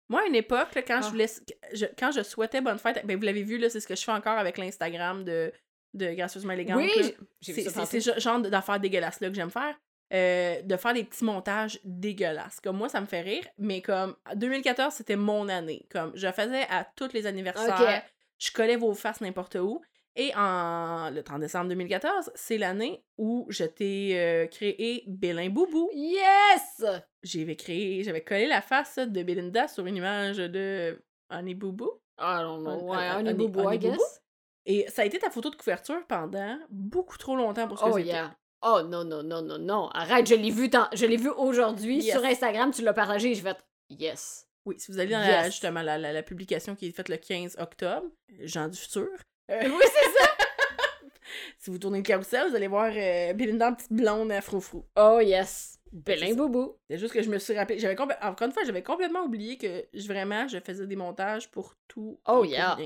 Ah. 0.03 0.07
Moi, 0.09 0.21
à 0.23 0.27
une 0.27 0.35
époque, 0.35 0.75
là, 0.75 0.83
quand, 0.83 0.99
Ah. 0.99 1.03
je 1.03 1.09
voulais, 1.09 1.31
je- 1.73 1.87
quand 1.99 2.11
je 2.13 2.23
souhaitais 2.23 2.61
bonne 2.61 2.79
fête, 2.79 3.05
ben, 3.07 3.17
vous 3.17 3.23
l'avez 3.25 3.43
vu, 3.43 3.61
c'est 3.71 3.81
ce 3.81 3.87
que 3.87 3.97
je 3.97 4.03
fais 4.03 4.13
encore 4.13 4.37
avec 4.39 4.59
l'Instagram 4.59 5.25
de, 5.25 5.53
de 5.95 6.13
Gracieusement 6.13 6.53
Élégante. 6.53 6.77
Oui, 6.79 7.15
C'est 7.41 8.01
ce 8.01 8.19
genre 8.21 8.41
d'affaires 8.41 8.81
dégueulasses 8.81 9.21
là 9.21 9.29
que 9.29 9.35
j'aime 9.35 9.51
faire. 9.51 9.75
Euh, 10.15 10.61
de 10.61 10.77
faire 10.77 10.93
des 10.93 11.05
petits 11.05 11.25
montages 11.25 11.81
dégueulasses. 11.85 12.61
Comme 12.61 12.77
moi, 12.77 12.91
ça 12.91 13.01
me 13.01 13.07
fait 13.07 13.23
rire, 13.23 13.45
mais 13.57 13.81
comme 13.81 14.15
2014, 14.35 14.93
c'était 14.93 15.17
mon 15.17 15.49
année. 15.49 15.87
Comme 15.91 16.13
je 16.15 16.31
faisais 16.33 16.67
à 16.69 16.85
tous 16.97 17.15
les 17.15 17.25
anniversaires, 17.27 18.03
je 18.39 18.51
collais 18.53 18.77
vos 18.77 18.93
faces 18.93 19.23
n'importe 19.23 19.55
où. 19.55 19.81
Et 20.15 20.31
en 20.37 21.09
le 21.11 21.23
30 21.23 21.41
décembre 21.41 21.69
2014, 21.71 22.31
c'est 22.35 22.59
l'année 22.59 23.03
où 23.17 23.47
je 23.49 23.65
t'ai 23.65 24.13
euh, 24.21 24.47
créé 24.47 25.05
Bélin 25.07 25.49
Boubou. 25.49 25.89
Yes! 25.95 26.85
J'avais 27.23 27.57
créé, 27.57 28.03
j'avais 28.05 28.23
collé 28.23 28.47
la 28.47 28.61
face 28.61 28.99
de 28.99 29.23
Belinda 29.23 29.69
sur 29.69 29.87
une 29.87 29.97
image 29.97 30.37
de 30.37 31.03
Honey 31.31 31.55
Boubou. 31.55 31.91
I 32.19 32.41
don't 32.43 32.61
know. 32.63 32.91
Ouais, 32.91 32.99
un 32.99 33.27
un- 33.27 33.33
boubou, 33.35 33.61
I 33.71 33.79
boubou? 33.79 33.93
guess. 33.97 34.21
Et 34.67 34.87
ça 34.89 35.03
a 35.03 35.05
été 35.07 35.19
ta 35.19 35.31
photo 35.31 35.49
de 35.51 35.57
couverture 35.57 36.07
pendant 36.07 36.59
beaucoup 36.71 37.17
trop 37.17 37.35
longtemps 37.35 37.67
pour 37.67 37.79
ce 37.79 37.85
que 37.85 37.89
Oh 37.91 37.97
c'était. 37.97 38.09
yeah. 38.11 38.37
Oh 38.61 38.83
non, 38.87 39.05
non, 39.05 39.23
non, 39.23 39.43
non, 39.43 39.59
non. 39.59 39.89
Arrête, 39.89 40.29
je 40.29 40.35
l'ai 40.35 40.51
vu, 40.51 40.69
tant- 40.71 40.89
je 40.93 41.07
l'ai 41.07 41.17
vu 41.17 41.31
aujourd'hui 41.31 42.01
Yes. 42.01 42.15
sur 42.15 42.25
Instagram, 42.25 42.71
tu 42.71 42.83
l'as 42.83 42.93
partagé 42.93 43.31
et 43.31 43.35
j'ai 43.35 43.43
fait 43.43 43.57
Yes. 43.89 44.47
Oui, 44.67 44.77
si 44.79 44.93
vous 44.93 45.01
allez 45.01 45.11
dans 45.11 45.19
la, 45.21 45.47
justement 45.47 45.83
la, 45.83 45.99
la- 45.99 46.13
la 46.13 46.23
publication 46.23 46.77
qui 46.77 46.87
est 46.87 46.93
faite 46.93 47.09
le 47.09 47.17
15 47.17 47.57
octobre, 47.59 48.07
Jean 48.43 48.69
du 48.69 48.79
futur, 48.79 49.09
euh, 49.53 49.69
Oui, 49.69 49.85
c'est 49.85 50.19
ça. 50.19 50.29
si 51.59 51.71
vous 51.71 51.79
tournez 51.79 51.99
le 51.99 52.03
carousel, 52.05 52.49
vous 52.51 52.57
allez 52.57 52.67
voir 52.69 52.91
euh, 52.95 53.33
Belinda 53.35 53.69
en 53.69 53.75
petite 53.75 53.93
blonde 53.93 54.33
à 54.33 54.41
froufrou. 54.41 54.85
Oh 54.97 55.21
yes. 55.21 55.79
Ça. 56.07 56.35
boubou. 56.35 56.79
C'est 56.89 56.97
juste 56.99 57.13
que 57.13 57.23
je 57.23 57.29
me 57.29 57.39
suis 57.39 57.55
rappelé, 57.57 57.79
j'avais 57.79 57.95
complè- 57.95 58.17
encore 58.23 58.47
une 58.47 58.53
fois, 58.53 58.65
j'avais 58.65 58.83
complètement 58.83 59.25
oublié 59.25 59.59
que 59.59 59.85
je, 59.93 60.07
vraiment, 60.09 60.49
je 60.49 60.59
faisais 60.59 60.87
des 60.87 60.97
montages 60.97 61.51
pour 61.51 61.75
tout. 61.87 62.19
Oh 62.27 62.45
yeah. 62.45 62.79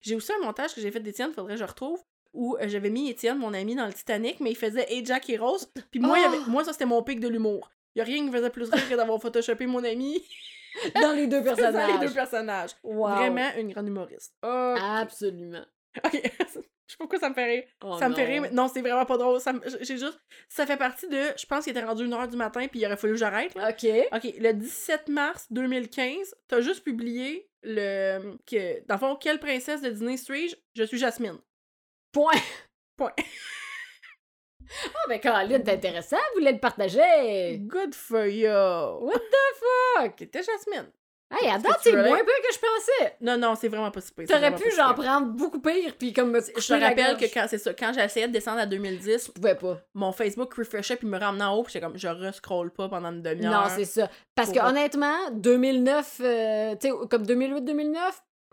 J'ai 0.00 0.14
aussi 0.14 0.32
un 0.32 0.44
montage 0.44 0.74
que 0.74 0.80
j'ai 0.80 0.90
fait 0.92 1.00
d'Étienne, 1.00 1.32
faudrait 1.32 1.54
que 1.54 1.58
je 1.60 1.64
retrouve, 1.64 2.00
où 2.32 2.56
euh, 2.60 2.68
j'avais 2.68 2.90
mis 2.90 3.10
Étienne, 3.10 3.38
mon 3.38 3.54
ami, 3.54 3.74
dans 3.74 3.86
le 3.86 3.92
Titanic, 3.92 4.38
mais 4.40 4.50
il 4.50 4.56
faisait 4.56 4.86
Hey 4.88 5.04
Jack 5.04 5.28
et 5.30 5.36
Rose, 5.36 5.68
puis 5.90 5.98
moi, 5.98 6.18
il 6.18 6.22
y 6.22 6.24
avait- 6.26 6.38
Oh. 6.46 6.50
moi 6.50 6.62
ça 6.64 6.72
c'était 6.72 6.84
mon 6.86 7.02
pic 7.02 7.18
de 7.20 7.28
l'humour. 7.28 7.70
Il 7.96 7.98
y 7.98 8.02
a 8.02 8.04
rien 8.04 8.16
qui 8.18 8.22
me 8.24 8.32
faisait 8.32 8.50
plus 8.50 8.68
rire 8.70 8.88
que 8.88 8.94
d'avoir 8.94 9.20
photoshopé 9.20 9.66
mon 9.66 9.82
ami 9.84 10.22
Dans 11.00 11.12
les 11.12 11.26
deux 11.26 11.40
dans 11.42 11.54
personnages. 11.54 12.00
les 12.00 12.06
deux 12.08 12.12
personnages. 12.14 12.70
Wow. 12.84 13.08
Vraiment 13.16 13.50
une 13.58 13.72
grande 13.72 13.86
humoriste. 13.88 14.32
Oh, 14.44 14.74
Absolument. 14.80 15.64
Ok, 16.04 16.12
je 16.12 16.52
sais 16.92 16.96
pas 16.98 17.04
pourquoi 17.04 17.18
ça 17.18 17.28
me 17.30 17.34
fait 17.34 17.44
rire. 17.44 17.64
Oh 17.82 17.96
ça 17.98 18.08
me 18.08 18.14
fait 18.14 18.24
rire, 18.24 18.42
mais 18.42 18.50
non, 18.50 18.68
c'est 18.68 18.80
vraiment 18.80 19.04
pas 19.06 19.16
drôle. 19.16 19.38
Me- 19.46 19.78
J'ai 19.84 19.96
juste. 19.96 20.20
Ça 20.48 20.66
fait 20.66 20.76
partie 20.76 21.08
de. 21.08 21.18
Je 21.38 21.46
pense 21.46 21.64
qu'il 21.64 21.70
était 21.70 21.84
rendu 21.84 22.04
1h 22.06 22.28
du 22.30 22.36
matin, 22.36 22.66
puis 22.68 22.80
il 22.80 22.86
aurait 22.86 22.96
fallu 22.96 23.14
que 23.14 23.18
j'arrête. 23.18 23.52
Ok. 23.56 23.86
Ok, 24.12 24.34
le 24.38 24.52
17 24.52 25.08
mars 25.08 25.46
2015, 25.50 26.34
t'as 26.48 26.60
juste 26.60 26.84
publié 26.84 27.48
le. 27.62 28.36
que 28.46 28.84
Dans 28.86 28.94
le 28.96 29.00
fond, 29.00 29.16
quelle 29.16 29.38
princesse 29.40 29.82
de 29.82 29.90
Disney 29.90 30.16
suis-je 30.16 30.56
Je 30.74 30.84
suis 30.84 30.98
Jasmine. 30.98 31.38
Point. 32.12 32.32
Point. 32.96 33.12
Ah, 34.86 35.08
ben 35.08 35.20
Caroline, 35.20 35.62
t'es 35.62 35.72
intéressant, 35.72 36.16
vous 36.32 36.40
voulez 36.40 36.52
le 36.52 36.58
partager. 36.58 37.58
Good 37.58 37.94
for 37.94 38.26
you. 38.26 38.48
What 38.48 39.18
the 39.20 39.60
fuck? 40.00 40.16
T'étais 40.16 40.42
Jasmine. 40.42 40.90
Hey, 41.40 41.50
à 41.50 41.58
date, 41.58 41.78
c'est 41.82 41.92
moins 41.92 42.18
pire 42.18 42.24
que 42.24 42.54
je 42.54 42.58
pensais. 42.58 43.16
Non, 43.20 43.36
non, 43.36 43.54
c'est 43.54 43.68
vraiment 43.68 43.90
pas 43.90 44.00
si 44.00 44.12
pire, 44.12 44.26
T'aurais 44.28 44.54
pu, 44.54 44.62
pire. 44.64 44.94
prendre 44.94 45.26
beaucoup 45.28 45.60
pire, 45.60 45.94
puis 45.98 46.12
comme 46.12 46.30
me 46.30 46.40
Je 46.40 46.66
te 46.66 46.72
rappelle 46.80 47.16
que 47.16 47.24
quand 47.32 47.46
c'est 47.48 47.58
ça, 47.58 47.72
quand 47.74 47.92
j'essayais 47.92 48.28
de 48.28 48.32
descendre 48.32 48.60
à 48.60 48.66
2010, 48.66 49.26
Je 49.26 49.32
pouvais 49.32 49.54
pas. 49.54 49.80
mon 49.94 50.12
Facebook 50.12 50.52
refreshait 50.54 50.96
puis 50.96 51.06
me 51.06 51.18
ramenait 51.18 51.44
en 51.44 51.56
haut, 51.56 51.62
puis 51.62 51.72
j'étais 51.72 51.84
comme 51.84 51.96
je 51.98 52.08
rescroll 52.08 52.70
pas 52.70 52.88
pendant 52.88 53.10
une 53.10 53.22
demi-heure. 53.22 53.52
Non, 53.52 53.68
c'est 53.74 53.84
ça. 53.84 54.08
Parce 54.34 54.52
que 54.52 54.58
honnêtement, 54.58 55.30
2009, 55.32 56.20
euh, 56.20 56.76
tu 56.80 56.88
sais, 56.88 56.94
comme 57.10 57.24
2008-2009, 57.24 57.96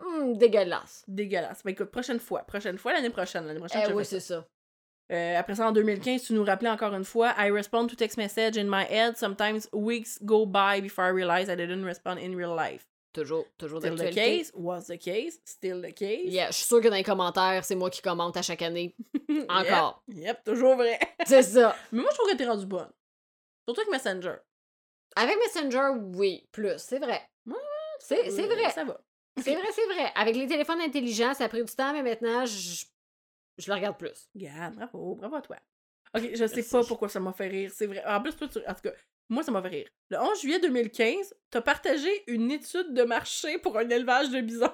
hmm, 0.00 0.32
dégueulasse. 0.34 1.04
dégueulasse. 1.08 1.62
Ben 1.64 1.72
écoute, 1.72 1.90
prochaine 1.90 2.20
fois, 2.20 2.40
prochaine 2.40 2.78
fois, 2.78 2.92
l'année 2.92 3.10
prochaine, 3.10 3.46
l'année 3.46 3.60
prochaine. 3.60 3.82
Eh 3.88 3.92
oui, 3.92 4.04
c'est 4.04 4.20
ça. 4.20 4.44
Euh, 5.12 5.38
après 5.38 5.54
ça, 5.54 5.68
en 5.68 5.72
2015, 5.72 6.22
tu 6.22 6.32
nous 6.32 6.44
rappelais 6.44 6.70
encore 6.70 6.94
une 6.94 7.04
fois, 7.04 7.34
I 7.38 7.50
respond 7.50 7.86
to 7.88 7.96
text 7.96 8.16
message 8.16 8.56
in 8.56 8.64
my 8.64 8.84
head. 8.88 9.16
Sometimes 9.16 9.68
weeks 9.72 10.18
go 10.22 10.46
by 10.46 10.80
before 10.80 11.04
I 11.04 11.10
realize 11.10 11.50
I 11.50 11.56
didn't 11.56 11.84
respond 11.84 12.18
in 12.18 12.34
real 12.34 12.56
life. 12.56 12.86
Toujours, 13.12 13.44
toujours 13.58 13.80
Still 13.80 13.96
the 13.96 14.10
case, 14.10 14.50
was 14.54 14.86
the 14.86 14.96
case, 14.96 15.38
still 15.44 15.82
the 15.82 15.92
case? 15.92 16.32
Yeah, 16.32 16.46
je 16.50 16.56
suis 16.56 16.64
sûre 16.64 16.80
que 16.80 16.88
dans 16.88 16.96
les 16.96 17.04
commentaires, 17.04 17.62
c'est 17.62 17.74
moi 17.74 17.90
qui 17.90 18.00
commente 18.00 18.38
à 18.38 18.42
chaque 18.42 18.62
année. 18.62 18.94
Encore. 19.50 20.02
Yep, 20.08 20.24
yep, 20.24 20.44
toujours 20.44 20.76
vrai. 20.76 20.98
C'est 21.26 21.42
ça. 21.42 21.76
Mais 21.92 22.00
moi, 22.00 22.10
je 22.10 22.16
trouve 22.16 22.30
que 22.30 22.36
t'es 22.36 22.46
rendu 22.46 22.64
bonne. 22.64 22.90
Surtout 23.68 23.82
avec 23.82 23.92
Messenger. 23.92 24.36
Avec 25.14 25.36
Messenger, 25.36 25.90
oui, 26.14 26.48
plus, 26.52 26.78
c'est 26.78 26.98
vrai. 26.98 27.20
C'est 27.98 28.46
vrai. 28.46 28.70
Ça 28.70 28.84
va. 28.84 28.98
C'est 29.40 29.54
vrai, 29.54 29.68
c'est 29.72 29.86
vrai. 29.86 30.10
Avec 30.14 30.36
les 30.36 30.46
téléphones 30.46 30.80
intelligents, 30.80 31.34
ça 31.34 31.44
a 31.44 31.48
pris 31.48 31.62
du 31.62 31.72
temps, 31.72 31.92
mais 31.92 32.02
maintenant, 32.02 32.44
je, 32.44 32.84
je 33.58 33.70
le 33.70 33.74
regarde 33.74 33.98
plus. 33.98 34.28
Regarde, 34.34 34.74
bravo, 34.76 35.14
bravo 35.14 35.36
à 35.36 35.42
toi. 35.42 35.56
Ok, 36.14 36.22
je 36.30 36.46
sais 36.46 36.56
Merci. 36.56 36.70
pas 36.70 36.84
pourquoi 36.84 37.08
ça 37.08 37.20
m'a 37.20 37.32
fait 37.32 37.48
rire. 37.48 37.70
C'est 37.74 37.86
vrai. 37.86 38.04
En 38.04 38.20
plus, 38.20 38.36
toi, 38.36 38.48
tu... 38.48 38.58
en 38.58 38.74
tout 38.74 38.82
cas, 38.82 38.92
moi, 39.28 39.42
ça 39.42 39.50
m'a 39.50 39.62
fait 39.62 39.68
rire. 39.68 39.88
Le 40.10 40.18
11 40.18 40.40
juillet 40.40 40.60
2015, 40.60 41.34
t'as 41.50 41.62
partagé 41.62 42.24
une 42.26 42.50
étude 42.50 42.92
de 42.92 43.02
marché 43.02 43.58
pour 43.58 43.78
un 43.78 43.88
élevage 43.88 44.30
de 44.30 44.40
bisons. 44.40 44.72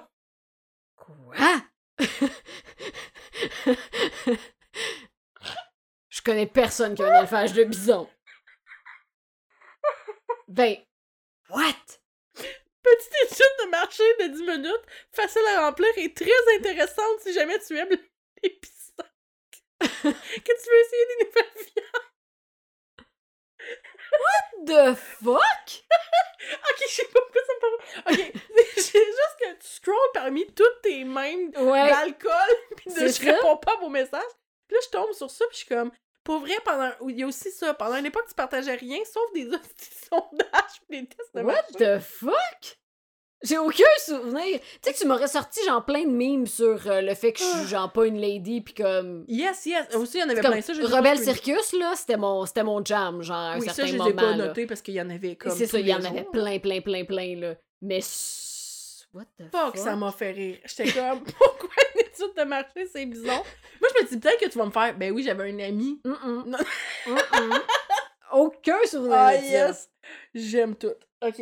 Quoi? 0.95 1.35
je 6.09 6.21
connais 6.21 6.47
personne 6.47 6.95
qui 6.95 7.03
a 7.03 7.07
un 7.07 7.21
élevage 7.21 7.53
de 7.53 7.63
bison. 7.63 8.09
Ben, 10.49 10.77
what? 11.49 11.75
Petite 12.33 13.13
étude 13.25 13.65
de 13.65 13.69
marché 13.69 14.03
de 14.19 14.27
10 14.33 14.41
minutes, 14.41 14.85
facile 15.11 15.45
à 15.55 15.67
remplir 15.67 15.89
et 15.97 16.11
très 16.13 16.55
intéressante 16.57 17.19
si 17.21 17.33
jamais 17.33 17.59
tu 17.59 17.77
aimes 17.77 17.97
bisons. 18.61 19.09
que 19.81 20.53
tu 20.63 20.69
veux 20.69 20.79
essayer 20.79 21.05
des 21.07 21.25
nouvelles 21.25 21.53
viandes? 21.75 22.15
The 24.65 24.95
fuck? 24.95 25.83
Ok, 26.51 26.77
je 26.87 26.93
sais 26.93 27.05
pas 27.05 27.19
pourquoi 27.19 27.41
ça 27.45 27.53
me 27.53 27.59
parle. 27.59 27.77
Ok, 28.17 28.33
c'est 28.77 29.05
juste 29.05 29.35
que 29.39 29.51
tu 29.61 29.67
scrolls 29.67 30.11
parmi 30.13 30.47
toutes 30.53 30.81
tes 30.81 31.03
mêmes 31.03 31.51
Ouais. 31.57 31.89
d'alcool, 31.89 32.55
pis 32.77 32.89
de 32.89 33.07
je 33.07 33.25
réponds 33.25 33.57
pas 33.57 33.73
à 33.73 33.81
vos 33.81 33.89
messages. 33.89 34.21
Puis 34.67 34.75
là, 34.75 34.79
je 34.85 34.89
tombe 34.89 35.11
sur 35.13 35.29
ça, 35.29 35.45
puis 35.49 35.57
je 35.59 35.65
suis 35.65 35.67
comme, 35.75 35.91
pour 36.23 36.39
vrai, 36.39 36.55
pendant. 36.63 36.91
Il 37.09 37.19
y 37.19 37.23
a 37.23 37.27
aussi 37.27 37.51
ça, 37.51 37.73
pendant 37.73 37.97
une 37.97 38.05
époque, 38.05 38.25
tu 38.29 38.35
partageais 38.35 38.75
rien, 38.75 38.99
sauf 39.03 39.31
des 39.33 39.47
hosties 39.47 39.89
de 39.89 40.05
sondages 40.15 40.81
pis 40.89 41.01
des 41.01 41.07
tests 41.09 41.35
de 41.35 41.41
What 41.41 41.53
marché. 41.53 41.73
the 41.77 41.99
fuck? 41.99 42.77
J'ai 43.41 43.57
aucun 43.57 43.83
souvenir. 44.05 44.59
Tu 44.59 44.61
sais 44.81 44.93
que 44.93 44.97
tu 44.99 45.07
m'aurais 45.07 45.27
sorti 45.29 45.63
genre 45.65 45.85
plein 45.85 46.03
de 46.03 46.09
memes 46.11 46.45
sur 46.45 46.85
euh, 46.87 47.01
le 47.01 47.15
fait 47.15 47.31
que 47.31 47.39
je 47.39 47.43
suis 47.59 47.67
genre 47.69 47.89
pas 47.91 48.05
une 48.05 48.19
lady 48.19 48.59
pis 48.59 48.73
comme 48.73 49.23
Yes, 49.29 49.65
yes. 49.65 49.95
Aussi, 49.95 50.17
il 50.17 50.21
y 50.21 50.23
en 50.23 50.29
avait 50.29 50.41
comme 50.41 50.51
plein. 50.51 50.61
Ça, 50.61 50.73
je 50.73 50.81
Rebelle. 50.81 51.19
Circus 51.19 51.71
là, 51.73 51.93
c'était 51.95 52.17
mon 52.17 52.45
c'était 52.45 52.63
mon 52.63 52.83
jam 52.83 53.21
genre 53.23 53.37
à 53.37 53.51
un 53.53 53.59
Oui, 53.59 53.67
ça, 53.67 53.73
certain 53.75 53.91
je 53.93 53.97
les 53.97 54.09
ai 54.09 54.13
pas 54.13 54.35
notés 54.35 54.65
parce 54.65 54.81
qu'il 54.81 54.93
y 54.95 55.01
en 55.01 55.09
avait 55.09 55.35
comme. 55.37 55.51
C'est 55.55 55.67
ça, 55.67 55.79
il 55.79 55.87
y 55.87 55.93
en 55.93 56.03
avait 56.03 56.25
plein 56.31 56.59
plein 56.59 56.81
plein 56.81 57.05
plein 57.05 57.35
là. 57.39 57.55
Mais 57.81 58.01
what 59.13 59.23
the 59.37 59.43
Fuck, 59.51 59.75
fuck? 59.75 59.77
ça 59.77 59.95
m'a 59.95 60.11
fait 60.11 60.31
rire. 60.31 60.57
J'étais 60.65 60.91
comme, 60.91 61.23
pourquoi 61.39 61.69
une 61.95 62.01
étude 62.01 62.35
de 62.37 62.43
marché, 62.43 62.87
c'est 62.91 63.05
bizarre? 63.05 63.43
Moi, 63.79 63.89
je 63.97 64.03
me 64.03 64.09
dis 64.09 64.17
peut-être 64.17 64.39
que 64.41 64.49
tu 64.49 64.57
vas 64.57 64.65
me 64.65 64.71
faire, 64.71 64.97
ben 64.97 65.13
oui, 65.13 65.23
j'avais 65.23 65.49
un 65.49 65.59
ami. 65.59 66.01
Mm-mm. 66.03 66.43
Non. 66.45 66.57
Mm-mm. 67.07 67.61
Aucun 68.33 68.77
souvenir 68.85 69.13
Ah, 69.17 69.33
ça. 69.33 69.41
yes! 69.41 69.89
J'aime 70.35 70.75
tout. 70.75 70.93
Ok. 71.25 71.41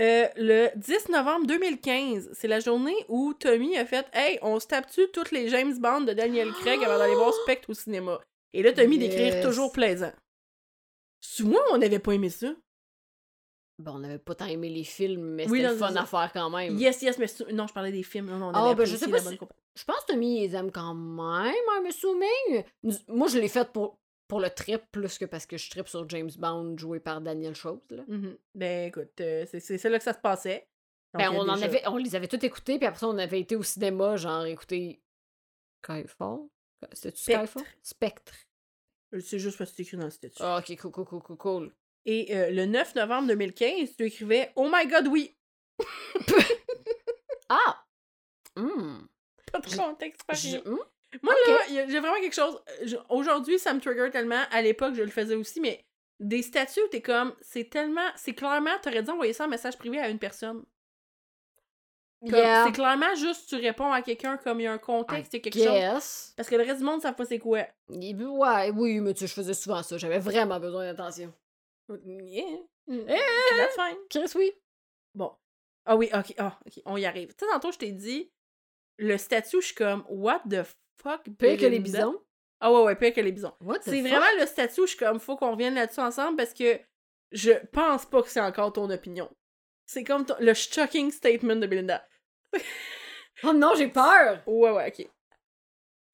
Euh, 0.00 0.26
le 0.36 0.70
10 0.76 1.10
novembre 1.10 1.46
2015, 1.46 2.30
c'est 2.32 2.48
la 2.48 2.60
journée 2.60 2.96
où 3.08 3.34
Tommy 3.34 3.76
a 3.76 3.84
fait 3.84 4.06
Hey, 4.14 4.38
on 4.40 4.58
se 4.58 4.66
tape-tu 4.66 5.08
toutes 5.12 5.30
les 5.30 5.48
James 5.50 5.76
Bond 5.78 6.02
de 6.02 6.12
Daniel 6.14 6.50
Craig 6.52 6.82
avant 6.82 6.96
d'aller 6.98 7.14
voir 7.14 7.34
Spectre 7.34 7.68
au 7.70 7.74
cinéma? 7.74 8.18
Et 8.54 8.62
là, 8.62 8.72
Tommy 8.72 8.98
d'écrire 8.98 9.42
toujours 9.42 9.72
plaisant. 9.72 10.12
Souvent, 11.20 11.60
on 11.72 11.78
n'avait 11.78 11.98
pas 11.98 12.12
aimé 12.12 12.30
ça. 12.30 12.48
Bon, 13.78 13.92
on 13.92 13.98
n'avait 13.98 14.18
pas 14.18 14.34
tant 14.34 14.46
aimé 14.46 14.68
les 14.68 14.84
films, 14.84 15.22
mais 15.22 15.48
Oui, 15.48 15.60
c'était 15.62 15.76
fun 15.76 15.94
à 15.96 16.04
faire 16.06 16.30
quand 16.32 16.50
même. 16.50 16.76
Yes, 16.78 17.00
yes, 17.02 17.18
mais 17.18 17.26
non, 17.52 17.66
je 17.66 17.72
parlais 17.72 17.92
des 17.92 18.02
films. 18.02 18.26
Non, 18.26 18.38
non, 18.38 18.48
on 18.48 18.54
avait 18.54 18.74
ben, 18.74 18.84
je 18.86 18.96
sais 18.96 19.08
pas 19.08 19.18
si-. 19.18 19.38
Je 19.74 19.84
pense 19.84 20.00
que 20.06 20.12
Tommy, 20.12 20.44
ils 20.44 20.54
aiment 20.54 20.70
quand 20.72 20.94
même, 20.94 21.54
I'm 21.76 21.86
assuming. 21.86 22.64
Nous- 22.82 22.94
Moi, 23.08 23.28
je 23.28 23.38
l'ai 23.38 23.48
fait 23.48 23.70
pour, 23.72 23.98
pour 24.30 24.40
le 24.40 24.48
trip 24.48 24.80
plus 24.92 25.18
que 25.18 25.26
parce 25.26 25.44
que 25.44 25.58
je 25.58 25.68
trip 25.68 25.86
sur 25.88 26.08
James 26.08 26.30
Bond 26.38 26.78
joué 26.78 27.00
par 27.00 27.20
Daniel 27.20 27.54
Chose. 27.54 27.80
Là. 27.90 28.04
Mhm. 28.08 28.38
Ben 28.54 28.88
écoute, 28.88 29.20
euh, 29.20 29.44
c'est 29.46 29.84
là 29.84 29.98
que 29.98 30.04
ça 30.04 30.14
se 30.14 30.18
passait. 30.20 30.68
Donc, 31.12 31.22
Ben, 31.22 31.30
on, 31.32 31.48
en 31.48 31.60
avait, 31.60 31.82
on 31.88 31.96
les 31.96 32.14
avait 32.14 32.28
tous 32.28 32.42
écoutés, 32.46 32.78
puis 32.78 32.86
après 32.86 33.00
ça, 33.00 33.08
on 33.08 33.18
avait 33.18 33.40
été 33.40 33.56
au 33.56 33.62
cinéma, 33.64 34.16
genre 34.16 34.46
écouter 34.46 35.02
Skyfall. 35.84 36.48
C'était-tu 36.92 37.20
Spectre. 37.22 37.42
Skyfall? 37.48 37.64
Spectre. 37.82 38.32
C'est 39.20 39.38
juste 39.40 39.58
parce 39.58 39.70
que 39.70 39.76
c'est 39.76 39.82
écrit 39.82 39.96
dans 39.96 40.04
le 40.04 40.10
statut. 40.10 40.36
Ah, 40.40 40.58
ok, 40.60 40.76
cool, 40.78 40.92
cool, 40.92 41.04
cool, 41.04 41.22
cool, 41.22 41.36
cool. 41.36 41.74
Et 42.06 42.34
euh, 42.36 42.50
le 42.50 42.64
9 42.64 42.94
novembre 42.94 43.28
2015, 43.28 43.96
tu 43.96 44.04
écrivais 44.04 44.52
Oh 44.56 44.70
my 44.72 44.86
god, 44.86 45.08
oui! 45.08 45.36
Ah! 47.48 47.84
Hmm. 48.56 49.06
Pas 49.52 49.58
de 49.60 49.76
contexte, 49.76 50.22
pas 50.24 50.34
Je- 50.34 50.48
rien. 50.58 50.62
Moi, 51.22 51.34
là, 51.48 51.58
j'ai 51.68 51.98
vraiment 52.00 52.20
quelque 52.20 52.34
chose. 52.34 52.60
euh, 52.82 52.96
Aujourd'hui, 53.08 53.58
ça 53.58 53.74
me 53.74 53.80
trigger 53.80 54.10
tellement. 54.10 54.42
À 54.50 54.62
l'époque, 54.62 54.94
je 54.94 55.02
le 55.02 55.10
faisais 55.10 55.34
aussi, 55.34 55.60
mais 55.60 55.84
des 56.20 56.42
statuts 56.42 56.80
où 56.82 56.88
t'es 56.88 57.02
comme. 57.02 57.34
C'est 57.40 57.68
tellement. 57.68 58.08
C'est 58.16 58.34
clairement. 58.34 58.70
T'aurais 58.82 59.02
dû 59.02 59.10
envoyer 59.10 59.32
ça 59.32 59.44
en 59.46 59.48
message 59.48 59.76
privé 59.76 59.98
à 59.98 60.08
une 60.08 60.18
personne. 60.18 60.64
Yeah. 62.22 62.66
C'est 62.66 62.72
clairement 62.72 63.14
juste 63.14 63.48
tu 63.48 63.56
réponds 63.56 63.90
à 63.92 64.02
quelqu'un 64.02 64.36
comme 64.36 64.60
il 64.60 64.64
y 64.64 64.66
a 64.66 64.72
un 64.72 64.78
contexte, 64.78 65.32
il 65.32 65.36
y 65.36 65.40
a 65.40 65.42
quelque 65.42 65.54
chose. 65.54 65.72
Yes. 65.72 66.34
Parce 66.36 66.50
que 66.50 66.54
le 66.56 66.64
reste 66.64 66.78
du 66.80 66.84
monde 66.84 66.96
ne 66.96 67.00
savent 67.00 67.14
pas 67.14 67.24
c'est 67.24 67.38
quoi. 67.38 67.64
Ouais, 67.88 68.70
oui, 68.76 69.00
mais 69.00 69.14
tu 69.14 69.20
sais, 69.20 69.26
je 69.26 69.32
faisais 69.32 69.54
souvent 69.54 69.82
ça. 69.82 69.96
J'avais 69.96 70.18
vraiment 70.18 70.60
besoin 70.60 70.84
d'attention. 70.84 71.32
Yeah. 71.88 72.44
Eh, 72.88 73.04
That's 73.56 73.74
fine. 73.74 73.96
Chris, 74.10 74.30
oui. 74.34 74.52
Bon. 75.14 75.32
Ah 75.86 75.96
oui, 75.96 76.10
ok. 76.12 76.34
Ah, 76.38 76.58
ok. 76.66 76.82
On 76.84 76.98
y 76.98 77.06
arrive. 77.06 77.28
Tu 77.28 77.44
sais, 77.44 77.50
tantôt, 77.50 77.72
je 77.72 77.78
t'ai 77.78 77.92
dit, 77.92 78.30
le 78.98 79.16
statut, 79.16 79.60
je 79.62 79.66
suis 79.66 79.74
comme, 79.74 80.04
what 80.08 80.42
the 80.48 80.62
fuck? 81.02 81.22
Pire 81.38 81.56
que 81.56 81.66
les 81.66 81.78
bisons. 81.80 82.22
Ah 82.60 82.72
ouais, 82.72 82.82
ouais, 82.82 82.96
pire 82.96 83.12
que 83.14 83.20
les 83.20 83.32
bisons. 83.32 83.52
C'est 83.82 84.02
vraiment 84.10 84.26
le 84.38 84.46
statut 84.46 84.80
où 84.82 84.86
je 84.86 84.90
suis 84.90 84.98
comme, 84.98 85.18
faut 85.20 85.36
qu'on 85.36 85.52
revienne 85.52 85.74
là-dessus 85.74 86.00
ensemble 86.00 86.36
parce 86.36 86.52
que 86.54 86.78
je 87.32 87.52
pense 87.72 88.04
pas 88.06 88.22
que 88.22 88.28
c'est 88.28 88.40
encore 88.40 88.72
ton 88.72 88.90
opinion. 88.90 89.30
C'est 89.86 90.04
comme 90.04 90.24
ton- 90.26 90.36
le 90.40 90.52
shocking 90.54 91.10
statement 91.10 91.56
de 91.56 91.66
Belinda. 91.66 92.06
Oh 93.42 93.54
non, 93.54 93.72
j'ai 93.74 93.88
peur! 93.88 94.42
Ouais, 94.46 94.70
ouais, 94.70 94.88
ok. 94.98 95.08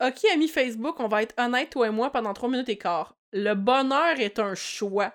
Ok, 0.07 0.25
ami 0.33 0.47
Facebook, 0.47 1.01
on 1.01 1.09
va 1.09 1.23
être 1.23 1.35
honnête, 1.39 1.71
toi 1.71 1.89
et 1.89 1.91
moi, 1.91 2.11
pendant 2.11 2.33
3 2.33 2.49
minutes 2.49 2.69
et 2.69 2.79
quart. 2.79 3.17
Le 3.33 3.55
bonheur 3.55 4.21
est 4.21 4.39
un 4.39 4.55
choix. 4.55 5.13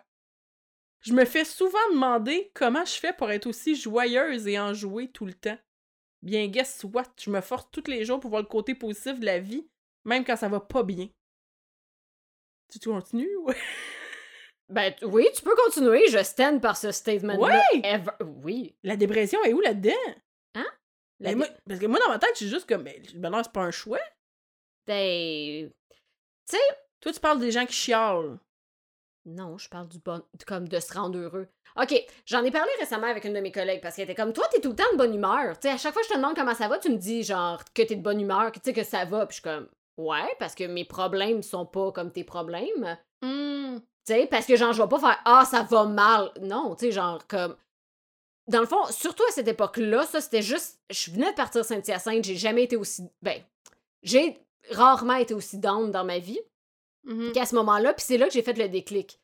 Je 1.00 1.14
me 1.14 1.24
fais 1.24 1.46
souvent 1.46 1.80
demander 1.94 2.52
comment 2.54 2.84
je 2.84 2.96
fais 2.96 3.14
pour 3.14 3.32
être 3.32 3.48
aussi 3.48 3.76
joyeuse 3.76 4.46
et 4.48 4.60
enjouée 4.60 5.10
tout 5.10 5.26
le 5.26 5.34
temps. 5.34 5.58
Bien, 6.22 6.48
guess 6.48 6.84
what? 6.84 7.06
Je 7.18 7.30
me 7.32 7.42
force 7.42 7.68
tous 7.72 7.88
les 7.88 8.06
jours 8.06 8.20
pour 8.20 8.30
voir 8.30 8.42
le 8.44 8.48
côté 8.48 8.76
positif 8.76 9.20
de 9.20 9.26
la 9.26 9.40
vie, 9.40 9.68
même 10.06 10.24
quand 10.24 10.36
ça 10.36 10.50
va 10.50 10.60
pas 10.60 10.84
bien. 10.84 11.10
Tu 12.72 12.80
tu 12.80 12.90
continues? 12.90 13.36
ou- 13.38 13.50
Ben 14.70 14.96
oui, 15.02 15.28
tu 15.36 15.42
peux 15.42 15.56
continuer. 15.66 16.08
Je 16.08 16.24
stand 16.24 16.62
par 16.62 16.78
ce 16.78 16.92
statement-là. 16.94 17.62
Ever- 17.84 18.24
Oui. 18.44 18.74
La 18.84 18.96
dépression 18.96 19.44
est 19.44 19.52
où 19.52 19.60
là-dedans? 19.60 19.92
Hein? 20.56 20.66
Ben, 21.20 21.32
La 21.32 21.36
moi- 21.36 21.48
parce 21.68 21.80
que 21.82 21.86
moi, 21.88 22.00
dans 22.00 22.08
ma 22.08 22.20
tête, 22.20 22.30
je 22.36 22.38
suis 22.46 22.48
juste 22.50 22.70
comme, 22.70 22.84
ben, 22.84 22.96
le 23.14 23.20
bonheur, 23.20 23.42
c'est 23.44 23.52
pas 23.52 23.64
un 23.64 23.72
choix. 23.72 24.00
Ben... 24.88 25.70
Toi, 27.02 27.12
tu 27.12 27.20
parles 27.20 27.40
des 27.40 27.52
gens 27.52 27.66
qui 27.66 27.74
chialent. 27.74 28.38
Non, 29.26 29.58
je 29.58 29.70
parle 29.70 29.88
du 29.88 30.00
bon... 30.00 30.22
comme 30.48 30.68
de 30.68 30.80
se 30.80 30.94
rendre 30.94 31.18
heureux. 31.18 31.48
OK, 31.80 31.94
j'en 32.26 32.44
ai 32.44 32.52
parlé 32.52 32.72
récemment 32.80 33.08
avec 33.08 33.24
une 33.24 33.34
de 33.34 33.40
mes 33.40 33.52
collègues 33.52 33.82
parce 33.82 33.96
qu'elle 33.96 34.10
était 34.10 34.20
comme, 34.20 34.34
toi, 34.34 34.46
t'es 34.52 34.60
tout 34.60 34.70
le 34.70 34.76
temps 34.76 34.92
de 34.92 34.98
bonne 34.98 35.14
humeur. 35.14 35.58
Tu 35.60 35.68
sais, 35.68 35.74
à 35.74 35.78
chaque 35.78 35.94
fois 35.94 36.02
que 36.02 36.08
je 36.08 36.14
te 36.14 36.18
demande 36.18 36.36
comment 36.36 36.56
ça 36.56 36.68
va, 36.68 36.80
tu 36.80 36.90
me 36.90 36.98
dis, 36.98 37.24
genre, 37.24 37.64
que 37.74 37.82
t'es 37.82 37.96
de 37.96 38.02
bonne 38.02 38.20
humeur, 38.20 38.52
que 38.52 38.60
tu 38.60 38.66
sais 38.66 38.74
que 38.74 38.84
ça 38.84 39.06
va. 39.06 39.26
Puis 39.26 39.38
je 39.38 39.42
suis 39.42 39.44
comme, 39.44 39.68
ouais, 39.98 40.36
parce 40.40 40.56
que 40.56 40.64
mes 40.66 40.86
problèmes 40.86 41.44
sont 41.44 41.66
pas 41.66 41.92
comme 41.92 42.12
tes 42.12 42.24
problèmes. 42.24 42.98
Hmm. 43.22 43.78
Tu 44.06 44.14
sais, 44.14 44.28
parce 44.28 44.46
que 44.46 44.56
genre, 44.56 44.74
je 44.74 44.82
vais 44.82 44.90
pas 44.90 45.00
faire 45.00 45.22
Ah, 45.26 45.46
ça 45.46 45.64
va 45.64 45.86
mal. 45.86 46.32
Non, 46.42 46.76
tu 46.76 46.86
sais, 46.86 46.92
genre, 46.92 47.26
comme. 47.28 47.56
Dans 48.48 48.60
le 48.60 48.66
fond, 48.66 48.84
surtout 48.90 49.24
à 49.30 49.32
cette 49.32 49.48
époque-là, 49.48 50.04
ça, 50.04 50.20
c'était 50.20 50.42
juste. 50.42 50.82
Je 50.90 51.12
venais 51.12 51.30
de 51.32 51.36
partir 51.36 51.64
Saint-Hyacinthe, 51.64 52.26
j'ai 52.26 52.36
jamais 52.36 52.64
été 52.64 52.76
aussi. 52.76 53.04
Ben, 53.22 53.40
j'ai 54.02 54.42
rarement 54.72 55.16
été 55.16 55.34
aussi 55.34 55.60
down 55.60 55.92
dans 55.92 56.04
ma 56.04 56.18
vie 56.18 56.40
Mhm. 57.04 57.32
qu'à 57.34 57.46
ce 57.46 57.56
moment-là, 57.56 57.94
puis 57.94 58.06
c'est 58.06 58.18
là 58.18 58.28
que 58.28 58.34
j'ai 58.34 58.44
fait 58.44 58.58
le 58.58 58.70
déclic. 58.70 59.20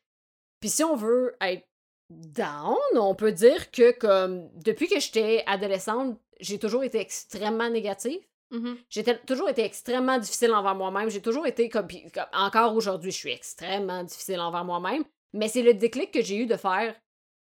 Puis 0.60 0.68
si 0.70 0.82
on 0.84 0.96
veut 0.96 1.36
être 1.40 1.64
down, 2.10 2.76
on 2.96 3.14
peut 3.14 3.32
dire 3.32 3.70
que, 3.70 3.92
comme, 3.98 4.48
depuis 4.54 4.88
que 4.88 4.98
j'étais 4.98 5.44
adolescente, 5.46 6.18
j'ai 6.40 6.58
toujours 6.58 6.82
été 6.84 6.98
extrêmement 6.98 7.68
négative. 7.70 8.20
Mhm. 8.50 8.78
J'ai 8.88 9.04
toujours 9.26 9.48
été 9.50 9.62
extrêmement 9.62 10.18
difficile 10.18 10.52
envers 10.54 10.74
moi-même. 10.74 11.10
J'ai 11.10 11.20
toujours 11.20 11.46
été 11.46 11.68
comme- 11.68 11.88
encore 12.32 12.74
aujourd'hui, 12.74 13.10
je 13.10 13.16
suis 13.18 13.30
extrêmement 13.32 14.02
difficile 14.04 14.40
envers 14.40 14.64
moi-même. 14.64 15.04
Mais 15.34 15.48
c'est 15.48 15.62
le 15.62 15.74
déclic 15.74 16.10
que 16.10 16.22
j'ai 16.22 16.36
eu 16.36 16.46
de 16.46 16.56
faire. 16.56 16.94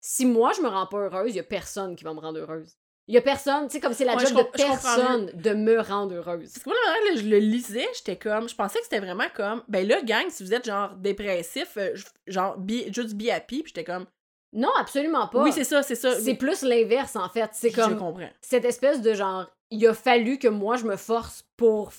Si 0.00 0.24
moi 0.24 0.52
je 0.56 0.62
me 0.62 0.68
rends 0.68 0.86
pas 0.86 0.98
heureuse, 0.98 1.32
il 1.32 1.36
y 1.36 1.40
a 1.40 1.44
personne 1.44 1.94
qui 1.94 2.04
va 2.04 2.14
me 2.14 2.20
rendre 2.20 2.38
heureuse. 2.40 2.74
Il 3.08 3.14
y 3.14 3.18
a 3.18 3.22
personne, 3.22 3.66
tu 3.68 3.72
sais 3.72 3.80
comme 3.80 3.94
c'est 3.94 4.04
la 4.04 4.16
Ouais, 4.16 4.26
job 4.26 4.28
je 4.28 4.34
de 4.34 4.48
je 4.54 4.66
personne 4.66 5.26
de 5.34 5.54
me 5.54 5.80
rendre 5.80 6.14
heureuse. 6.14 6.52
Parce 6.52 6.62
que 6.64 6.68
moi, 6.68 6.76
que 7.14 7.18
je 7.20 7.26
le 7.26 7.38
lisais, 7.38 7.88
j'étais 7.96 8.16
comme. 8.16 8.48
Je 8.48 8.54
pensais 8.54 8.78
que 8.78 8.84
c'était 8.84 9.00
vraiment 9.00 9.28
comme. 9.34 9.62
Ben 9.66 9.86
là, 9.88 10.02
gang, 10.02 10.26
si 10.28 10.44
vous 10.44 10.52
êtes 10.52 10.66
genre 10.66 10.90
dépressif, 10.94 11.76
euh, 11.78 11.94
genre 12.26 12.58
be- 12.58 12.92
juste 12.94 13.14
be 13.14 13.28
happy, 13.30 13.62
puis 13.62 13.72
j'étais 13.74 13.84
comme. 13.84 14.04
Non, 14.52 14.70
absolument 14.78 15.26
pas. 15.28 15.42
Oui, 15.42 15.52
c'est 15.52 15.64
ça, 15.64 15.82
c'est 15.82 15.94
ça. 15.94 16.20
C'est 16.20 16.34
plus 16.34 16.62
l'inverse 16.62 17.16
en 17.16 17.28
fait. 17.30 17.50
C'est 17.54 17.70
Je 17.70 17.76
comme 17.76 17.96
comprends. 17.98 18.28
cette 18.42 18.64
espèce 18.66 19.00
de 19.00 19.14
genre, 19.14 19.46
il 19.70 19.86
a 19.86 19.94
fallu 19.94 20.38
que 20.38 20.48
moi 20.48 20.76
je 20.76 20.84
me 20.84 20.96
force 20.96 21.44
pour 21.56 21.92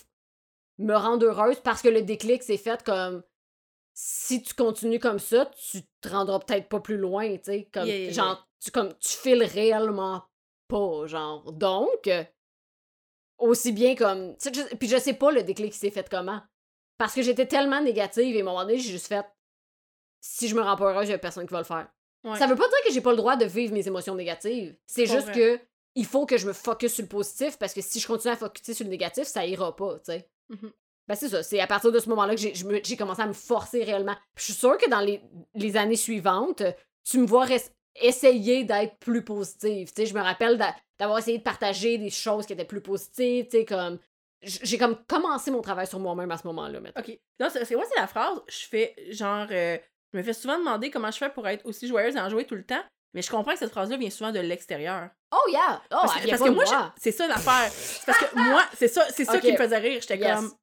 me 0.77 0.95
rendre 0.95 1.25
heureuse 1.25 1.59
parce 1.59 1.81
que 1.81 1.89
le 1.89 2.01
déclic 2.03 2.41
s'est 2.43 2.57
fait 2.57 2.83
comme 2.83 3.21
si 3.93 4.41
tu 4.41 4.53
continues 4.53 4.99
comme 4.99 5.19
ça, 5.19 5.45
tu 5.71 5.79
te 6.01 6.07
rendras 6.09 6.39
peut-être 6.39 6.69
pas 6.69 6.79
plus 6.79 6.97
loin, 6.97 7.29
tu 7.37 7.39
sais, 7.43 7.67
comme 7.73 7.85
Yeah, 7.85 7.97
yeah, 7.97 8.11
genre 8.13 8.47
tu 8.63 8.71
comme 8.71 8.93
tu 8.99 9.09
files 9.17 9.43
réellement 9.43 10.23
pas 10.69 11.05
genre. 11.07 11.51
Donc 11.51 12.07
euh, 12.07 12.23
aussi 13.37 13.71
bien 13.71 13.95
comme 13.95 14.35
je- 14.43 14.75
puis 14.75 14.87
je 14.87 14.97
sais 14.97 15.13
pas 15.13 15.31
le 15.31 15.43
déclic 15.43 15.73
s'est 15.73 15.91
fait 15.91 16.07
comment 16.09 16.41
parce 16.97 17.13
que 17.13 17.21
j'étais 17.21 17.45
tellement 17.45 17.81
négative 17.81 18.35
et 18.35 18.39
à 18.39 18.41
un 18.41 18.45
moment 18.45 18.61
donné, 18.61 18.77
j'ai 18.77 18.91
juste 18.91 19.07
fait 19.07 19.25
si 20.21 20.47
je 20.49 20.55
me 20.55 20.61
rends 20.61 20.75
pas 20.75 20.91
heureuse, 20.91 21.07
il 21.07 21.11
y 21.11 21.13
a 21.13 21.17
personne 21.17 21.45
qui 21.47 21.53
va 21.53 21.59
le 21.59 21.63
faire. 21.65 21.87
Ouais. 22.25 22.37
Ça 22.37 22.45
veut 22.47 22.57
pas 22.57 22.67
dire 22.67 22.77
que 22.85 22.91
j'ai 22.93 22.99
pas 22.99 23.11
le 23.11 23.17
droit 23.17 23.37
de 23.37 23.45
vivre 23.45 23.73
mes 23.73 23.87
émotions 23.87 24.15
négatives. 24.15 24.75
C'est 24.85 25.05
juste 25.05 25.27
comprends. 25.27 25.33
que 25.39 25.59
il 25.95 26.05
faut 26.05 26.25
que 26.25 26.37
je 26.37 26.45
me 26.45 26.51
focus 26.53 26.93
sur 26.93 27.03
le 27.03 27.07
positif 27.07 27.57
parce 27.57 27.73
que 27.73 27.79
si 27.81 27.99
je 28.01 28.07
continue 28.07 28.33
à 28.33 28.35
focuser 28.37 28.73
sur 28.73 28.83
le 28.83 28.89
négatif, 28.91 29.23
ça 29.25 29.45
ira 29.45 29.73
pas, 29.75 29.95
tu 29.99 30.05
sais. 30.11 30.29
Mhm. 30.49 30.71
Ben 31.07 31.15
c'est 31.15 31.29
ça, 31.29 31.41
c'est 31.41 31.59
à 31.61 31.65
partir 31.67 31.91
de 31.93 31.99
ce 31.99 32.09
moment-là 32.09 32.35
que 32.35 32.41
j'ai 32.83 32.97
commencé 32.97 33.21
à 33.21 33.27
me 33.27 33.33
forcer 33.33 33.83
réellement. 33.83 34.15
Puis 34.35 34.45
je 34.47 34.51
suis 34.51 34.53
sûre 34.53 34.77
que 34.77 34.89
dans 34.89 34.99
les, 34.99 35.21
les 35.55 35.77
années 35.77 35.95
suivantes, 35.95 36.61
tu 37.03 37.17
me 37.17 37.25
vois 37.25 37.45
essayer 37.95 38.63
d'être 38.63 38.97
plus 38.99 39.23
positive. 39.23 39.87
Tu 39.93 40.01
sais, 40.01 40.05
je 40.05 40.13
me 40.13 40.21
rappelle 40.21 40.57
d'a- 40.57 40.75
d'avoir 40.99 41.19
essayé 41.19 41.37
de 41.37 41.43
partager 41.43 41.97
des 41.97 42.09
choses 42.09 42.45
qui 42.45 42.53
étaient 42.53 42.65
plus 42.65 42.81
positives, 42.81 43.45
tu 43.45 43.57
sais, 43.59 43.65
comme... 43.65 43.99
J'ai 44.41 44.77
comme 44.77 44.95
commencé 45.05 45.51
mon 45.51 45.61
travail 45.61 45.85
sur 45.85 45.99
moi-même 45.99 46.31
à 46.31 46.37
ce 46.37 46.47
moment-là. 46.47 46.79
Ok. 46.97 47.19
Non, 47.41 47.49
c'est 47.51 47.65
c'est- 47.65 47.75
moi, 47.75 47.83
c'est 47.93 47.99
la 47.99 48.07
phrase. 48.07 48.39
Je 48.47 48.67
fais 48.67 48.95
genre. 49.09 49.45
euh, 49.51 49.77
je 50.13 50.17
me 50.17 50.23
fais 50.23 50.31
souvent 50.31 50.57
demander 50.57 50.89
comment 50.89 51.11
je 51.11 51.17
fais 51.17 51.29
pour 51.29 51.45
être 51.45 51.65
aussi 51.65 51.89
joyeuse 51.89 52.15
et 52.15 52.19
enjouée 52.21 52.45
tout 52.45 52.55
le 52.55 52.63
temps. 52.65 52.81
Mais 53.13 53.21
je 53.21 53.29
comprends 53.29 53.51
que 53.51 53.59
cette 53.59 53.71
phrase-là 53.71 53.97
vient 53.97 54.09
souvent 54.09 54.31
de 54.31 54.39
l'extérieur. 54.39 55.09
Oh 55.33 55.49
yeah! 55.51 55.81
Oh, 55.91 55.97
parce 56.03 56.25
parce 56.25 56.41
que 56.41 56.49
moi, 56.51 56.63
c'est 56.95 57.11
ça 57.11 57.27
l'affaire. 57.27 57.69
Parce 58.05 58.17
que 58.17 58.35
moi, 58.49 58.63
c'est 58.77 58.87
ça, 58.87 59.05
c'est 59.09 59.25
ça 59.25 59.39
qui 59.41 59.51
me 59.51 59.57
faisait 59.57 59.77
rire. 59.77 59.99
J'étais 59.99 60.17
Yes. 60.17 60.35
comme. 60.37 60.53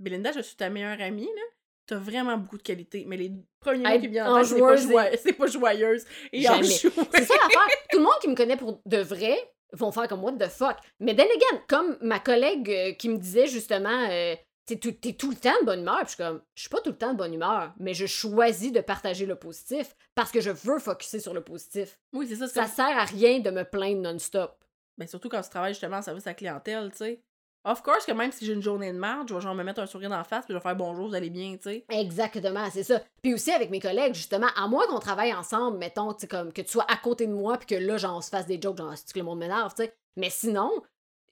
Belinda, 0.00 0.32
je 0.32 0.40
suis 0.40 0.56
ta 0.56 0.70
meilleure 0.70 0.98
amie, 1.02 1.26
là. 1.26 1.42
T'as 1.88 1.96
vraiment 1.96 2.36
beaucoup 2.36 2.58
de 2.58 2.62
qualités. 2.62 3.04
Mais 3.06 3.16
les 3.16 3.32
premiers 3.60 3.82
mots 3.82 4.00
qui 4.00 4.08
viennent 4.08 4.26
en 4.26 4.36
tête, 4.44 5.20
c'est 5.22 5.32
pas, 5.32 5.46
joyeuse 5.46 6.04
et 6.32 6.42
Jamais. 6.42 6.58
enjouée. 6.58 6.70
C'est 7.14 7.24
ça 7.24 7.34
l'affaire. 7.42 7.66
Tout 7.90 7.96
le 7.98 8.04
monde 8.04 8.18
qui 8.20 8.28
me 8.28 8.34
connaît 8.34 8.58
pour 8.58 8.82
de 8.84 8.98
vrai 8.98 9.36
vont 9.72 9.90
faire 9.90 10.06
comme 10.06 10.22
what 10.22 10.32
the 10.32 10.48
fuck? 10.48 10.76
Mais 11.00 11.16
then 11.16 11.26
again, 11.26 11.62
comme 11.66 11.96
ma 12.02 12.20
collègue 12.20 12.70
euh, 12.70 12.92
qui 12.92 13.08
me 13.08 13.16
disait 13.16 13.46
justement, 13.46 14.06
euh, 14.10 14.34
t'es 14.66 14.76
tout, 14.76 15.30
le 15.30 15.36
temps 15.36 15.58
de 15.60 15.64
bonne 15.64 15.80
humeur. 15.80 16.00
Puis 16.00 16.08
je 16.08 16.14
suis 16.14 16.22
comme, 16.22 16.42
je 16.54 16.60
suis 16.60 16.68
pas 16.68 16.82
tout 16.82 16.90
le 16.90 16.98
temps 16.98 17.12
de 17.14 17.18
bonne 17.18 17.32
humeur, 17.32 17.72
mais 17.78 17.94
je 17.94 18.04
choisis 18.04 18.70
de 18.70 18.80
partager 18.80 19.24
le 19.24 19.36
positif 19.36 19.96
parce 20.14 20.30
que 20.30 20.42
je 20.42 20.50
veux 20.50 20.78
focuser 20.78 21.20
sur 21.20 21.32
le 21.32 21.40
positif. 21.42 21.98
Oui, 22.12 22.26
c'est 22.28 22.36
ça. 22.36 22.48
Ça 22.48 22.64
comme- 22.64 22.70
sert 22.70 22.98
à 22.98 23.04
rien 23.06 23.40
de 23.40 23.50
me 23.50 23.64
plaindre 23.64 24.02
non-stop. 24.02 24.62
Ben, 24.98 25.08
surtout 25.08 25.30
quand 25.30 25.40
tu 25.40 25.48
travailles 25.48 25.72
justement 25.72 25.98
en 25.98 26.02
service 26.02 26.26
à 26.26 26.34
clientèle, 26.34 26.90
tu 26.90 26.98
sais. 26.98 27.22
Of 27.68 27.82
course 27.82 28.06
que 28.06 28.12
même 28.12 28.32
si 28.32 28.46
j'ai 28.46 28.54
une 28.54 28.62
journée 28.62 28.90
de 28.94 28.98
merde, 28.98 29.28
je 29.28 29.34
vais 29.34 29.42
genre 29.42 29.54
me 29.54 29.62
mettre 29.62 29.80
un 29.80 29.86
sourire 29.86 30.10
en 30.12 30.24
face 30.24 30.46
puis 30.46 30.54
je 30.54 30.58
vais 30.58 30.62
faire 30.62 30.74
bonjour, 30.74 31.08
vous 31.08 31.14
allez 31.14 31.28
bien, 31.28 31.54
tu 31.56 31.64
sais. 31.64 31.84
Exactement, 31.90 32.66
c'est 32.72 32.82
ça. 32.82 33.02
Puis 33.20 33.34
aussi 33.34 33.52
avec 33.52 33.68
mes 33.68 33.78
collègues, 33.78 34.14
justement, 34.14 34.46
à 34.56 34.66
moins 34.68 34.86
qu'on 34.86 35.00
travaille 35.00 35.34
ensemble, 35.34 35.76
mettons, 35.76 36.14
tu 36.14 36.26
comme 36.26 36.50
que 36.50 36.62
tu 36.62 36.70
sois 36.70 36.86
à 36.90 36.96
côté 36.96 37.26
de 37.26 37.32
moi 37.34 37.58
puis 37.58 37.66
que 37.66 37.74
là, 37.74 37.98
genre, 37.98 38.16
on 38.16 38.20
se 38.22 38.30
fasse 38.30 38.46
des 38.46 38.58
jokes, 38.58 38.78
genre, 38.78 38.94
c'est 38.96 39.12
que 39.12 39.18
le 39.18 39.24
monde 39.26 39.40
m'énerve, 39.40 39.74
tu 39.74 39.84
sais. 39.84 39.94
Mais 40.16 40.30
sinon, 40.30 40.70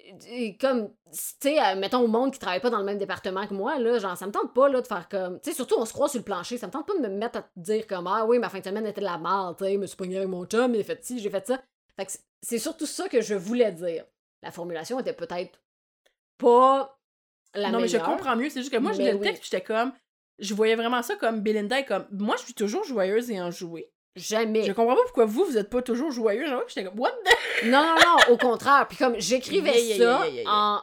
euh, 0.05 0.51
comme, 0.61 0.91
tu 1.11 1.19
sais, 1.41 1.59
euh, 1.59 1.75
mettons 1.77 2.01
au 2.01 2.07
monde 2.07 2.35
qui 2.35 2.39
travaille 2.39 2.61
pas 2.61 2.69
dans 2.69 2.81
le 2.81 2.85
même 2.85 2.99
département 2.99 3.47
que 3.47 3.55
moi, 3.55 3.79
là, 3.79 3.99
genre, 3.99 4.15
ça 4.19 4.27
me 4.27 4.33
tente 4.33 4.53
pas, 4.53 4.69
là, 4.69 4.83
de 4.83 4.87
faire 4.87 5.09
comme, 5.09 5.41
tu 5.41 5.49
sais, 5.49 5.57
surtout 5.57 5.77
on 5.79 5.87
se 5.87 5.95
croit 5.95 6.11
sur 6.11 6.19
le 6.19 6.25
plancher, 6.25 6.59
ça 6.59 6.67
me 6.67 6.73
tente 6.73 6.87
pas 6.87 6.99
de 6.99 7.01
me 7.01 7.09
mettre 7.09 7.39
à 7.39 7.49
dire 7.57 7.87
comme, 7.87 8.07
ah 8.09 8.27
oui, 8.27 8.39
ma 8.39 8.51
fin 8.51 8.59
de 8.59 8.65
semaine 8.65 8.85
était 8.85 9.01
de 9.01 9.07
la 9.07 9.17
merde, 9.17 9.57
tu 9.57 9.65
sais, 9.65 9.73
je 9.73 9.79
me 9.79 9.87
suis 9.87 9.97
pogné 9.97 10.19
avec 10.19 10.29
mon 10.29 10.45
chum, 10.45 10.75
il 10.75 10.83
a 10.83 10.85
fait 10.85 11.03
ci, 11.03 11.19
j'ai 11.19 11.31
fait 11.31 11.47
ça. 11.47 11.63
Fait 11.99 12.05
que 12.05 12.13
c'est 12.43 12.59
surtout 12.59 12.85
ça 12.85 13.09
que 13.09 13.23
je 13.23 13.35
voulais 13.35 13.73
dire. 13.73 14.05
La 14.43 14.51
formulation 14.51 15.01
était 15.01 15.15
peut-être 15.15 15.59
pas 16.39 16.99
la 17.55 17.71
non, 17.71 17.81
mais 17.81 17.89
je 17.89 17.97
meilleure. 17.97 18.09
comprends 18.11 18.37
mieux, 18.37 18.49
c'est 18.51 18.61
juste 18.61 18.73
que 18.73 18.79
moi, 18.79 18.93
je 18.93 18.99
lisais 18.99 19.13
le 19.13 19.21
texte 19.21 19.45
j'étais 19.45 19.63
comme. 19.63 19.93
Je 20.39 20.53
voyais 20.55 20.77
vraiment 20.77 21.03
ça 21.03 21.17
comme 21.17 21.41
Belinda 21.41 21.79
est 21.81 21.85
comme. 21.87 22.07
Moi, 22.11 22.37
je 22.39 22.45
suis 22.45 22.55
toujours 22.55 22.85
joyeuse 22.85 23.31
et 23.31 23.41
enjouée. 23.41 23.91
Jamais. 24.17 24.63
Je 24.65 24.73
comprends 24.73 24.95
pas 24.97 25.03
pourquoi 25.05 25.25
vous, 25.27 25.45
vous 25.45 25.57
êtes 25.59 25.71
pas 25.71 25.83
toujours 25.83 26.11
joyeux. 26.11 26.47
Genre, 26.47 26.63
j'étais 26.69 26.85
comme, 26.85 26.99
what 26.99 27.11
the. 27.13 27.67
Non, 27.67 27.83
non, 27.83 27.95
non, 28.05 28.35
au 28.35 28.37
contraire. 28.37 28.87
Puis 28.89 28.97
comme 28.99 29.19
j'écrivais 29.19 29.83
Yeah, 29.83 29.97
ça 29.97 30.27
yeah, 30.27 30.29
yeah, 30.29 30.43
yeah. 30.43 30.51
en 30.51 30.83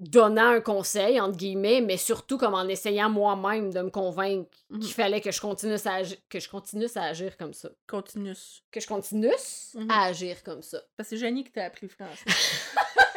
donnant 0.00 0.50
un 0.50 0.60
conseil, 0.60 1.20
entre 1.20 1.36
guillemets, 1.36 1.80
mais 1.80 1.96
surtout 1.96 2.38
comme 2.38 2.54
en 2.54 2.68
essayant 2.68 3.10
moi-même 3.10 3.72
de 3.72 3.80
me 3.82 3.90
convaincre 3.90 4.48
Mhm. 4.70 4.78
qu'il 4.80 4.92
fallait 4.94 5.20
que 5.20 5.32
je 5.32 5.40
continue 5.40 5.74
à 5.84 5.94
agir, 5.94 6.16
que 6.28 6.38
je 6.38 6.48
continue 6.48 6.86
à 6.94 7.02
agir 7.04 7.36
comme 7.36 7.52
ça. 7.52 7.68
Continue. 7.88 8.34
Que 8.70 8.78
je 8.80 8.86
continue 8.86 9.32
Mhm. 9.74 9.90
à 9.90 10.04
agir 10.04 10.42
comme 10.44 10.62
ça. 10.62 10.78
Parce 10.96 11.08
que 11.08 11.16
c'est 11.16 11.20
Jenny 11.20 11.42
qui 11.42 11.50
t'a 11.50 11.64
appris 11.64 11.86
le 11.86 11.92
français. 11.92 12.24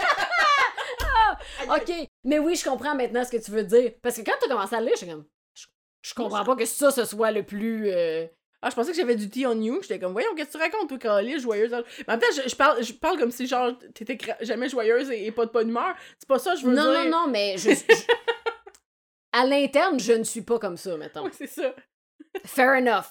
OK, 1.76 2.10
mais 2.24 2.40
oui, 2.40 2.56
je 2.56 2.64
comprends 2.64 2.96
maintenant 2.96 3.24
ce 3.24 3.32
que 3.32 3.38
tu 3.44 3.52
veux 3.52 3.64
dire. 3.64 3.92
Parce 4.02 4.16
que 4.18 4.22
quand 4.22 4.34
t'as 4.42 4.48
commencé 4.48 4.76
à 4.76 4.82
lire, 4.82 4.94
j'étais 5.00 5.12
comme... 5.12 5.26
Je, 5.54 5.66
je 6.02 6.14
comprends 6.14 6.44
pas 6.44 6.56
que 6.56 6.66
ça, 6.66 6.92
ce 6.92 7.06
soit 7.06 7.32
le 7.32 7.44
plus... 7.44 7.90
euh, 7.90 8.26
Ah, 8.62 8.70
je 8.70 8.76
pensais 8.76 8.92
que 8.92 8.98
j'avais 8.98 9.16
du 9.16 9.30
tea 9.30 9.46
on 9.48 9.60
you. 9.62 9.80
J'étais 9.82 10.00
comme, 10.00 10.14
voyons, 10.14 10.34
qu'est-ce 10.36 10.54
que 10.54 10.58
tu 10.58 10.64
racontes, 10.64 10.90
toi, 10.90 10.98
Carly, 10.98 11.40
joyeuse? 11.40 11.72
Mais 11.72 11.78
en 12.08 12.12
même 12.14 12.20
temps, 12.20 12.28
je, 12.44 12.50
je 12.50 12.56
parle, 12.56 12.84
je 12.84 12.94
parle 12.94 13.18
comme 13.20 13.32
si, 13.32 13.48
genre, 13.48 13.72
t'étais 13.94 14.18
jamais 14.42 14.70
joyeuse 14.70 15.10
et, 15.12 15.26
et 15.26 15.32
pas 15.32 15.46
de 15.46 15.52
bonne 15.52 15.70
humeur. 15.70 15.96
C'est 16.20 16.28
pas 16.28 16.40
ça, 16.40 16.56
je 16.56 16.66
veux 16.66 16.74
Non, 16.74 16.84
dire. 16.92 17.06
non, 17.06 17.10
non, 17.10 17.28
mais 17.28 17.58
je... 17.58 17.72
je- 17.72 18.06
À 19.34 19.46
l'interne, 19.46 19.98
je 20.00 20.12
ne 20.12 20.24
suis 20.26 20.42
pas 20.42 20.60
comme 20.60 20.76
ça, 20.76 20.98
mettons. 20.98 21.24
Oui, 21.24 21.32
c'est 21.34 21.48
ça. 21.48 21.74
Fair 22.46 22.72
enough. 22.78 23.06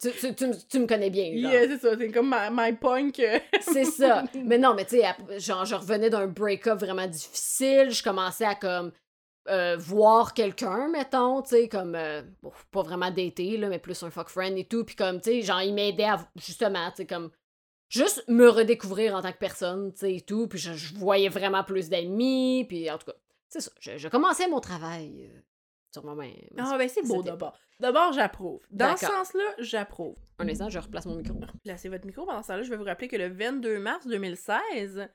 Tu, 0.00 0.10
tu, 0.12 0.34
tu, 0.34 0.46
me- 0.46 0.66
tu 0.68 0.78
me 0.78 0.86
connais 0.86 1.10
bien, 1.10 1.26
genre. 1.36 1.52
Yeah, 1.52 1.68
c'est 1.68 1.78
ça. 1.78 1.96
C'est 1.98 2.10
comme 2.10 2.30
my, 2.30 2.48
my 2.50 2.72
punk. 2.72 3.20
C'est 3.60 3.84
ça. 3.84 4.24
Mais 4.44 4.56
non, 4.56 4.74
mais 4.74 4.86
tu 4.86 4.96
sais, 5.00 5.38
genre, 5.40 5.64
je 5.66 5.74
revenais 5.74 6.08
d'un 6.08 6.26
break-up 6.26 6.78
vraiment 6.80 7.06
difficile. 7.06 7.90
Je 7.90 8.02
commençais 8.02 8.46
à, 8.46 8.54
comme, 8.54 8.92
euh, 9.48 9.76
voir 9.78 10.32
quelqu'un, 10.32 10.88
mettons, 10.88 11.42
tu 11.42 11.50
sais, 11.50 11.68
comme, 11.68 11.94
euh, 11.94 12.22
bon, 12.42 12.50
pas 12.70 12.82
vraiment 12.82 13.10
dater, 13.10 13.56
là, 13.58 13.68
mais 13.68 13.78
plus 13.78 14.02
un 14.02 14.10
fuck 14.10 14.28
friend 14.30 14.56
et 14.56 14.64
tout. 14.64 14.84
Puis 14.84 14.96
comme, 14.96 15.20
tu 15.20 15.30
sais, 15.30 15.42
genre, 15.42 15.60
il 15.62 15.74
m'aidait 15.74 16.04
à, 16.04 16.26
justement, 16.36 16.88
tu 16.90 16.96
sais, 16.98 17.06
comme, 17.06 17.30
juste 17.90 18.24
me 18.28 18.48
redécouvrir 18.48 19.14
en 19.14 19.20
tant 19.22 19.32
que 19.32 19.38
personne, 19.38 19.92
tu 19.92 19.98
sais, 20.00 20.14
et 20.16 20.20
tout. 20.22 20.48
Puis 20.48 20.58
je, 20.58 20.72
je 20.72 20.94
voyais 20.94 21.28
vraiment 21.28 21.62
plus 21.64 21.90
d'amis. 21.90 22.64
Puis 22.68 22.90
en 22.90 22.96
tout 22.98 23.06
cas, 23.06 23.16
c'est 23.48 23.60
ça. 23.60 23.70
Je, 23.80 23.98
je 23.98 24.08
commençais 24.08 24.48
mon 24.48 24.60
travail 24.60 25.28
euh, 25.34 25.40
sur 25.92 26.04
moi-même. 26.04 26.34
Ah, 26.58 26.76
ben 26.78 26.88
c'est 26.88 27.06
beau 27.06 27.22
d'abord. 27.22 27.58
D'abord, 27.78 28.12
j'approuve. 28.12 28.60
Dans 28.70 28.96
ce 28.96 29.06
sens-là, 29.06 29.54
j'approuve. 29.58 30.16
Un 30.38 30.48
instant, 30.48 30.68
je 30.68 30.78
replace 30.78 31.06
mon 31.06 31.16
micro. 31.16 31.34
Placez 31.64 31.88
votre 31.88 32.06
micro. 32.06 32.26
Pendant 32.26 32.42
ce 32.42 32.48
temps-là, 32.48 32.62
je 32.62 32.70
vais 32.70 32.76
vous 32.76 32.84
rappeler 32.84 33.08
que 33.08 33.16
le 33.16 33.28
22 33.28 33.78
mars 33.78 34.06
2016, 34.06 35.08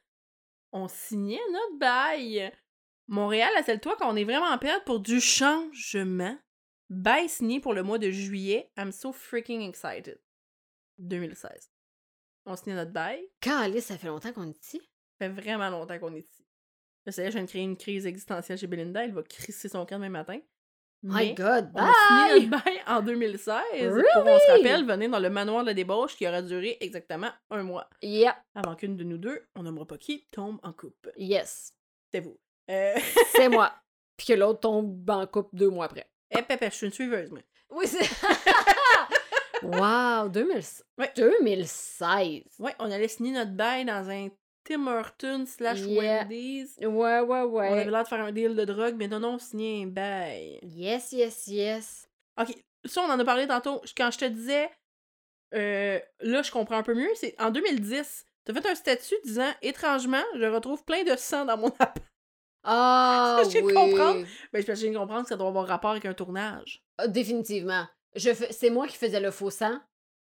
on 0.72 0.88
signait 0.88 1.40
notre 1.52 1.78
bail. 1.80 2.52
Montréal, 3.08 3.52
asselle-toi 3.58 3.96
quand 4.00 4.12
on 4.12 4.16
est 4.16 4.24
vraiment 4.24 4.48
en 4.48 4.58
période 4.58 4.84
pour 4.84 5.00
du 5.00 5.22
changement. 5.22 6.38
Bail 6.90 7.30
signé 7.30 7.60
pour 7.60 7.74
le 7.74 7.84
mois 7.84 7.98
de 7.98 8.10
juillet. 8.10 8.72
I'm 8.78 8.92
so 8.92 9.12
freaking 9.12 9.68
excited. 9.68 10.20
2016. 11.00 11.72
On 12.46 12.56
signait 12.56 12.76
notre 12.76 12.92
bail. 12.92 13.28
Calice, 13.42 13.86
ça 13.86 13.98
fait 13.98 14.08
longtemps 14.08 14.34
qu'on 14.34 14.48
est 14.48 14.64
ici. 14.64 14.80
Ça 15.20 15.28
fait 15.28 15.30
vraiment 15.30 15.70
longtemps 15.70 15.98
qu'on 16.00 16.14
est 16.14 16.20
ici. 16.20 16.46
Là, 17.06 17.12
ça 17.12 17.24
y 17.24 17.26
est, 17.26 17.32
je 17.32 17.38
viens 17.38 17.44
de 17.44 17.50
créer 17.50 17.64
une 17.64 17.78
crise 17.78 18.06
existentielle 18.06 18.58
chez 18.58 18.68
Belinda. 18.68 19.04
Elle 19.04 19.14
va 19.14 19.24
crisser 19.24 19.70
son 19.70 19.86
camp 19.86 19.98
demain 19.98 20.10
matin. 20.10 20.40
My 21.08 21.28
Mais 21.28 21.34
God, 21.36 21.70
on 21.76 21.82
a 21.82 21.94
signé 21.94 22.48
bye! 22.48 22.50
notre 22.50 22.64
bail 22.64 22.82
en 22.88 23.02
2016. 23.04 23.62
Really? 23.74 24.08
Pour, 24.14 24.24
on 24.26 24.40
se 24.40 24.52
rappelle, 24.52 24.86
venir 24.88 25.10
dans 25.12 25.20
le 25.20 25.30
manoir 25.30 25.62
de 25.62 25.68
la 25.68 25.76
débauche 25.76 26.16
qui 26.16 26.28
aura 26.28 26.42
duré 26.42 26.78
exactement 26.80 27.30
un 27.52 27.62
mois. 27.62 27.88
Yep, 28.02 28.34
Avant 28.56 28.74
qu'une 28.74 28.98
de 28.98 29.04
nous 29.04 29.20
deux, 29.20 29.40
on 29.56 29.62
nommera 29.62 29.86
pas 29.86 30.00
qui, 30.00 30.26
tombe 30.32 30.58
en 30.64 30.74
coupe. 30.74 31.08
yes. 31.16 31.74
C'est 32.12 32.22
vous. 32.22 32.40
Euh... 32.72 32.96
c'est 33.36 33.50
moi. 33.50 33.72
Puis 34.18 34.28
que 34.28 34.34
l'autre 34.34 34.62
tombe 34.62 35.08
en 35.08 35.28
couple 35.28 35.50
deux 35.54 35.70
mois 35.70 35.86
après. 35.86 36.10
Eh, 36.32 36.42
pépé, 36.42 36.70
je 36.72 36.76
suis 36.76 36.88
une 36.88 36.94
suiveuse, 36.94 37.30
moi. 37.30 37.42
Oui, 37.70 37.86
c'est. 37.86 38.10
wow, 39.64 40.28
2000... 40.28 40.64
Ouais. 40.98 41.14
2016. 41.16 42.42
Ouais, 42.58 42.74
on 42.80 42.90
allait 42.90 43.08
signer 43.10 43.34
notre 43.34 43.52
bail 43.52 43.86
dans 43.86 44.10
un 44.10 44.30
Tim 44.66 44.88
Hortons 44.88 45.46
slash 45.46 45.80
Yeah. 45.80 46.24
Wendy's. 46.24 46.76
Ouais, 46.82 46.88
ouais, 46.88 47.22
On 47.22 47.58
avait 47.60 47.86
ouais. 47.86 47.90
l'air 47.90 48.04
de 48.04 48.08
faire 48.08 48.20
un 48.20 48.32
deal 48.32 48.56
de 48.56 48.66
drogue, 48.66 48.96
mais 48.98 49.08
non, 49.08 49.20
non, 49.20 49.36
on 49.36 49.40
signait 49.40 49.84
un 49.84 49.88
bail. 49.88 50.60
Yes, 50.64 51.12
yes, 51.14 51.48
yes. 51.48 52.10
Ok, 52.40 52.54
ça, 52.84 53.02
on 53.02 53.10
en 53.12 53.20
a 53.20 53.24
parlé 53.24 53.48
tantôt. 53.48 53.82
Quand 53.96 54.12
je 54.12 54.18
te 54.18 54.26
disais, 54.26 54.70
euh, 55.54 56.00
là, 56.20 56.42
je 56.42 56.52
comprends 56.52 56.78
un 56.78 56.84
peu 56.84 56.96
mieux, 56.96 57.10
c'est 57.16 57.36
en 57.40 57.52
2010, 57.52 58.26
t'as 58.44 58.54
fait 58.54 58.68
un 58.68 58.76
statut 58.76 59.16
disant 59.24 59.52
étrangement, 59.62 60.24
je 60.36 60.46
retrouve 60.46 60.84
plein 60.84 61.04
de 61.04 61.16
sang 61.16 61.46
dans 61.46 61.58
mon 61.58 61.70
appart. 61.80 61.98
Ah, 62.64 63.42
Je 63.46 63.50
viens 63.50 63.62
de 63.62 63.68
oui. 63.68 63.74
comprendre. 63.74 64.26
Ben, 64.52 64.64
je 64.66 64.72
viens 64.74 64.92
de 64.92 64.98
comprendre 64.98 65.22
que 65.24 65.30
ça 65.30 65.38
doit 65.38 65.48
avoir 65.48 65.68
rapport 65.68 65.92
avec 65.92 66.06
un 66.06 66.14
tournage. 66.16 66.84
Ah, 66.98 67.08
définitivement. 67.08 67.86
Je 68.16 68.34
fais... 68.34 68.52
C'est 68.52 68.72
moi 68.72 68.88
qui 68.88 68.98
faisais 68.98 69.20
le 69.20 69.30
faux 69.30 69.52
sang 69.52 69.80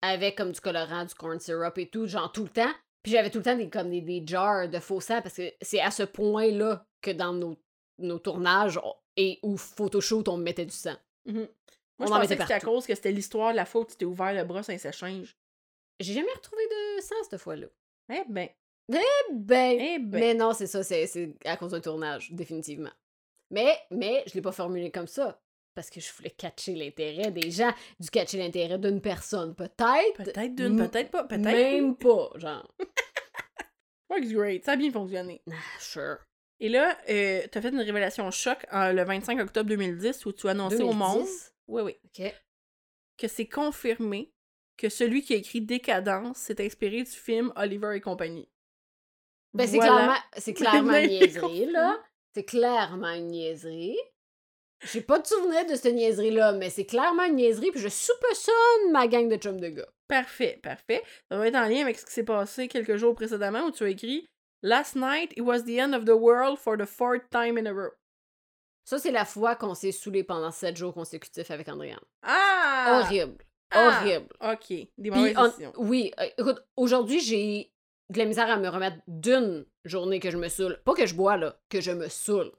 avec 0.01 0.37
comme 0.37 0.51
du 0.51 0.61
colorant, 0.61 1.05
du 1.05 1.15
corn 1.15 1.39
syrup 1.39 1.77
et 1.79 1.87
tout, 1.89 2.05
genre 2.05 2.31
tout 2.31 2.43
le 2.43 2.49
temps. 2.49 2.71
Puis 3.03 3.11
j'avais 3.13 3.29
tout 3.29 3.37
le 3.39 3.43
temps 3.43 3.55
des, 3.55 3.69
comme 3.69 3.89
des, 3.89 4.01
des 4.01 4.23
jars 4.25 4.67
de 4.67 4.79
faux 4.79 4.99
sang 5.01 5.21
parce 5.21 5.35
que 5.35 5.53
c'est 5.61 5.79
à 5.79 5.91
ce 5.91 6.03
point-là 6.03 6.85
que 7.01 7.11
dans 7.11 7.33
nos, 7.33 7.57
nos 7.97 8.19
tournages 8.19 8.77
on- 8.83 8.93
et 9.15 9.39
ou 9.43 9.57
photoshoot, 9.57 10.27
on 10.27 10.37
mettait 10.37 10.65
du 10.65 10.75
sang. 10.75 10.95
Mhm. 11.25 11.35
Moi, 11.35 11.47
On 11.99 12.05
je 12.07 12.11
en 12.13 12.21
pensais 12.21 12.35
que 12.37 12.41
c'était 12.43 12.53
à 12.53 12.59
cause 12.61 12.85
que 12.85 12.95
c'était 12.95 13.11
l'histoire 13.11 13.51
de 13.51 13.57
la 13.57 13.65
faute, 13.65 13.89
tu 13.89 13.95
t'es 13.97 14.05
ouvert 14.05 14.33
le 14.33 14.43
bras, 14.45 14.63
ça 14.63 14.77
s'échange. 14.77 15.35
J'ai 15.99 16.13
jamais 16.13 16.31
retrouvé 16.33 16.61
de 16.65 17.01
sang 17.01 17.15
cette 17.29 17.39
fois-là. 17.41 17.67
Eh 18.11 18.21
ben, 18.29 18.47
Ben, 18.87 19.77
eh 19.79 19.99
ben. 19.99 20.19
mais 20.19 20.33
non, 20.33 20.53
c'est 20.53 20.67
ça, 20.67 20.83
c'est 20.83 21.05
c'est 21.07 21.35
à 21.45 21.57
cause 21.57 21.71
d'un 21.71 21.81
tournage, 21.81 22.31
définitivement. 22.31 22.89
Mais, 23.51 23.77
mais 23.91 24.23
je 24.27 24.33
l'ai 24.35 24.41
pas 24.41 24.51
formulé 24.53 24.91
comme 24.91 25.07
ça. 25.07 25.41
Parce 25.75 25.89
que 25.89 25.99
je 26.01 26.11
voulais 26.13 26.31
catcher 26.31 26.73
l'intérêt 26.75 27.31
des 27.31 27.51
gens, 27.51 27.73
du 27.99 28.09
catcher 28.09 28.37
l'intérêt 28.37 28.77
d'une 28.77 28.99
personne. 29.01 29.55
Peut-être. 29.55 30.13
Peut-être 30.17 30.55
d'une, 30.55 30.77
peut-être 30.89 31.11
pas, 31.11 31.23
peut-être. 31.23 31.41
Même 31.43 31.95
pas, 31.95 32.29
genre. 32.35 32.69
Works 34.09 34.27
great, 34.33 34.65
ça 34.65 34.71
a 34.73 34.75
bien 34.75 34.91
fonctionné. 34.91 35.41
Ah, 35.49 35.53
sure. 35.79 36.17
Et 36.59 36.67
là, 36.67 36.97
euh, 37.09 37.43
t'as 37.51 37.61
fait 37.61 37.69
une 37.69 37.79
révélation 37.79 38.29
choc 38.31 38.65
en- 38.71 38.91
le 38.91 39.03
25 39.03 39.39
octobre 39.39 39.69
2010 39.69 40.25
où 40.25 40.33
tu 40.33 40.47
as 40.47 40.51
annoncé 40.51 40.81
au 40.81 40.91
monde 40.93 41.19
2010? 41.19 41.53
oui, 41.67 41.81
oui, 41.83 41.95
Ok. 42.05 42.33
que 43.17 43.27
c'est 43.27 43.47
confirmé 43.47 44.33
que 44.75 44.89
celui 44.89 45.21
qui 45.21 45.33
a 45.33 45.37
écrit 45.37 45.61
Décadence 45.61 46.37
s'est 46.37 46.63
inspiré 46.65 47.03
du 47.03 47.11
film 47.11 47.53
Oliver 47.55 47.95
et 47.95 48.01
compagnie. 48.01 48.49
Ben, 49.53 49.67
c'est 49.67 49.75
Voilà. 49.77 49.93
clairement, 49.95 50.17
c'est 50.37 50.53
clairement 50.55 50.99
niaiserie, 50.99 51.65
là. 51.67 51.97
C'est 52.33 52.43
clairement 52.45 53.13
une 53.13 53.27
niaiserie. 53.27 53.97
J'ai 54.91 55.01
pas 55.01 55.19
de 55.19 55.27
souvenir 55.27 55.65
de 55.65 55.75
cette 55.75 55.93
niaiserie-là, 55.93 56.53
mais 56.53 56.69
c'est 56.69 56.85
clairement 56.85 57.23
une 57.25 57.35
niaiserie, 57.35 57.71
puis 57.71 57.81
je 57.81 57.89
soupçonne 57.89 58.91
ma 58.91 59.07
gang 59.07 59.27
de 59.27 59.35
chums 59.35 59.59
de 59.59 59.67
gars. 59.69 59.87
Parfait, 60.07 60.59
parfait. 60.63 61.03
Ça 61.29 61.37
va 61.37 61.47
être 61.47 61.55
en 61.55 61.67
lien 61.67 61.81
avec 61.81 61.99
ce 61.99 62.05
qui 62.05 62.11
s'est 62.13 62.23
passé 62.23 62.67
quelques 62.67 62.95
jours 62.95 63.13
précédemment 63.13 63.65
où 63.65 63.71
tu 63.71 63.83
as 63.83 63.89
écrit 63.89 64.25
Last 64.61 64.95
night, 64.95 65.31
it 65.37 65.41
was 65.41 65.63
the 65.63 65.79
end 65.79 65.93
of 65.93 66.05
the 66.05 66.15
world 66.15 66.57
for 66.57 66.77
the 66.77 66.85
fourth 66.85 67.29
time 67.29 67.57
in 67.57 67.65
a 67.65 67.71
row. 67.71 67.91
Ça, 68.85 68.97
c'est 68.97 69.11
la 69.11 69.23
fois 69.25 69.55
qu'on 69.55 69.75
s'est 69.75 69.91
saoulé 69.91 70.23
pendant 70.23 70.51
sept 70.51 70.75
jours 70.77 70.93
consécutifs 70.93 71.51
avec 71.51 71.67
Andréane. 71.69 71.99
Ah! 72.23 73.01
Horrible. 73.05 73.37
Ah! 73.71 74.01
Horrible. 74.01 74.27
Ok, 74.41 74.67
des 74.69 74.89
Puis, 74.97 75.09
mauvaises 75.11 75.35
on- 75.37 75.45
décisions. 75.47 75.73
oui, 75.77 76.11
euh, 76.19 76.27
écoute, 76.37 76.63
aujourd'hui, 76.75 77.19
j'ai 77.19 77.71
de 78.09 78.17
la 78.17 78.25
misère 78.25 78.49
à 78.49 78.57
me 78.57 78.67
remettre 78.67 78.97
d'une 79.07 79.65
journée 79.85 80.19
que 80.19 80.31
je 80.31 80.37
me 80.37 80.47
saoule. 80.47 80.81
Pas 80.83 80.93
que 80.95 81.05
je 81.05 81.13
bois, 81.13 81.37
là, 81.37 81.55
que 81.69 81.79
je 81.81 81.91
me 81.91 82.07
saoule. 82.09 82.51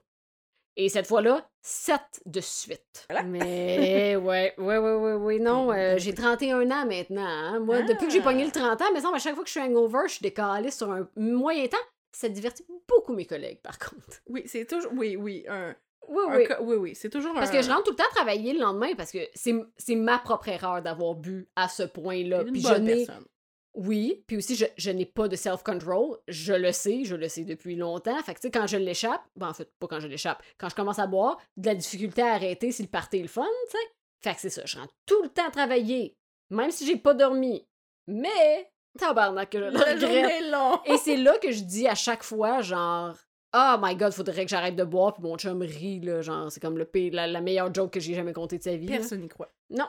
Et 0.77 0.87
cette 0.89 1.05
fois-là, 1.07 1.49
sept 1.61 2.21
de 2.25 2.39
suite. 2.39 3.05
Voilà. 3.09 3.23
Mais 3.25 4.15
ouais, 4.15 4.53
ouais, 4.57 4.77
ouais, 4.77 4.93
ouais, 4.95 5.13
ouais, 5.13 5.39
non, 5.39 5.71
euh, 5.71 5.95
j'ai 5.97 6.13
31 6.13 6.69
ans 6.71 6.85
maintenant. 6.85 7.25
hein. 7.25 7.59
Moi, 7.59 7.81
depuis 7.81 8.07
que 8.07 8.13
j'ai 8.13 8.19
Ah. 8.19 8.23
pogné 8.23 8.45
le 8.45 8.51
30 8.51 8.81
ans, 8.81 8.85
mais 8.93 9.05
à 9.05 9.19
chaque 9.19 9.35
fois 9.35 9.43
que 9.43 9.49
je 9.49 9.59
suis 9.59 9.61
hangover, 9.61 9.99
je 10.07 10.13
suis 10.13 10.23
décalée 10.23 10.71
sur 10.71 10.89
un 10.91 11.07
moyen 11.17 11.67
temps. 11.67 11.77
Ça 12.13 12.29
divertit 12.29 12.65
beaucoup 12.87 13.13
mes 13.13 13.25
collègues, 13.25 13.61
par 13.61 13.77
contre. 13.79 14.21
Oui, 14.27 14.43
c'est 14.45 14.65
toujours. 14.65 14.91
Oui, 14.95 15.15
oui, 15.15 15.45
un. 15.47 15.75
Oui, 16.07 16.23
un 16.29 16.37
oui. 16.37 16.45
ca- 16.47 16.61
oui, 16.61 16.75
oui, 16.75 16.95
c'est 16.95 17.09
toujours 17.09 17.33
Parce 17.33 17.49
un. 17.49 17.53
que 17.53 17.61
je 17.61 17.69
rentre 17.69 17.83
tout 17.83 17.91
le 17.91 17.95
temps 17.95 18.03
travailler 18.13 18.53
le 18.53 18.59
lendemain 18.59 18.93
parce 18.97 19.11
que 19.11 19.19
c'est 19.33 19.95
ma 19.95 20.19
propre 20.19 20.49
erreur 20.49 20.81
d'avoir 20.81 21.15
bu 21.15 21.47
à 21.55 21.69
ce 21.69 21.83
point-là. 21.83 22.43
Puis 22.45 22.61
je 22.61 22.73
n'ai 22.73 23.05
personne. 23.05 23.25
Oui, 23.73 24.23
puis 24.27 24.37
aussi, 24.37 24.55
je, 24.55 24.65
je 24.77 24.91
n'ai 24.91 25.05
pas 25.05 25.27
de 25.29 25.35
self-control. 25.37 26.17
Je 26.27 26.53
le 26.53 26.71
sais, 26.73 27.05
je 27.05 27.15
le 27.15 27.29
sais 27.29 27.45
depuis 27.45 27.75
longtemps. 27.75 28.21
Fait 28.23 28.33
que, 28.33 28.39
tu 28.39 28.47
sais, 28.47 28.51
quand 28.51 28.67
je 28.67 28.77
l'échappe, 28.77 29.21
ben, 29.37 29.49
en 29.49 29.53
fait, 29.53 29.69
pas 29.79 29.87
quand 29.87 29.99
je 30.01 30.07
l'échappe, 30.07 30.43
quand 30.57 30.67
je 30.67 30.75
commence 30.75 30.99
à 30.99 31.07
boire, 31.07 31.37
de 31.55 31.67
la 31.67 31.75
difficulté 31.75 32.21
à 32.21 32.33
arrêter 32.33 32.71
si 32.71 32.81
le 32.81 32.89
party 32.89 33.17
est 33.19 33.21
le 33.21 33.27
fun, 33.29 33.45
tu 33.69 33.71
sais. 33.77 33.87
Fait 34.23 34.35
que 34.35 34.41
c'est 34.41 34.49
ça, 34.49 34.61
je 34.65 34.77
rentre 34.77 34.93
tout 35.05 35.21
le 35.23 35.29
temps 35.29 35.49
travailler, 35.51 36.15
même 36.49 36.69
si 36.71 36.85
j'ai 36.85 36.97
pas 36.97 37.13
dormi. 37.13 37.65
Mais, 38.07 38.71
tabarnak 38.99 39.49
que 39.49 39.59
je 39.59 39.63
le 39.63 39.77
regrette. 39.79 40.81
Et 40.85 40.97
c'est 40.97 41.17
là 41.17 41.37
que 41.39 41.51
je 41.51 41.63
dis 41.63 41.87
à 41.87 41.95
chaque 41.95 42.23
fois, 42.23 42.61
genre, 42.61 43.15
oh 43.55 43.75
my 43.81 43.95
god, 43.95 44.11
faudrait 44.11 44.43
que 44.43 44.51
j'arrête 44.51 44.75
de 44.75 44.83
boire, 44.83 45.13
puis 45.13 45.23
mon 45.23 45.37
chum 45.37 45.61
rit, 45.61 46.01
là, 46.01 46.21
genre, 46.21 46.51
c'est 46.51 46.59
comme 46.59 46.77
le 46.77 46.85
pire, 46.85 47.13
la, 47.13 47.25
la 47.25 47.39
meilleure 47.41 47.73
joke 47.73 47.93
que 47.93 47.99
j'ai 48.01 48.13
jamais 48.15 48.33
contée 48.33 48.57
de 48.57 48.63
sa 48.63 48.75
vie. 48.75 48.87
Personne 48.87 49.21
n'y 49.21 49.29
croit. 49.29 49.49
Non, 49.69 49.87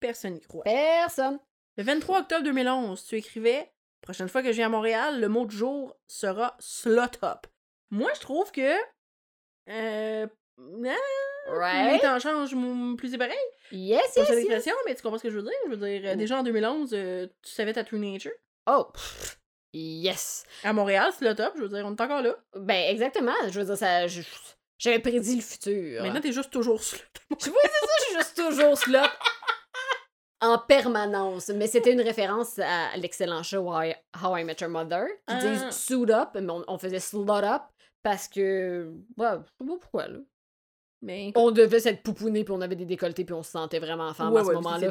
Personne 0.00 0.34
n'y 0.34 0.40
croit. 0.40 0.64
personne. 0.64 1.38
Le 1.76 1.82
23 1.84 2.20
octobre 2.20 2.44
2011, 2.44 3.04
tu 3.04 3.16
écrivais 3.16 3.70
Prochaine 4.00 4.28
fois 4.28 4.42
que 4.42 4.48
je 4.48 4.56
viens 4.56 4.66
à 4.66 4.70
Montréal, 4.70 5.18
le 5.18 5.28
mot 5.28 5.46
du 5.46 5.56
jour 5.56 5.96
sera 6.06 6.54
slot 6.60 7.16
up. 7.24 7.46
Moi, 7.90 8.10
je 8.14 8.20
trouve 8.20 8.52
que. 8.52 8.74
Euh. 9.70 10.26
ah, 10.86 10.94
Right? 11.50 12.02
temps 12.02 12.18
changent, 12.18 12.52
m- 12.52 12.96
plus 12.98 13.12
c'est 13.12 13.18
pareil. 13.18 13.34
Yes, 13.72 14.02
Pas 14.14 14.20
yes, 14.20 14.28
cette 14.28 14.66
yes. 14.66 14.68
mais 14.86 14.94
tu 14.94 15.02
comprends 15.02 15.16
ce 15.18 15.22
que 15.22 15.30
je 15.30 15.36
veux 15.36 15.42
dire? 15.42 15.52
Je 15.64 15.70
veux 15.70 15.76
dire, 15.88 16.10
euh, 16.10 16.16
déjà 16.16 16.38
en 16.38 16.42
2011, 16.42 16.90
euh, 16.92 17.26
tu 17.42 17.50
savais 17.52 17.72
ta 17.72 17.82
true 17.82 17.98
nature. 17.98 18.32
Oh, 18.66 18.88
pff, 18.92 19.38
yes. 19.72 20.44
À 20.64 20.74
Montréal, 20.74 21.10
slot 21.16 21.40
up, 21.40 21.54
je 21.56 21.62
veux 21.62 21.68
dire, 21.70 21.84
on 21.86 21.94
est 21.96 22.00
encore 22.00 22.20
là. 22.22 22.36
Ben, 22.56 22.90
exactement. 22.90 23.32
Je 23.48 23.58
veux 23.60 23.64
dire, 23.66 23.76
ça. 23.78 24.06
J'avais 24.78 24.98
prédit 24.98 25.36
le 25.36 25.42
futur. 25.42 26.02
Maintenant, 26.02 26.20
t'es 26.20 26.32
juste 26.32 26.50
toujours 26.50 26.82
slot. 26.82 27.00
Vois, 27.30 27.38
c'est 27.40 27.48
ça, 27.50 27.92
je 28.00 28.04
suis 28.04 28.14
juste 28.16 28.36
toujours 28.36 28.76
slot. 28.76 28.98
En 30.44 30.58
permanence. 30.58 31.48
Mais 31.48 31.66
c'était 31.66 31.92
une 31.92 32.00
référence 32.00 32.58
à 32.58 32.96
l'excellent 32.96 33.42
show 33.42 33.72
How 33.72 33.82
I, 33.84 33.94
How 34.22 34.36
I 34.36 34.44
Met 34.44 34.56
Your 34.60 34.70
Mother, 34.70 35.06
qui 35.26 35.34
Ah. 35.34 35.40
disent 35.40 35.70
suit 35.70 36.10
up, 36.10 36.30
mais 36.34 36.50
on, 36.50 36.62
on 36.68 36.78
faisait 36.78 37.00
slot 37.00 37.28
up 37.44 37.62
parce 38.02 38.28
que. 38.28 38.92
Ouais, 39.16 39.26
je 39.32 39.64
sais 39.64 39.68
pas 39.68 39.76
pourquoi, 39.80 40.08
là. 40.08 40.18
Mais. 41.02 41.32
On 41.34 41.50
devait 41.50 41.80
s'être 41.80 42.02
poupouné, 42.02 42.44
puis 42.44 42.52
on 42.52 42.60
avait 42.60 42.76
des 42.76 42.84
décolletés, 42.84 43.24
puis 43.24 43.34
on 43.34 43.42
se 43.42 43.50
sentait 43.52 43.78
vraiment 43.78 44.12
femme 44.14 44.32
Ouais, 44.32 44.40
à 44.40 44.44
ce 44.44 44.48
ouais, 44.48 44.54
moment-là. 44.56 44.90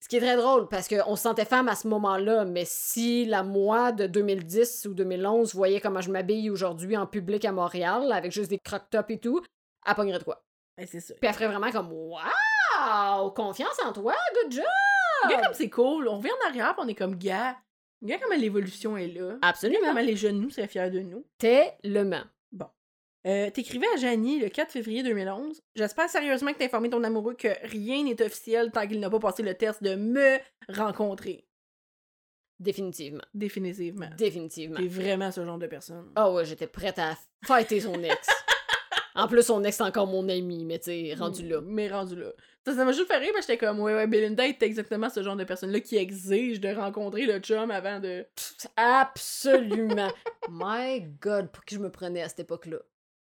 Ce 0.00 0.08
qui 0.08 0.16
est 0.16 0.20
très 0.20 0.36
drôle, 0.36 0.68
parce 0.68 0.86
qu'on 0.86 1.16
se 1.16 1.22
sentait 1.22 1.46
femme 1.46 1.66
à 1.68 1.74
ce 1.74 1.88
moment-là, 1.88 2.44
mais 2.44 2.64
si 2.66 3.24
la 3.24 3.42
moi 3.42 3.90
de 3.90 4.06
2010 4.06 4.86
ou 4.86 4.92
2011 4.94 5.54
voyait 5.54 5.80
comment 5.80 6.02
je 6.02 6.10
m'habille 6.10 6.50
aujourd'hui 6.50 6.94
en 6.96 7.06
public 7.06 7.44
à 7.46 7.52
Montréal, 7.52 8.12
avec 8.12 8.30
juste 8.30 8.50
des 8.50 8.58
croc-tops 8.58 9.08
et 9.10 9.18
tout, 9.18 9.40
elle 9.86 9.94
pognerait 9.94 10.18
de 10.18 10.24
quoi. 10.24 10.44
Ouais, 10.78 10.86
c'est 10.86 11.00
ça. 11.00 11.14
Puis 11.14 11.26
elle 11.26 11.32
ferait 11.34 11.48
vraiment 11.48 11.70
comme 11.70 11.90
Waouh! 12.84 13.30
Confiance 13.30 13.78
en 13.84 13.92
toi, 13.92 14.14
good 14.42 14.52
job! 14.52 14.64
Regarde 15.24 15.44
comme 15.44 15.54
c'est 15.54 15.70
cool. 15.70 16.08
On 16.08 16.18
revient 16.18 16.30
en 16.44 16.48
arrière, 16.48 16.74
puis 16.74 16.84
on 16.84 16.88
est 16.88 16.94
comme 16.94 17.16
gars. 17.16 17.56
Regarde 18.02 18.22
comment 18.22 18.36
l'évolution 18.38 18.96
est 18.96 19.08
là? 19.08 19.22
Regarde 19.24 19.38
Absolument. 19.42 19.86
comment 19.88 20.00
les 20.00 20.16
jeunes 20.16 20.40
nous 20.40 20.50
seraient 20.50 20.68
fiers 20.68 20.90
de 20.90 21.00
nous? 21.00 21.24
Tellement. 21.38 22.22
Euh, 23.26 23.48
T'écrivais 23.48 23.86
à 23.94 23.96
Janie 23.96 24.38
le 24.38 24.50
4 24.50 24.70
février 24.70 25.02
2011. 25.02 25.62
J'espère 25.74 26.10
sérieusement 26.10 26.52
que 26.52 26.58
t'as 26.58 26.66
informé 26.66 26.90
ton 26.90 27.02
amoureux 27.04 27.32
que 27.32 27.48
rien 27.66 28.02
n'est 28.04 28.20
officiel 28.20 28.70
tant 28.70 28.86
qu'il 28.86 29.00
n'a 29.00 29.08
pas 29.08 29.18
passé 29.18 29.42
le 29.42 29.54
test 29.54 29.82
de 29.82 29.94
me 29.94 30.36
rencontrer. 30.68 31.46
Définitivement. 32.60 33.24
Définitivement. 33.32 34.10
Définitivement. 34.18 34.76
T'es 34.78 34.88
vraiment 34.88 35.30
ce 35.32 35.42
genre 35.42 35.56
de 35.56 35.66
personne. 35.66 36.12
Ah 36.16 36.30
ouais, 36.30 36.44
j'étais 36.44 36.66
prête 36.66 36.98
à 36.98 37.16
fighter 37.46 37.80
son 37.80 37.94
ex. 38.02 38.28
En 39.14 39.28
plus, 39.28 39.42
son 39.42 39.62
ex 39.64 39.78
est 39.78 39.82
encore 39.82 40.06
mon 40.06 40.28
ami, 40.28 40.64
mais 40.64 40.78
tu 40.78 40.86
sais, 40.86 41.14
rendu 41.18 41.46
là. 41.48 41.60
Mais 41.62 41.88
rendu 41.88 42.16
là. 42.16 42.32
Ça 42.66 42.74
ça 42.74 42.84
m'a 42.84 42.92
juste 42.92 43.06
fait 43.08 43.18
rire, 43.18 43.30
parce 43.34 43.46
que 43.46 43.52
j'étais 43.52 43.66
comme, 43.66 43.78
ouais, 43.80 43.94
ouais, 43.94 44.06
Belinda 44.06 44.46
est 44.46 44.62
exactement 44.62 45.10
ce 45.10 45.22
genre 45.22 45.36
de 45.36 45.44
personne-là 45.44 45.80
qui 45.80 45.96
exige 45.96 46.60
de 46.60 46.74
rencontrer 46.74 47.26
le 47.26 47.38
chum 47.38 47.70
avant 47.70 48.00
de. 48.00 48.26
Absolument. 48.76 50.10
My 50.50 51.00
God, 51.20 51.50
pour 51.50 51.64
qui 51.64 51.74
je 51.76 51.80
me 51.80 51.90
prenais 51.90 52.22
à 52.22 52.28
cette 52.28 52.40
époque-là? 52.40 52.78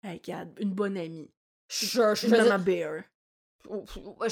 Hey, 0.03 0.19
Gad, 0.19 0.53
une 0.59 0.71
bonne 0.71 0.97
amie. 0.97 1.31
Je, 1.69 1.85
je 1.87 2.27
faisais- 2.27 2.37
maman 2.37 2.59
bear. 2.63 3.03
Ouais. 3.69 4.27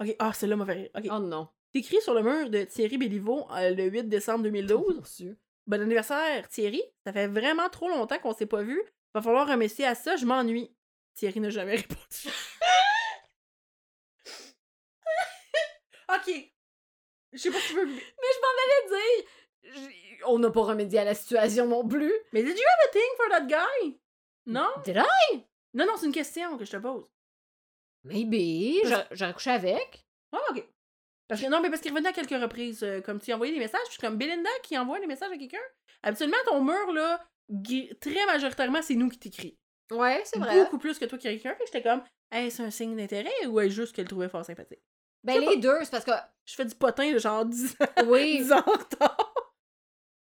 Ok, 0.00 0.14
ah, 0.18 0.32
celle-là 0.32 0.56
m'a 0.56 0.66
fait 0.66 0.72
rire. 0.72 1.12
Oh 1.12 1.18
non. 1.18 1.48
T'écris 1.72 2.00
sur 2.02 2.14
le 2.14 2.22
mur 2.22 2.50
de 2.50 2.62
Thierry 2.64 2.98
Béliveau 2.98 3.46
euh, 3.52 3.70
le 3.70 3.84
8 3.84 4.04
décembre 4.08 4.44
2012. 4.44 4.94
Mon 4.96 5.02
Dieu. 5.16 5.38
Bon 5.66 5.80
anniversaire, 5.80 6.48
Thierry. 6.48 6.82
Ça 7.04 7.12
fait 7.12 7.26
vraiment 7.26 7.68
trop 7.68 7.88
longtemps 7.88 8.18
qu'on 8.18 8.32
s'est 8.32 8.46
pas 8.46 8.62
vu. 8.62 8.80
Va 9.14 9.22
falloir 9.22 9.46
remercier 9.48 9.86
à 9.86 9.94
ça, 9.94 10.16
je 10.16 10.26
m'ennuie. 10.26 10.70
Thierry 11.14 11.40
n'a 11.40 11.48
jamais 11.50 11.76
répondu. 11.76 12.04
ok. 16.14 16.30
Je 17.32 17.38
sais 17.38 17.50
pas 17.50 17.58
si 17.60 17.68
tu 17.68 17.74
veux. 17.74 17.86
Mais 17.86 18.00
je 18.00 18.40
m'en 18.40 18.54
allais 18.64 18.88
dire. 18.88 19.24
j- 19.74 20.20
On 20.26 20.38
n'a 20.38 20.50
pas 20.50 20.62
remédié 20.62 20.98
à 21.00 21.04
la 21.04 21.14
situation 21.14 21.66
non 21.66 21.86
plus. 21.86 22.12
Mais 22.32 22.42
did 22.42 22.56
you 22.56 22.64
have 22.64 22.88
a 22.88 22.92
thing 22.92 23.16
for 23.16 23.28
that 23.30 23.46
guy? 23.46 23.98
Non? 24.46 24.70
Did 24.84 24.96
I? 25.32 25.44
Non, 25.74 25.84
non, 25.86 25.96
c'est 25.98 26.06
une 26.06 26.12
question 26.12 26.56
que 26.56 26.64
je 26.64 26.70
te 26.72 26.76
pose. 26.78 27.06
Maybe. 28.04 28.80
J'aurais 29.12 29.34
couché 29.34 29.50
avec. 29.50 30.06
Ah, 30.32 30.38
ok. 30.50 30.66
Parce 31.28 31.42
que 31.42 31.46
non, 31.48 31.60
mais 31.60 31.68
parce 31.68 31.82
qu'il 31.82 31.92
revenait 31.92 32.08
à 32.08 32.12
quelques 32.14 32.40
reprises, 32.40 32.82
euh, 32.82 33.02
comme 33.02 33.20
tu 33.20 33.30
envoyais 33.34 33.52
des 33.52 33.58
messages, 33.58 33.82
puis 33.82 33.88
je 33.88 33.92
suis 33.98 34.00
comme 34.00 34.16
Belinda 34.16 34.48
qui 34.62 34.78
envoie 34.78 34.98
des 34.98 35.06
messages 35.06 35.30
à 35.30 35.36
quelqu'un. 35.36 35.60
Habituellement, 36.02 36.38
ton 36.46 36.64
mur, 36.64 36.90
là, 36.92 37.22
très 38.00 38.26
majoritairement, 38.26 38.82
c'est 38.82 38.94
nous 38.94 39.08
qui 39.08 39.18
t'écrit. 39.18 39.58
Ouais, 39.90 40.20
c'est 40.24 40.38
vrai. 40.38 40.64
Beaucoup 40.64 40.78
plus 40.78 40.98
que 40.98 41.04
toi 41.06 41.18
qui 41.18 41.24
quelqu'un. 41.28 41.56
J'étais 41.66 41.82
comme, 41.82 42.02
hey, 42.30 42.50
c'est 42.50 42.62
un 42.62 42.70
signe 42.70 42.96
d'intérêt 42.96 43.46
ou 43.46 43.58
est 43.60 43.70
juste 43.70 43.94
qu'elle 43.94 44.08
trouvait 44.08 44.28
fort 44.28 44.44
sympathique? 44.44 44.82
Ben, 45.24 45.40
les 45.40 45.56
deux, 45.56 45.78
c'est 45.82 45.90
parce 45.90 46.04
que. 46.04 46.12
Je 46.46 46.54
fais 46.54 46.64
du 46.64 46.74
potin 46.74 47.12
de 47.12 47.18
genre 47.18 47.44
10 47.44 47.76
ans, 47.80 48.04
Oui. 48.06 48.38
10 48.42 48.52
ans 48.52 48.62
en 48.66 48.72
retard. 48.72 49.34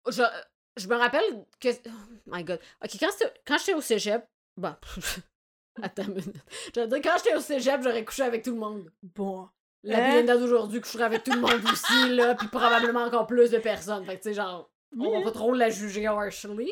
je, 0.07 0.23
je 0.77 0.87
me 0.87 0.95
rappelle 0.95 1.45
que. 1.59 1.69
Oh 1.87 1.91
my 2.27 2.43
god. 2.43 2.59
Ok, 2.83 2.91
quand, 2.99 3.09
quand 3.45 3.57
j'étais 3.57 3.73
au 3.73 3.81
cégep. 3.81 4.25
Bon. 4.57 4.73
Attends 5.81 6.03
une 6.03 6.13
minute. 6.13 6.35
Je 6.73 6.79
veux 6.81 6.87
dire, 6.87 7.01
quand 7.03 7.17
j'étais 7.17 7.35
au 7.35 7.41
cégep, 7.41 7.81
j'aurais 7.83 8.05
couché 8.05 8.23
avec 8.23 8.43
tout 8.43 8.51
le 8.51 8.57
monde. 8.59 8.91
Bon. 9.03 9.49
La 9.83 9.97
Hein? 10.03 10.11
Belinda 10.13 10.37
d'aujourd'hui 10.37 10.81
coucherait 10.81 11.03
avec 11.03 11.23
tout 11.23 11.33
le 11.33 11.41
monde 11.41 11.61
aussi, 11.71 12.09
là, 12.09 12.33
puis 12.33 12.47
probablement 12.47 13.03
encore 13.03 13.27
plus 13.27 13.51
de 13.51 13.59
personnes. 13.59 14.03
Fait 14.05 14.17
que, 14.17 14.23
tu 14.23 14.29
sais, 14.29 14.33
genre, 14.33 14.71
on 14.97 15.11
va 15.19 15.23
pas 15.23 15.31
trop 15.31 15.53
la 15.53 15.69
juger 15.69 16.07
harshly, 16.07 16.65
là. 16.65 16.71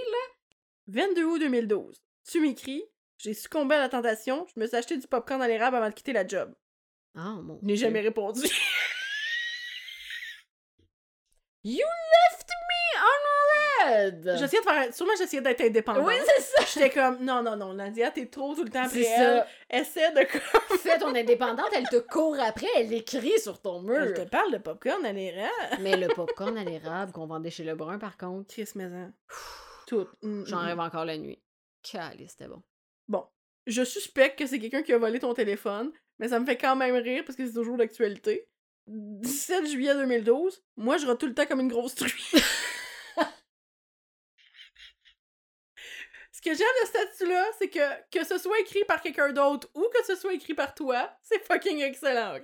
22 0.87 1.23
août 1.23 1.39
2012. 1.39 2.01
Tu 2.29 2.39
m'écris, 2.39 2.83
j'ai 3.17 3.33
succombé 3.33 3.75
à 3.75 3.79
la 3.79 3.89
tentation, 3.89 4.45
je 4.53 4.59
me 4.59 4.65
suis 4.67 4.75
acheté 4.75 4.97
du 4.97 5.07
popcorn 5.07 5.41
à 5.41 5.47
l'érable 5.47 5.77
avant 5.77 5.89
de 5.89 5.93
quitter 5.93 6.13
la 6.13 6.25
job. 6.27 6.53
Ah, 7.15 7.35
mon 7.41 7.59
Je 7.61 7.67
n'ai 7.67 7.75
jamais 7.75 8.01
répondu. 8.01 8.41
You 11.65 11.85
left 12.31 12.49
me 12.49 13.89
unread! 13.95 14.37
J'essayais 14.37 14.61
de 14.61 14.65
faire. 14.67 14.93
Sûrement, 14.93 15.13
j'essayais 15.17 15.41
d'être 15.41 15.61
indépendante. 15.61 16.05
Oui, 16.05 16.15
c'est 16.25 16.41
ça! 16.41 16.63
J'étais 16.73 16.89
comme, 16.89 17.23
non, 17.23 17.41
non, 17.41 17.55
non, 17.55 17.73
Nadia, 17.73 18.11
t'es 18.11 18.25
trop 18.25 18.53
tout 18.53 18.65
le 18.65 18.69
temps 18.69 18.81
après 18.83 19.03
C'est 19.03 19.09
elle. 19.09 19.39
ça. 19.39 19.47
Essaie 19.69 20.11
de 20.11 20.29
comme. 20.29 20.77
Fais 20.79 20.97
ton 20.99 21.15
indépendante, 21.15 21.69
elle 21.73 21.87
te 21.87 21.99
court 21.99 22.35
après, 22.41 22.67
elle 22.75 22.91
écrit 22.91 23.39
sur 23.39 23.61
ton 23.61 23.81
mur. 23.81 24.07
Je 24.09 24.11
te 24.23 24.27
parle 24.27 24.51
de 24.51 24.57
popcorn 24.57 25.05
à 25.05 25.13
l'érable. 25.13 25.49
Mais 25.79 25.95
le 25.95 26.09
popcorn 26.09 26.57
à 26.57 26.65
l'érable 26.65 27.13
qu'on 27.13 27.27
vendait 27.27 27.49
chez 27.51 27.63
Lebrun, 27.63 27.97
par 27.97 28.17
contre, 28.17 28.53
Chris 28.53 28.67
Maison. 28.75 29.13
Tout. 29.93 30.07
Mm, 30.23 30.45
j'en 30.45 30.61
mm, 30.61 30.65
rêve 30.65 30.79
encore 30.79 31.05
la 31.05 31.17
nuit. 31.17 31.39
Calice, 31.83 32.31
c'était 32.31 32.47
bon. 32.47 32.63
Bon. 33.07 33.27
Je 33.67 33.83
suspecte 33.83 34.39
que 34.39 34.47
c'est 34.47 34.59
quelqu'un 34.59 34.81
qui 34.81 34.91
a 34.91 34.97
volé 34.97 35.19
ton 35.19 35.33
téléphone, 35.33 35.91
mais 36.19 36.29
ça 36.29 36.39
me 36.39 36.45
fait 36.45 36.57
quand 36.57 36.75
même 36.75 36.95
rire 36.95 37.23
parce 37.25 37.37
que 37.37 37.45
c'est 37.45 37.53
toujours 37.53 37.77
d'actualité. 37.77 38.47
17 38.87 39.67
juillet 39.67 39.93
2012, 39.93 40.61
moi 40.75 40.97
je 40.97 41.05
rate 41.05 41.19
tout 41.19 41.27
le 41.27 41.33
temps 41.33 41.45
comme 41.45 41.61
une 41.61 41.69
grosse 41.69 41.95
truie. 41.95 42.31
Ce 46.33 46.41
que 46.41 46.53
j'aime 46.57 46.67
de 46.81 46.85
ce 46.85 46.87
statut-là, 46.87 47.45
c'est 47.57 47.69
que 47.69 48.09
que 48.11 48.25
ce 48.25 48.37
soit 48.37 48.59
écrit 48.59 48.83
par 48.83 49.01
quelqu'un 49.01 49.31
d'autre 49.31 49.69
ou 49.75 49.87
que 49.93 50.03
ce 50.05 50.15
soit 50.15 50.33
écrit 50.33 50.53
par 50.53 50.75
toi, 50.75 51.09
c'est 51.21 51.41
fucking 51.45 51.79
excellent, 51.81 52.35
ok? 52.35 52.43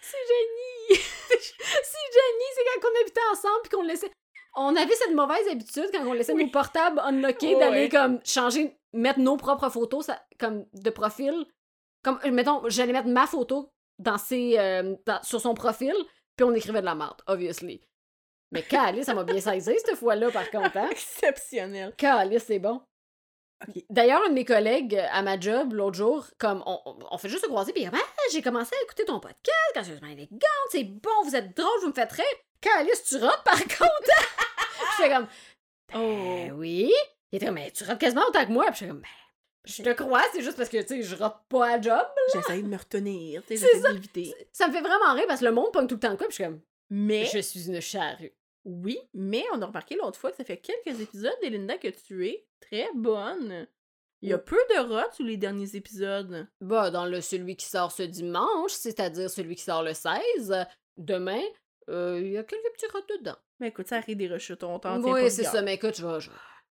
C'est 0.00 0.26
génie! 0.28 1.00
c'est 1.28 2.12
génie, 2.12 2.52
c'est 2.54 2.64
quand 2.80 2.88
on 2.88 3.00
habitait 3.02 3.20
ensemble 3.32 3.60
puis 3.62 3.70
qu'on 3.70 3.82
laissait. 3.82 4.10
On 4.56 4.76
avait 4.76 4.94
cette 4.94 5.14
mauvaise 5.14 5.46
habitude 5.50 5.88
quand 5.92 6.06
on 6.06 6.12
laissait 6.12 6.32
Oui. 6.32 6.44
nos 6.44 6.50
portables 6.50 7.00
unlockés 7.04 7.56
d'aller 7.56 7.88
comme 7.88 8.20
changer, 8.24 8.76
mettre 8.92 9.18
nos 9.18 9.36
propres 9.36 9.68
photos 9.68 10.06
ça- 10.06 10.22
comme 10.38 10.64
de 10.72 10.90
profil. 10.90 11.34
Comme, 12.02 12.18
euh, 12.24 12.30
mettons, 12.30 12.62
j'allais 12.68 12.92
mettre 12.92 13.08
ma 13.08 13.26
photo 13.26 13.70
dans 13.98 14.18
ses, 14.18 14.58
euh, 14.58 14.94
dans- 15.06 15.22
sur 15.22 15.40
son 15.40 15.54
profil, 15.54 15.94
puis 16.36 16.44
on 16.44 16.52
écrivait 16.54 16.80
de 16.80 16.84
la 16.84 16.94
merde, 16.94 17.20
obviously. 17.26 17.80
Mais 18.52 18.62
Calice, 18.62 19.06
ça 19.06 19.14
m'a 19.14 19.24
bien 19.24 19.40
saisi 19.40 19.72
cette 19.84 19.96
fois-là, 19.96 20.30
par 20.30 20.48
contre. 20.50 20.76
Hein? 20.76 20.88
Exceptionnel. 20.90 21.92
Calice, 21.96 22.44
c'est 22.46 22.58
bon. 22.60 22.80
D'ailleurs, 23.90 24.22
un 24.24 24.28
de 24.30 24.34
mes 24.34 24.44
collègues 24.44 24.96
à 25.10 25.22
ma 25.22 25.38
job, 25.38 25.72
l'autre 25.72 25.96
jour, 25.96 26.26
comme 26.38 26.62
on, 26.66 26.78
on- 27.10 27.18
fait 27.18 27.28
juste 27.28 27.42
se 27.44 27.48
croiser, 27.48 27.72
puis 27.72 27.82
il 27.82 27.90
dit 27.90 27.96
Ah, 27.96 28.22
j'ai 28.32 28.42
commencé 28.42 28.74
à 28.74 28.82
écouter 28.84 29.04
ton 29.04 29.20
podcast, 29.20 29.70
quand 29.74 29.82
je 29.82 29.92
suis 29.94 30.12
élégante, 30.12 30.40
c'est 30.70 30.84
bon, 30.84 31.10
vous 31.24 31.34
êtes 31.36 31.56
drôle, 31.56 31.80
vous 31.82 31.88
me 31.88 31.92
faites 31.92 32.12
rire. 32.12 32.24
Calice, 32.60 33.04
tu 33.04 33.16
rates 33.16 33.44
par 33.44 33.58
contre? 33.58 34.10
Je 34.98 35.02
fais 35.02 35.10
comme 35.10 35.26
Ben 35.92 36.50
Oh. 36.52 36.56
oui. 36.56 36.92
Il 37.32 37.36
était 37.36 37.46
comme 37.46 37.56
Mais 37.56 37.70
tu 37.70 37.84
rates 37.84 38.00
quasiment 38.00 38.22
autant 38.28 38.44
que 38.46 38.52
moi. 38.52 38.66
Puis 38.70 38.74
je 38.74 38.78
fais 38.84 38.88
comme 38.88 39.00
Ben, 39.00 39.08
je 39.66 39.82
te 39.82 39.90
crois, 39.92 40.22
c'est 40.32 40.42
juste 40.42 40.56
parce 40.56 40.68
que, 40.68 40.80
tu 40.82 40.88
sais, 40.88 41.02
je 41.02 41.14
rate 41.16 41.40
pas 41.48 41.74
à 41.74 41.80
job. 41.80 42.06
J'essaye 42.34 42.62
de 42.62 42.68
me 42.68 42.76
retenir, 42.76 43.42
tu 43.46 43.56
sais, 43.56 43.66
j'essaie 43.66 43.80
ça. 43.80 43.92
d'éviter. 43.92 44.34
Ça 44.52 44.68
me 44.68 44.72
fait 44.72 44.80
vraiment 44.82 45.14
rire 45.14 45.24
parce 45.26 45.40
que 45.40 45.44
le 45.46 45.52
monde 45.52 45.72
pogne 45.72 45.86
tout 45.86 45.94
le 45.94 46.00
temps 46.00 46.16
quoi, 46.16 46.26
puis 46.26 46.36
je 46.36 46.42
suis 46.42 46.44
comme 46.44 46.60
Mais, 46.90 47.24
Je 47.26 47.38
suis 47.38 47.66
une 47.68 47.80
charrue. 47.80 48.32
Oui, 48.64 48.98
mais 49.12 49.44
on 49.52 49.60
a 49.62 49.66
remarqué 49.66 49.96
l'autre 49.96 50.18
fois 50.18 50.30
que 50.30 50.36
ça 50.36 50.44
fait 50.44 50.56
quelques 50.56 51.00
épisodes, 51.00 51.32
Linda, 51.42 51.76
que 51.78 51.88
tu 51.88 52.26
es 52.26 52.46
très 52.60 52.88
bonne. 52.94 53.66
Il 54.22 54.30
y 54.30 54.32
a 54.32 54.38
peu 54.38 54.56
de 54.70 54.88
rots 54.88 55.12
sous 55.12 55.22
les 55.22 55.36
derniers 55.36 55.76
épisodes. 55.76 56.48
Bah, 56.62 56.90
dans 56.90 57.04
le 57.04 57.20
celui 57.20 57.56
qui 57.56 57.66
sort 57.66 57.92
ce 57.92 58.02
dimanche, 58.02 58.72
c'est-à-dire 58.72 59.28
celui 59.28 59.54
qui 59.54 59.64
sort 59.64 59.82
le 59.82 59.92
16, 59.92 60.64
demain, 60.96 61.42
euh, 61.90 62.18
il 62.22 62.32
y 62.32 62.38
a 62.38 62.44
quelques 62.44 62.72
petits 62.72 62.86
rots 62.86 63.18
dedans. 63.18 63.36
Mais 63.60 63.68
écoute, 63.68 63.86
ça 63.86 63.96
arrive 63.96 64.16
des 64.16 64.28
rechutes, 64.28 64.64
on 64.64 64.78
t'en 64.78 65.02
Oui, 65.02 65.30
c'est 65.30 65.44
ça, 65.44 65.60
mais 65.60 65.74
écoute, 65.74 65.96
je 65.96 66.06
vais, 66.06 66.20
je 66.20 66.30
vais 66.30 66.36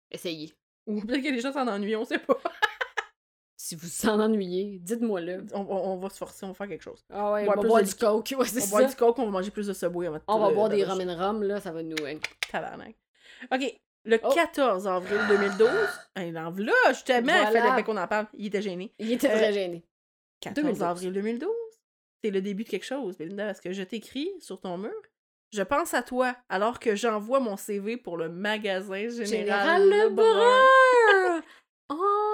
essayer. 0.10 0.54
Ou 0.88 1.02
peut-être 1.02 1.22
que 1.22 1.30
les 1.30 1.40
gens 1.40 1.54
s'en 1.54 1.68
ennuient, 1.68 1.96
on 1.96 2.06
sait 2.06 2.18
pas. 2.18 2.40
Si 3.66 3.74
vous 3.76 3.88
vous 3.88 4.10
en 4.10 4.20
ennuyez, 4.20 4.78
dites-moi-le. 4.80 5.44
On, 5.54 5.62
on- 5.62 5.94
on 5.94 5.98
va 5.98 6.10
se 6.12 6.18
forcer, 6.20 6.46
on 6.46 6.50
va 6.50 6.54
faire 6.54 6.68
quelque 6.68 6.84
chose. 6.84 7.04
Ah 7.12 7.32
ouais, 7.34 7.48
on 7.48 7.54
va 7.56 7.68
boire 7.68 7.82
du 7.82 7.96
coke, 7.96 8.28
ouais, 8.38 8.38
On 8.40 8.44
c'est 8.44 8.60
va 8.60 8.68
boire 8.68 8.82
ça. 8.84 8.88
du 8.90 8.96
coke, 8.96 9.18
on 9.18 9.26
va 9.26 9.32
manger 9.32 9.50
plus 9.50 9.66
de 9.66 9.74
Subway. 9.74 10.08
On 10.08 10.12
va, 10.12 10.20
On 10.28 10.38
va 10.40 10.52
boire 10.52 10.70
des 10.70 10.84
ramen 10.84 11.10
ramen 11.10 11.40
rum, 11.40 11.44
là, 11.44 11.60
ça 11.60 11.72
va 11.72 11.82
nous... 11.82 11.96
hein. 12.06 12.20
Tabarnak. 12.52 12.94
OK. 13.52 13.80
Le 14.04 14.20
Oh. 14.24 14.30
14 14.36 14.86
avril 14.88 15.20
2012, 15.30 15.68
hey, 16.16 16.32
là, 16.32 16.54
là, 16.56 16.74
justement, 16.90 17.18
il 17.22 17.24
Voilà. 17.50 17.70
fallait 17.72 17.84
qu'on 17.84 17.98
en 17.98 18.08
parle. 18.08 18.28
Il 18.36 18.46
était 18.46 18.62
gêné. 18.62 18.94
Il 19.00 19.12
était 19.12 19.32
Euh, 19.32 19.36
très 19.36 19.52
gêné. 19.52 19.84
14 20.42 20.64
2012. 20.64 20.84
avril 20.84 21.14
2012, 21.14 21.50
c'est 22.24 22.30
le 22.30 22.42
début 22.44 22.66
de 22.66 22.70
quelque 22.70 22.86
chose, 22.86 23.18
Belinda, 23.18 23.48
parce 23.48 23.62
que 23.62 23.72
je 23.72 23.82
t'écris 23.82 24.30
sur 24.42 24.62
ton 24.62 24.78
mur. 24.78 24.92
Je 25.54 25.64
pense 25.64 25.96
à 25.96 26.04
toi 26.04 26.36
alors 26.50 26.80
que 26.80 26.96
j'envoie 26.96 27.40
mon 27.40 27.58
CV 27.58 27.98
pour 27.98 28.18
le 28.18 28.30
magasin 28.30 29.08
Général, 29.10 29.26
Général 29.26 29.90
Lebrun. 29.90 30.24
Lebrun! 30.24 31.42
Oh! 31.90 32.25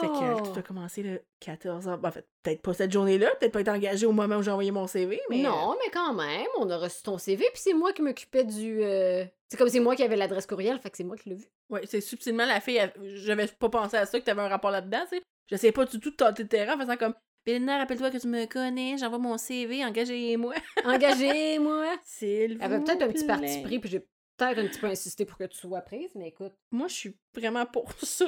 Fait 0.00 0.06
que 0.08 0.52
tout 0.52 0.58
a 0.58 0.62
commencé 0.62 1.02
le 1.02 1.20
14 1.40 1.88
avril. 1.88 2.06
En 2.06 2.10
fait, 2.12 2.26
peut-être 2.42 2.62
pas 2.62 2.72
cette 2.74 2.92
journée-là, 2.92 3.34
peut-être 3.36 3.52
pas 3.52 3.60
été 3.60 3.70
engagé 3.70 4.06
au 4.06 4.12
moment 4.12 4.36
où 4.36 4.42
j'ai 4.42 4.50
envoyé 4.50 4.70
mon 4.70 4.86
CV, 4.86 5.20
mais. 5.30 5.38
Non, 5.38 5.76
mais 5.84 5.90
quand 5.92 6.14
même, 6.14 6.46
on 6.58 6.68
a 6.70 6.76
reçu 6.76 7.02
ton 7.02 7.18
CV, 7.18 7.44
puis 7.52 7.62
c'est 7.62 7.74
moi 7.74 7.92
qui 7.92 8.02
m'occupais 8.02 8.44
du... 8.44 8.82
euh, 8.82 9.24
C'est 9.48 9.56
comme 9.56 9.68
c'est 9.68 9.80
moi 9.80 9.96
qui 9.96 10.02
avais 10.02 10.16
l'adresse 10.16 10.46
courriel, 10.46 10.78
fait 10.78 10.90
que 10.90 10.96
c'est 10.96 11.04
moi 11.04 11.16
qui 11.16 11.28
l'ai 11.30 11.34
vu. 11.36 11.46
Ouais, 11.70 11.82
c'est 11.84 12.00
subtilement 12.00 12.46
la 12.46 12.60
fille. 12.60 12.76
elle- 12.76 12.92
J'avais 13.16 13.46
pas 13.46 13.68
pensé 13.68 13.96
à 13.96 14.06
ça, 14.06 14.18
que 14.18 14.24
t'avais 14.24 14.42
un 14.42 14.48
rapport 14.48 14.70
là-dedans, 14.70 15.02
tu 15.10 15.16
sais. 15.18 15.22
Je 15.50 15.56
sais 15.56 15.72
pas 15.72 15.84
du 15.86 15.98
tout 15.98 16.10
de 16.10 16.16
tenter 16.16 16.42
le 16.42 16.48
terrain 16.48 16.74
en 16.76 16.78
faisant 16.80 16.96
comme. 16.96 17.14
Belinda, 17.46 17.78
rappelle-toi 17.78 18.10
que 18.10 18.18
tu 18.18 18.26
me 18.28 18.44
connais, 18.46 18.98
j'envoie 18.98 19.18
mon 19.18 19.38
CV, 19.38 19.82
engagez-moi. 19.84 20.52
Engagez-moi! 20.84 21.86
S'il 22.04 22.52
Il 22.52 22.58
y 22.58 22.62
avait 22.62 22.78
vous 22.78 22.84
peut-être 22.84 23.02
un 23.02 23.08
petit 23.08 23.24
parti 23.24 23.62
pris, 23.62 23.78
puis 23.78 23.90
j'ai 23.90 24.06
peut-être 24.38 24.58
un 24.58 24.66
petit 24.66 24.78
peu 24.80 24.86
insisté 24.86 25.24
pour 25.26 25.36
que 25.36 25.44
tu 25.44 25.56
sois 25.58 25.80
prise, 25.82 26.10
mais 26.14 26.28
écoute, 26.28 26.52
Moi, 26.70 26.88
je 26.88 26.94
suis 26.94 27.16
vraiment 27.34 27.66
pour 27.66 27.92
ça. 28.02 28.24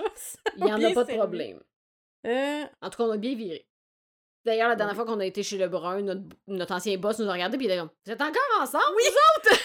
il 0.56 0.64
n'y 0.64 0.72
en 0.72 0.82
a 0.82 0.92
pas 0.92 1.04
de 1.04 1.14
problème. 1.16 1.60
Euh, 2.26 2.64
En 2.82 2.90
tout 2.90 2.98
cas, 2.98 3.04
on 3.04 3.12
a 3.12 3.16
bien 3.16 3.34
viré. 3.34 3.66
D'ailleurs, 4.44 4.68
la 4.70 4.76
dernière 4.76 4.94
Oui. 4.94 5.04
fois 5.04 5.04
qu'on 5.14 5.20
a 5.20 5.26
été 5.26 5.42
chez 5.42 5.58
Lebrun, 5.58 6.02
notre, 6.02 6.22
notre 6.46 6.74
ancien 6.74 6.96
boss 6.98 7.18
nous 7.18 7.28
a 7.28 7.32
regardé, 7.32 7.56
puis 7.56 7.66
il 7.66 7.70
était 7.70 7.78
comme 7.80 7.90
Vous 8.06 8.12
êtes 8.12 8.20
encore 8.20 8.60
ensemble? 8.60 8.84
Oui! 8.96 9.04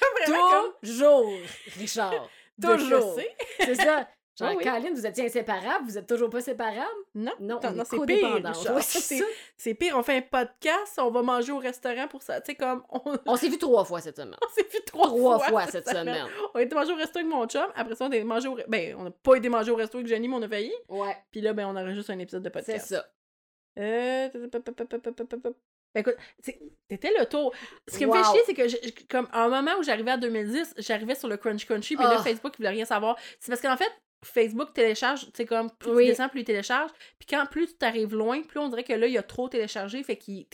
comme 0.00 0.34
vraiment 0.34 0.50
comme. 0.50 0.72
Toujours, 0.82 1.32
Richard. 1.78 2.28
Toujours. 2.60 3.18
C'est 3.58 3.74
ça. 3.74 4.06
Genre, 4.40 4.48
Ah 4.52 4.56
oui. 4.56 4.64
Caroline, 4.64 4.94
vous 4.94 5.06
étiez 5.06 5.26
inséparables, 5.26 5.84
vous 5.84 5.96
êtes 5.98 6.06
toujours 6.08 6.30
pas 6.30 6.40
séparables? 6.40 6.86
Non, 7.14 7.32
Non, 7.40 7.84
c'est 7.84 7.96
pire. 8.06 8.28
Ouais, 8.74 8.82
c'est 8.82 9.00
C'est- 9.00 9.24
c'est 9.56 9.74
pire, 9.74 9.96
on 9.96 10.02
fait 10.02 10.16
un 10.16 10.22
podcast, 10.22 10.98
on 10.98 11.10
va 11.10 11.22
manger 11.22 11.52
au 11.52 11.58
restaurant 11.58 12.08
pour 12.08 12.22
ça. 12.22 12.40
Tu 12.40 12.52
sais, 12.52 12.56
comme, 12.56 12.82
on, 12.90 13.16
On 13.26 13.36
s'est 13.36 13.48
vu 13.48 13.58
trois 13.58 13.84
fois 13.84 14.00
cette 14.00 14.16
semaine. 14.16 14.36
on 14.42 14.48
s'est 14.54 14.66
vu 14.68 14.78
trois, 14.86 15.06
Trois 15.08 15.38
fois 15.40 15.66
cette 15.66 15.88
semaine. 15.88 16.26
On 16.54 16.58
a 16.58 16.62
été 16.62 16.74
manger 16.74 16.92
au 16.92 16.96
resto 16.96 17.18
avec 17.18 17.30
mon 17.30 17.46
chum, 17.46 17.66
après 17.76 17.94
ça, 17.94 18.06
on 18.06 18.10
a 18.10 18.16
été 18.16 18.24
manger 18.24 18.48
au... 18.48 18.56
Ben, 18.66 18.94
on 18.98 19.04
n'a 19.04 19.10
pas 19.10 19.34
été 19.36 19.48
manger 19.48 19.70
au 19.70 19.76
resto 19.76 19.98
avec 19.98 20.08
Jenny, 20.08 20.26
mais 20.28 20.36
on 20.36 20.42
a 20.42 20.48
failli. 20.48 20.72
Ouais, 20.88 21.16
Puis 21.30 21.40
là, 21.40 21.52
ben, 21.52 21.66
on 21.66 21.76
enregistre 21.76 22.10
un 22.10 22.18
épisode 22.18 22.42
de 22.42 22.48
c'est 22.48 22.52
podcast. 22.64 22.86
ça. 22.88 23.04
Euh... 23.78 24.28
Ben, 25.92 26.02
écoute, 26.02 26.16
c'est- 26.40 26.60
c'était 26.88 27.12
le 27.18 27.26
tour. 27.26 27.52
Ce 27.88 27.98
qui 27.98 28.06
me 28.06 28.12
fait 28.12 28.22
chier, 28.30 28.40
c'est 28.46 28.54
que, 28.54 28.68
je- 28.68 28.76
comme, 29.10 29.26
à 29.32 29.44
un 29.44 29.48
moment 29.48 29.72
où 29.78 29.82
j'arrivais 29.82 30.12
à 30.12 30.16
2010, 30.16 30.74
j'arrivais 30.78 31.16
sur 31.16 31.26
le 31.28 31.36
Crunchy 31.36 31.66
Crunchy, 31.66 31.96
puis 31.96 32.04
là, 32.04 32.16
Ah. 32.18 32.22
Facebook, 32.22 32.52
il 32.54 32.58
voulait 32.58 32.68
rien 32.68 32.84
savoir. 32.84 33.16
C'est 33.40 33.50
parce 33.50 33.60
qu'en 33.60 33.76
fait, 33.76 33.90
Facebook 34.22 34.72
télécharge, 34.74 35.26
tu 35.26 35.30
sais, 35.34 35.46
comme, 35.46 35.70
plus 35.70 35.90
Oui. 35.92 36.04
tu 36.04 36.10
descends, 36.10 36.28
plus 36.28 36.40
il 36.40 36.44
télécharge. 36.44 36.90
Puis 37.18 37.26
quand 37.28 37.46
plus 37.50 37.68
tu 37.68 37.74
t'arrives 37.74 38.14
loin, 38.14 38.42
plus 38.42 38.58
on 38.60 38.68
dirait 38.68 38.84
que 38.84 38.92
là, 38.92 39.06
il 39.06 39.12
y 39.12 39.18
a 39.18 39.22
trop 39.22 39.48
téléchargé, 39.48 40.02
fait 40.02 40.16
qu'il. 40.16 40.46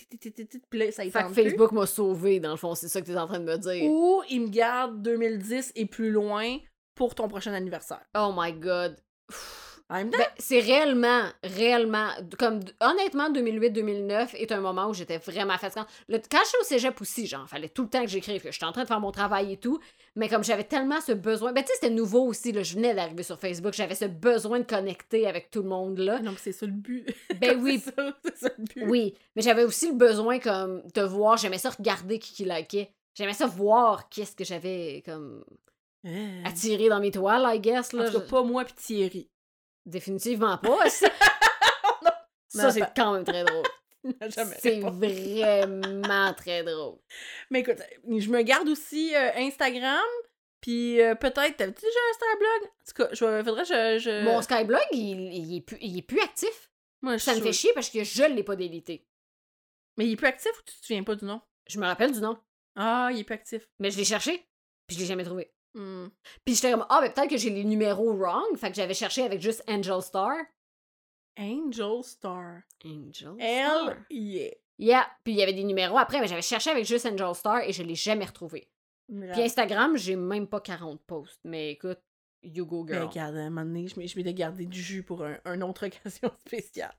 ça 0.93 1.05
y 1.05 1.11
Fait 1.11 1.23
que. 1.25 1.29
Facebook 1.33 1.73
m'a 1.73 1.87
sauvé, 1.87 2.39
dans 2.41 2.53
le 2.53 2.57
fond, 2.57 2.75
c'est 2.75 2.89
ça 2.89 3.01
que 3.01 3.07
t'es 3.07 3.17
en 3.17 3.27
train 3.27 3.41
de 3.41 3.45
me 3.45 3.57
dire. 3.57 3.91
Ou 3.91 4.23
il 4.31 4.43
me 4.43 4.49
garde 4.49 5.03
2010 5.03 5.73
et 5.75 5.87
plus 5.87 6.11
loin 6.11 6.59
pour 6.95 7.15
ton 7.15 7.29
prochain 7.29 7.53
anniversaire. 7.55 8.05
Oh 8.17 8.33
my 8.37 8.53
god. 8.53 8.97
En 9.89 9.95
même 9.97 10.11
temps, 10.11 10.19
Ben, 10.19 10.27
c'est 10.39 10.59
réellement, 10.59 11.23
réellement, 11.45 12.09
comme 12.41 12.59
honnêtement, 12.81 13.31
2008-2009 13.31 14.35
est 14.35 14.51
un 14.51 14.61
moment 14.61 14.89
où 14.89 14.95
j'étais 14.95 15.19
vraiment 15.19 15.57
fatiguante. 15.59 15.87
Le, 16.09 16.19
quand 16.19 16.41
je 16.43 16.49
suis 16.49 16.59
au 16.61 16.65
cégep 16.65 17.01
aussi, 17.01 17.27
genre, 17.29 17.49
fallait 17.49 17.69
tout 17.69 17.85
le 17.85 17.89
temps 17.89 18.01
que 18.03 18.09
j'écrive, 18.09 18.43
que 18.43 18.51
j'étais 18.51 18.65
en 18.65 18.73
train 18.73 18.83
de 18.83 18.89
faire 18.89 18.99
mon 19.01 19.13
travail 19.13 19.53
et 19.53 19.57
tout, 19.59 19.79
mais 20.17 20.29
comme 20.29 20.43
j'avais 20.43 20.65
tellement 20.65 21.01
ce 21.01 21.13
besoin, 21.13 21.53
ben 21.53 21.63
tu 21.63 21.69
sais, 21.69 21.75
c'était 21.81 21.95
nouveau 21.95 22.27
aussi, 22.27 22.51
là, 22.51 22.65
je 22.65 22.75
venais 22.75 22.95
d'arriver 22.95 23.23
sur 23.23 23.39
Facebook, 23.39 23.75
j'avais 23.75 23.95
ce 23.95 24.07
besoin 24.07 24.59
de 24.59 24.65
connecter 24.65 25.29
avec 25.29 25.51
tout 25.53 25.63
le 25.63 25.69
monde, 25.69 25.99
là. 25.99 26.19
non, 26.21 26.33
mais 26.33 26.39
c'est 26.41 26.51
ça 26.53 26.67
le 26.67 26.73
but. 26.73 27.07
Ben 27.41 27.57
oui, 27.63 27.81
c'est 27.85 27.95
ça, 27.95 28.17
c'est 28.25 28.37
ça 28.39 28.51
le 28.59 28.65
but. 28.65 28.85
oui, 28.89 29.15
mais 29.37 29.43
j'avais 29.43 29.63
aussi 29.65 29.89
le 29.89 29.95
besoin, 29.95 30.41
comme, 30.41 30.83
de 30.95 31.03
voir, 31.03 31.37
j'aimais 31.37 31.59
ça 31.59 31.71
regarder 31.71 32.19
qui 32.19 32.35
qui 32.35 32.45
likait. 32.45 32.91
J'aimais 33.15 33.35
ça 33.35 33.47
voir 33.47 34.09
qu'est-ce 34.09 34.35
que 34.35 34.45
j'avais, 34.45 35.03
comme, 35.07 35.45
Euh, 36.07 36.43
attiré 36.45 36.89
dans 36.89 37.01
mes 37.01 37.11
toiles, 37.11 37.45
I 37.47 37.61
guess, 37.61 37.95
en 37.95 37.99
là. 37.99 38.11
tout 38.11 38.19
cas, 38.21 38.27
pas 38.27 38.43
moi 38.43 38.65
pis 38.65 38.75
Thierry. 38.75 39.29
Définitivement 39.87 40.59
pas. 40.59 40.91
Ça, 42.49 42.71
c'est 42.71 42.95
quand 42.95 43.15
même 43.15 43.25
très 43.25 43.45
drôle. 43.45 43.65
C'est 44.59 44.81
vraiment 44.81 46.35
très 46.35 46.63
drôle. 46.63 46.99
Mais 47.51 47.61
écoute, 47.61 47.79
je 48.07 48.31
me 48.31 48.43
garde 48.43 48.69
aussi 48.69 49.15
euh, 49.15 49.31
Instagram, 49.37 50.05
puis 50.61 51.01
euh, 51.01 51.15
peut-être, 51.15 51.57
t'avais-tu 51.57 51.81
déjà 51.81 51.99
un 52.11 52.15
Starblog? 52.15 52.63
En 52.65 52.85
tout 52.87 52.95
cas, 53.03 53.09
je, 53.13 53.45
faudrait 53.45 53.63
que 53.63 53.69
je... 53.69 53.99
je... 53.99 54.25
Mon 54.25 54.43
Skyblog, 54.43 54.81
il, 54.93 55.33
il, 55.33 55.57
est 55.57 55.61
plus, 55.61 55.79
il 55.81 55.99
est 55.99 56.03
plus 56.03 56.21
actif. 56.21 56.71
Moi, 57.03 57.17
je 57.17 57.23
Ça 57.23 57.35
me 57.35 57.41
fait 57.41 57.53
chier 57.53 57.73
parce 57.75 57.91
que 57.91 58.05
je 58.05 58.25
l'ai 58.25 58.43
pas 58.45 58.57
délité. 58.57 59.07
Mais 59.97 60.07
il 60.07 60.13
est 60.13 60.17
plus 60.17 60.27
actif 60.27 60.53
ou 60.53 60.63
tu 60.65 60.79
te 60.81 60.87
souviens 60.87 61.03
pas 61.05 61.15
du 61.15 61.25
nom? 61.25 61.41
Je 61.69 61.79
me 61.79 61.87
rappelle 61.87 62.13
du 62.13 62.21
nom, 62.21 62.39
Ah, 62.77 63.09
il 63.13 63.21
est 63.21 63.25
plus 63.25 63.35
actif. 63.35 63.69
mais 63.79 63.91
je 63.91 63.97
l'ai 63.97 64.05
cherché, 64.05 64.47
puis 64.87 64.97
je 64.97 65.01
l'ai 65.01 65.07
jamais 65.07 65.25
trouvé. 65.25 65.53
Hmm. 65.77 66.09
Puis 66.45 66.55
j'étais 66.55 66.71
comme, 66.73 66.87
ah, 66.89 67.01
ben 67.03 67.13
peut-être 67.13 67.29
que 67.31 67.37
j'ai 67.37 67.51
les 67.51 67.65
numéros 67.65 68.15
wrong, 68.15 68.57
fait 68.57 68.71
que 68.71 68.77
j'avais 68.77 68.95
cherché 68.95 69.23
avec 69.23 69.41
juste 69.43 69.63
Angel 69.69 70.01
Star. 70.01 70.35
Angel 71.39 72.03
Star. 72.03 72.63
Angel 72.85 73.35
Elle, 73.39 73.67
Star. 73.67 73.97
yeah. 74.11 74.51
Yeah, 74.79 75.07
puis 75.25 75.33
il 75.35 75.39
y 75.39 75.43
avait 75.43 75.53
des 75.55 75.65
numéros 75.65 75.97
après, 75.99 76.21
mais 76.21 76.29
j'avais 76.29 76.43
cherché 76.43 76.71
avec 76.71 76.85
juste 76.85 77.07
Angel 77.07 77.35
Star 77.35 77.61
et 77.63 77.73
je 77.73 77.83
l'ai 77.83 77.95
jamais 77.95 78.25
retrouvé. 78.27 78.71
Puis 79.09 79.43
Instagram, 79.43 79.97
j'ai 79.97 80.17
même 80.17 80.47
pas 80.49 80.61
40 80.61 81.01
posts, 81.07 81.41
mais 81.45 81.73
écoute, 81.73 82.01
you 82.43 82.67
go 82.67 82.85
Ben, 82.85 82.95
girl. 82.95 83.07
regarde, 83.09 83.37
à 83.37 83.41
un 83.41 83.51
moment 83.51 83.65
donné, 83.65 83.87
je 83.89 83.99
m'ai- 83.99 84.07
je 84.07 84.17
m'étais 84.19 84.35
gardé 84.35 84.67
du 84.67 84.81
jus 84.83 85.03
pour 85.03 85.25
un, 85.25 85.39
une 85.47 85.63
autre 85.63 85.87
occasion 85.87 86.31
spéciale. 86.47 86.95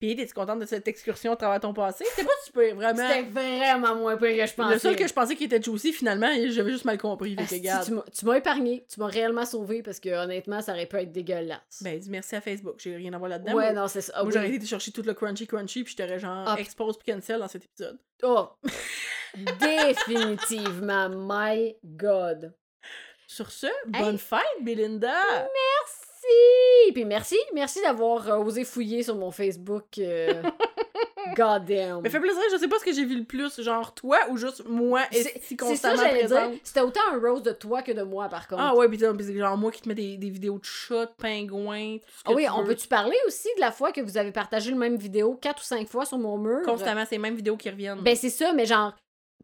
Puis, 0.00 0.16
t'es-tu 0.16 0.32
contente 0.32 0.58
de 0.60 0.64
cette 0.64 0.88
excursion 0.88 1.32
à 1.32 1.36
travers 1.36 1.60
ton 1.60 1.74
passé? 1.74 2.04
C'était 2.08 2.24
pas 2.26 2.32
super, 2.44 2.74
vraiment. 2.74 3.06
C'était 3.06 3.22
vraiment 3.28 3.94
moins 3.96 4.16
pire 4.16 4.34
que 4.34 4.46
je 4.50 4.54
pensais. 4.54 4.72
Le 4.74 4.78
seul 4.80 4.96
que 4.96 5.06
je 5.06 5.12
pensais 5.12 5.36
qu'il 5.36 5.44
était 5.46 5.60
juicy, 5.62 5.92
finalement, 5.92 6.30
j'avais 6.48 6.70
juste 6.70 6.86
mal 6.86 6.96
compris. 6.96 7.36
Regarde. 7.36 7.84
tu 8.16 8.24
m'as- 8.24 8.36
épargné, 8.38 8.86
tu 8.92 8.98
m'as 8.98 9.08
réellement 9.08 9.44
sauvé 9.44 9.82
parce 9.82 10.00
que 10.00 10.08
honnêtement, 10.08 10.62
ça 10.62 10.72
aurait 10.72 10.86
pu 10.86 10.96
être 10.96 11.12
dégueulasse. 11.12 11.82
Ben, 11.82 11.98
dis 11.98 12.08
merci 12.08 12.34
à 12.34 12.40
Facebook, 12.40 12.76
j'ai 12.78 12.96
rien 12.96 13.12
à 13.12 13.18
voir 13.18 13.28
là-dedans. 13.28 13.52
ouais, 13.54 13.72
non, 13.74 13.88
c'est 13.88 14.00
ça. 14.00 14.12
Ah 14.16 14.22
moi, 14.22 14.28
oui. 14.28 14.32
j'aurais 14.32 14.54
été 14.54 14.64
chercher 14.66 14.90
tout 14.90 15.02
le 15.02 15.12
crunchy 15.12 15.46
crunchy, 15.46 15.84
puis 15.84 15.92
je 15.92 16.02
t'aurais 16.02 16.18
genre 16.18 16.44
Ah. 16.48 16.56
expose 16.58 16.96
puis 16.98 17.12
cancel 17.12 17.38
dans 17.38 17.48
cet 17.48 17.66
épisode. 17.66 17.98
Oh! 18.22 18.48
Définitivement, 19.60 21.08
my 21.10 21.76
God. 21.84 22.54
Sur 23.26 23.50
ce, 23.52 23.66
bonne 23.86 24.18
fête, 24.18 24.40
Belinda! 24.62 25.12
Merci! 25.22 25.99
Puis 26.92 27.04
merci, 27.04 27.36
merci 27.54 27.80
d'avoir 27.82 28.28
euh, 28.28 28.38
osé 28.38 28.64
fouiller 28.64 29.02
sur 29.02 29.14
mon 29.16 29.30
Facebook. 29.30 29.84
euh, 29.98 30.42
God 31.36 31.64
damn. 31.66 32.00
Mais 32.02 32.10
fait 32.10 32.18
plaisir, 32.18 32.42
je 32.50 32.56
sais 32.56 32.66
pas 32.68 32.78
ce 32.78 32.84
que 32.84 32.92
j'ai 32.92 33.04
vu 33.04 33.16
le 33.18 33.24
plus, 33.24 33.60
genre 33.60 33.94
toi 33.94 34.18
ou 34.30 34.36
juste 34.36 34.64
moi 34.66 35.02
C'est 35.12 35.22
si 35.22 35.56
c'est 35.56 35.56
ça, 35.76 35.90
constamment 35.90 36.08
présente? 36.08 36.54
C'était 36.64 36.80
autant 36.80 37.00
un 37.12 37.20
rose 37.20 37.42
de 37.42 37.52
toi 37.52 37.82
que 37.82 37.92
de 37.92 38.02
moi, 38.02 38.28
par 38.28 38.48
contre. 38.48 38.62
Ah 38.62 38.74
ouais, 38.74 38.88
c'est 38.90 39.36
genre 39.38 39.56
moi 39.56 39.70
qui 39.70 39.82
te 39.82 39.88
mets 39.88 39.94
des, 39.94 40.16
des 40.16 40.30
vidéos 40.30 40.58
de 40.58 40.64
chats, 40.64 41.06
de 41.06 41.12
pingouins, 41.18 41.98
tout 41.98 42.12
ce 42.18 42.24
que 42.24 42.30
Ah 42.30 42.34
oui, 42.34 42.44
tu 42.44 42.50
on 42.50 42.64
peut-tu 42.64 42.88
parler 42.88 43.16
aussi 43.26 43.48
de 43.56 43.60
la 43.60 43.70
fois 43.70 43.92
que 43.92 44.00
vous 44.00 44.16
avez 44.16 44.32
partagé 44.32 44.70
le 44.70 44.76
même 44.78 44.96
vidéo 44.96 45.38
quatre 45.40 45.60
ou 45.60 45.64
cinq 45.64 45.86
fois 45.88 46.04
sur 46.04 46.18
mon 46.18 46.36
mur? 46.38 46.62
Constamment, 46.64 47.04
c'est 47.04 47.16
les 47.16 47.20
mêmes 47.20 47.36
vidéos 47.36 47.56
qui 47.56 47.70
reviennent. 47.70 48.00
Ben 48.00 48.16
c'est 48.16 48.30
ça, 48.30 48.52
mais 48.52 48.66
genre, 48.66 48.94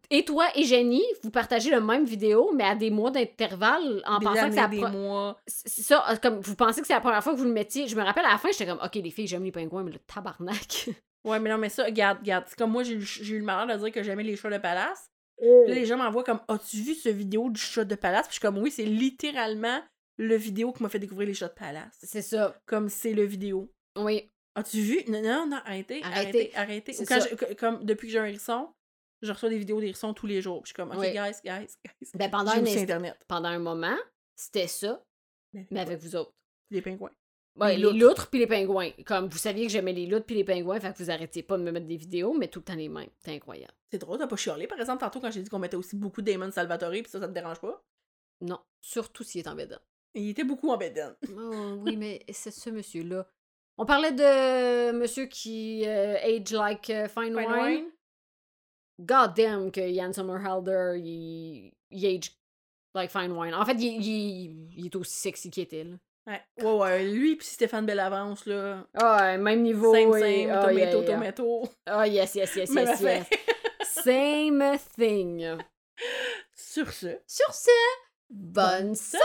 et 0.09 0.23
toi 0.25 0.47
et 0.55 0.63
Jenny, 0.63 1.03
vous 1.23 1.31
partagez 1.31 1.69
le 1.71 1.81
même 1.81 2.05
vidéo, 2.05 2.51
mais 2.55 2.63
à 2.63 2.75
des 2.75 2.89
mois 2.89 3.11
d'intervalle, 3.11 4.01
en 4.05 4.19
des 4.19 4.25
pensant 4.25 4.47
que 4.47 4.55
c'est 4.55 4.61
la 4.61 4.67
des 4.67 4.77
pro- 4.81 4.89
mois. 4.89 5.37
C'est 5.47 5.81
ça, 5.83 6.05
euh, 6.11 6.15
comme 6.17 6.39
vous 6.39 6.55
pensez 6.55 6.81
que 6.81 6.87
c'est 6.87 6.93
la 6.93 7.01
première 7.01 7.23
fois 7.23 7.33
que 7.33 7.37
vous 7.37 7.45
le 7.45 7.51
mettiez. 7.51 7.87
Je 7.87 7.95
me 7.95 8.01
rappelle 8.03 8.25
à 8.25 8.31
la 8.31 8.37
fin, 8.37 8.49
j'étais 8.51 8.65
comme, 8.65 8.79
OK, 8.83 8.95
les 8.95 9.11
filles, 9.11 9.27
j'aime 9.27 9.43
les 9.43 9.51
pingouins, 9.51 9.83
mais 9.83 9.91
le 9.91 9.99
tabarnak. 9.99 10.89
Ouais, 11.25 11.39
mais 11.41 11.49
non, 11.49 11.57
mais 11.57 11.67
ça, 11.67 11.83
regarde, 11.83 12.19
regarde. 12.19 12.45
C'est 12.47 12.57
comme 12.57 12.71
moi, 12.71 12.83
j'ai 12.83 12.93
eu, 12.93 13.39
le 13.39 13.43
malheur 13.43 13.67
de 13.77 13.83
dire 13.83 13.91
que 13.91 14.01
j'aimais 14.01 14.23
les 14.23 14.37
chats 14.37 14.49
de 14.49 14.59
palace. 14.59 15.09
Puis 15.37 15.49
là, 15.67 15.73
les 15.75 15.85
gens 15.85 15.97
m'envoient 15.97 16.23
comme 16.23 16.39
As-tu 16.47 16.77
vu 16.77 16.93
ce 16.95 17.09
vidéo 17.09 17.49
du 17.49 17.59
chat 17.59 17.83
de 17.83 17.95
palace? 17.95 18.27
Puis 18.27 18.35
je 18.35 18.39
suis 18.39 18.41
comme 18.41 18.57
Oui, 18.59 18.71
c'est 18.71 18.85
littéralement 18.85 19.81
le 20.17 20.35
vidéo 20.37 20.71
qui 20.71 20.83
m'a 20.83 20.89
fait 20.89 20.99
découvrir 20.99 21.27
les 21.27 21.33
chats 21.33 21.49
de 21.49 21.53
palace. 21.53 21.97
C'est 22.01 22.21
ça, 22.21 22.55
Comme 22.65 22.87
c'est 22.87 23.11
le 23.13 23.23
vidéo. 23.25 23.69
oui. 23.97 24.29
As-tu 24.55 24.77
vu? 24.79 25.01
Non, 25.09 25.21
non, 25.21 25.47
non, 25.47 25.57
arrêtez, 25.65 26.01
Arrêtez. 26.03 26.51
arrêtez, 26.55 26.95
Ou 27.01 27.05
quand 27.05 27.55
comme 27.59 27.83
depuis 27.83 28.07
que 28.07 28.13
j'ai 28.13 28.19
un 28.19 28.25
hérisson, 28.25 28.69
Je 29.21 29.31
reçois 29.31 29.49
des 29.49 29.57
vidéos 29.57 29.79
d'hérissons 29.79 30.13
tous 30.13 30.27
les 30.27 30.41
jours. 30.41 30.61
Puis 30.61 30.69
je 30.69 30.73
suis 30.73 30.75
comme, 30.75 30.91
OK, 30.91 30.99
Oui. 30.99 31.11
guys, 31.11 31.39
guys, 31.43 31.67
guys. 31.83 32.11
Ben, 32.13 32.29
pendant, 32.29 32.51
un 32.51 32.65
Internet. 32.65 33.17
pendant 33.27 33.49
un 33.49 33.59
moment, 33.59 33.97
c'était 34.35 34.67
ça, 34.67 35.03
Mais, 35.53 35.65
mais 35.71 35.79
avec 35.79 35.99
vous 35.99 36.15
autres. 36.15 36.33
Les 36.69 36.81
pingouins. 36.81 37.11
Ouais, 37.55 37.75
Les 37.77 37.91
les 37.91 37.99
loutres. 37.99 38.29
puis 38.29 38.39
les 38.39 38.45
pingouins. 38.47 38.91
Comme 39.05 39.27
vous 39.29 39.37
saviez 39.39 39.65
que 39.65 39.71
j'aimais 39.71 39.93
les 39.93 40.05
loutres 40.05 40.25
puis 40.27 40.35
les 40.35 40.43
pingouins, 40.43 40.79
fait 40.79 40.93
que 40.93 40.97
vous 41.01 41.09
arrêtiez 41.09 41.41
pas 41.41 41.57
de 41.57 41.63
me 41.63 41.71
mettre 41.71 41.87
des 41.87 41.97
vidéos, 41.97 42.33
mais 42.33 42.47
tout 42.47 42.59
le 42.59 42.65
temps 42.65 42.75
les 42.75 42.89
mêmes. 42.89 43.09
C'est 43.25 43.33
incroyable. 43.33 43.73
C'est 43.89 43.97
drôle, 43.97 44.19
t'as 44.19 44.27
pas 44.27 44.35
chialé, 44.35 44.67
par 44.67 44.79
exemple, 44.79 44.99
tantôt 44.99 45.19
quand 45.19 45.31
j'ai 45.31 45.41
dit 45.41 45.49
qu'on 45.49 45.57
mettait 45.57 45.77
aussi 45.77 45.95
beaucoup 45.95 46.21
Damon 46.21 46.51
Salvatore, 46.51 46.91
puis 46.91 47.05
ça, 47.07 47.19
ça 47.19 47.27
te 47.27 47.33
dérange 47.33 47.59
pas? 47.59 47.83
Non, 48.41 48.59
surtout 48.81 49.23
s'il 49.23 49.41
est 49.41 49.47
en 49.47 49.55
bédin. 49.55 49.79
Il 50.13 50.29
était 50.29 50.43
beaucoup 50.43 50.69
en 50.69 50.77
bedaine. 50.77 51.15
Oh, 51.35 51.79
oui, 51.81 51.95
mais 51.97 52.23
c'est 52.31 52.51
ce 52.51 52.69
monsieur-là. 52.69 53.27
On 53.79 53.85
parlait 53.85 54.11
de 54.11 54.91
monsieur 54.91 55.25
qui 55.25 55.83
euh, 55.87 56.17
age 56.17 56.51
like 56.51 56.89
euh, 56.91 57.07
fine, 57.07 57.25
Fine 57.25 57.35
wine. 57.37 57.63
wine? 57.63 57.85
God 58.99 59.35
damn 59.35 59.71
que 59.71 59.93
Jan 59.93 60.11
Sommerhalder, 60.13 60.93
il, 60.97 61.71
il 61.91 62.05
age 62.05 62.31
like 62.95 63.11
fine 63.11 63.31
wine. 63.31 63.53
En 63.53 63.63
fait, 63.65 63.73
il, 63.73 64.03
il- 64.03 64.69
il 64.75 64.85
est 64.87 64.95
aussi 64.95 65.17
sexy 65.17 65.49
qu'il 65.51 65.63
était, 65.63 65.83
là. 65.83 65.95
Ouais. 66.25 66.41
ouais, 66.65 66.73
ouais, 66.79 67.03
lui 67.05 67.35
puis 67.37 67.47
Stéphane 67.47 67.85
Bellavance, 67.85 68.45
là. 68.47 68.85
Ah, 68.95 69.17
ouais, 69.21 69.37
même 69.37 69.61
niveau. 69.61 69.93
Same, 69.93 70.11
same, 70.11 70.49
ah, 70.51 70.65
tomato, 70.67 70.73
yeah, 70.77 70.91
yeah. 71.01 71.13
tomato. 71.13 71.69
Ah, 71.85 72.05
yes, 72.07 72.35
yes, 72.35 72.55
yes, 72.55 72.69
Même 72.71 72.87
yes, 72.87 72.99
yes. 73.01 73.21
affaire. 73.21 73.37
Same 73.83 74.77
thing. 74.97 75.57
Sur 76.53 76.91
ce. 76.91 77.19
Sur 77.25 77.53
ce, 77.53 77.69
bonne 78.29 78.93
semaine! 78.95 79.21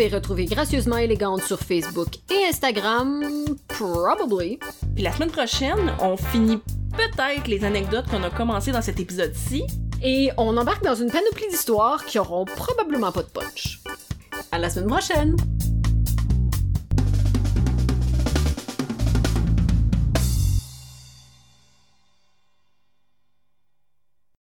Pouvez 0.00 0.16
retrouver 0.16 0.44
Gracieusement 0.46 0.96
Élégante 0.96 1.42
sur 1.42 1.58
Facebook 1.58 2.08
et 2.30 2.48
Instagram, 2.48 3.22
probably. 3.68 4.58
Puis 4.94 5.04
la 5.04 5.12
semaine 5.12 5.30
prochaine, 5.30 5.92
on 6.00 6.16
finit 6.16 6.56
peut-être 6.96 7.46
les 7.48 7.66
anecdotes 7.66 8.06
qu'on 8.06 8.22
a 8.22 8.30
commencé 8.30 8.72
dans 8.72 8.80
cet 8.80 8.98
épisode-ci. 8.98 9.62
Et 10.02 10.30
on 10.38 10.56
embarque 10.56 10.82
dans 10.84 10.94
une 10.94 11.10
panoplie 11.10 11.48
d'histoires 11.50 12.06
qui 12.06 12.18
auront 12.18 12.46
probablement 12.46 13.12
pas 13.12 13.24
de 13.24 13.28
punch. 13.28 13.80
À 14.50 14.58
la 14.58 14.70
semaine 14.70 14.88
prochaine! 14.88 15.36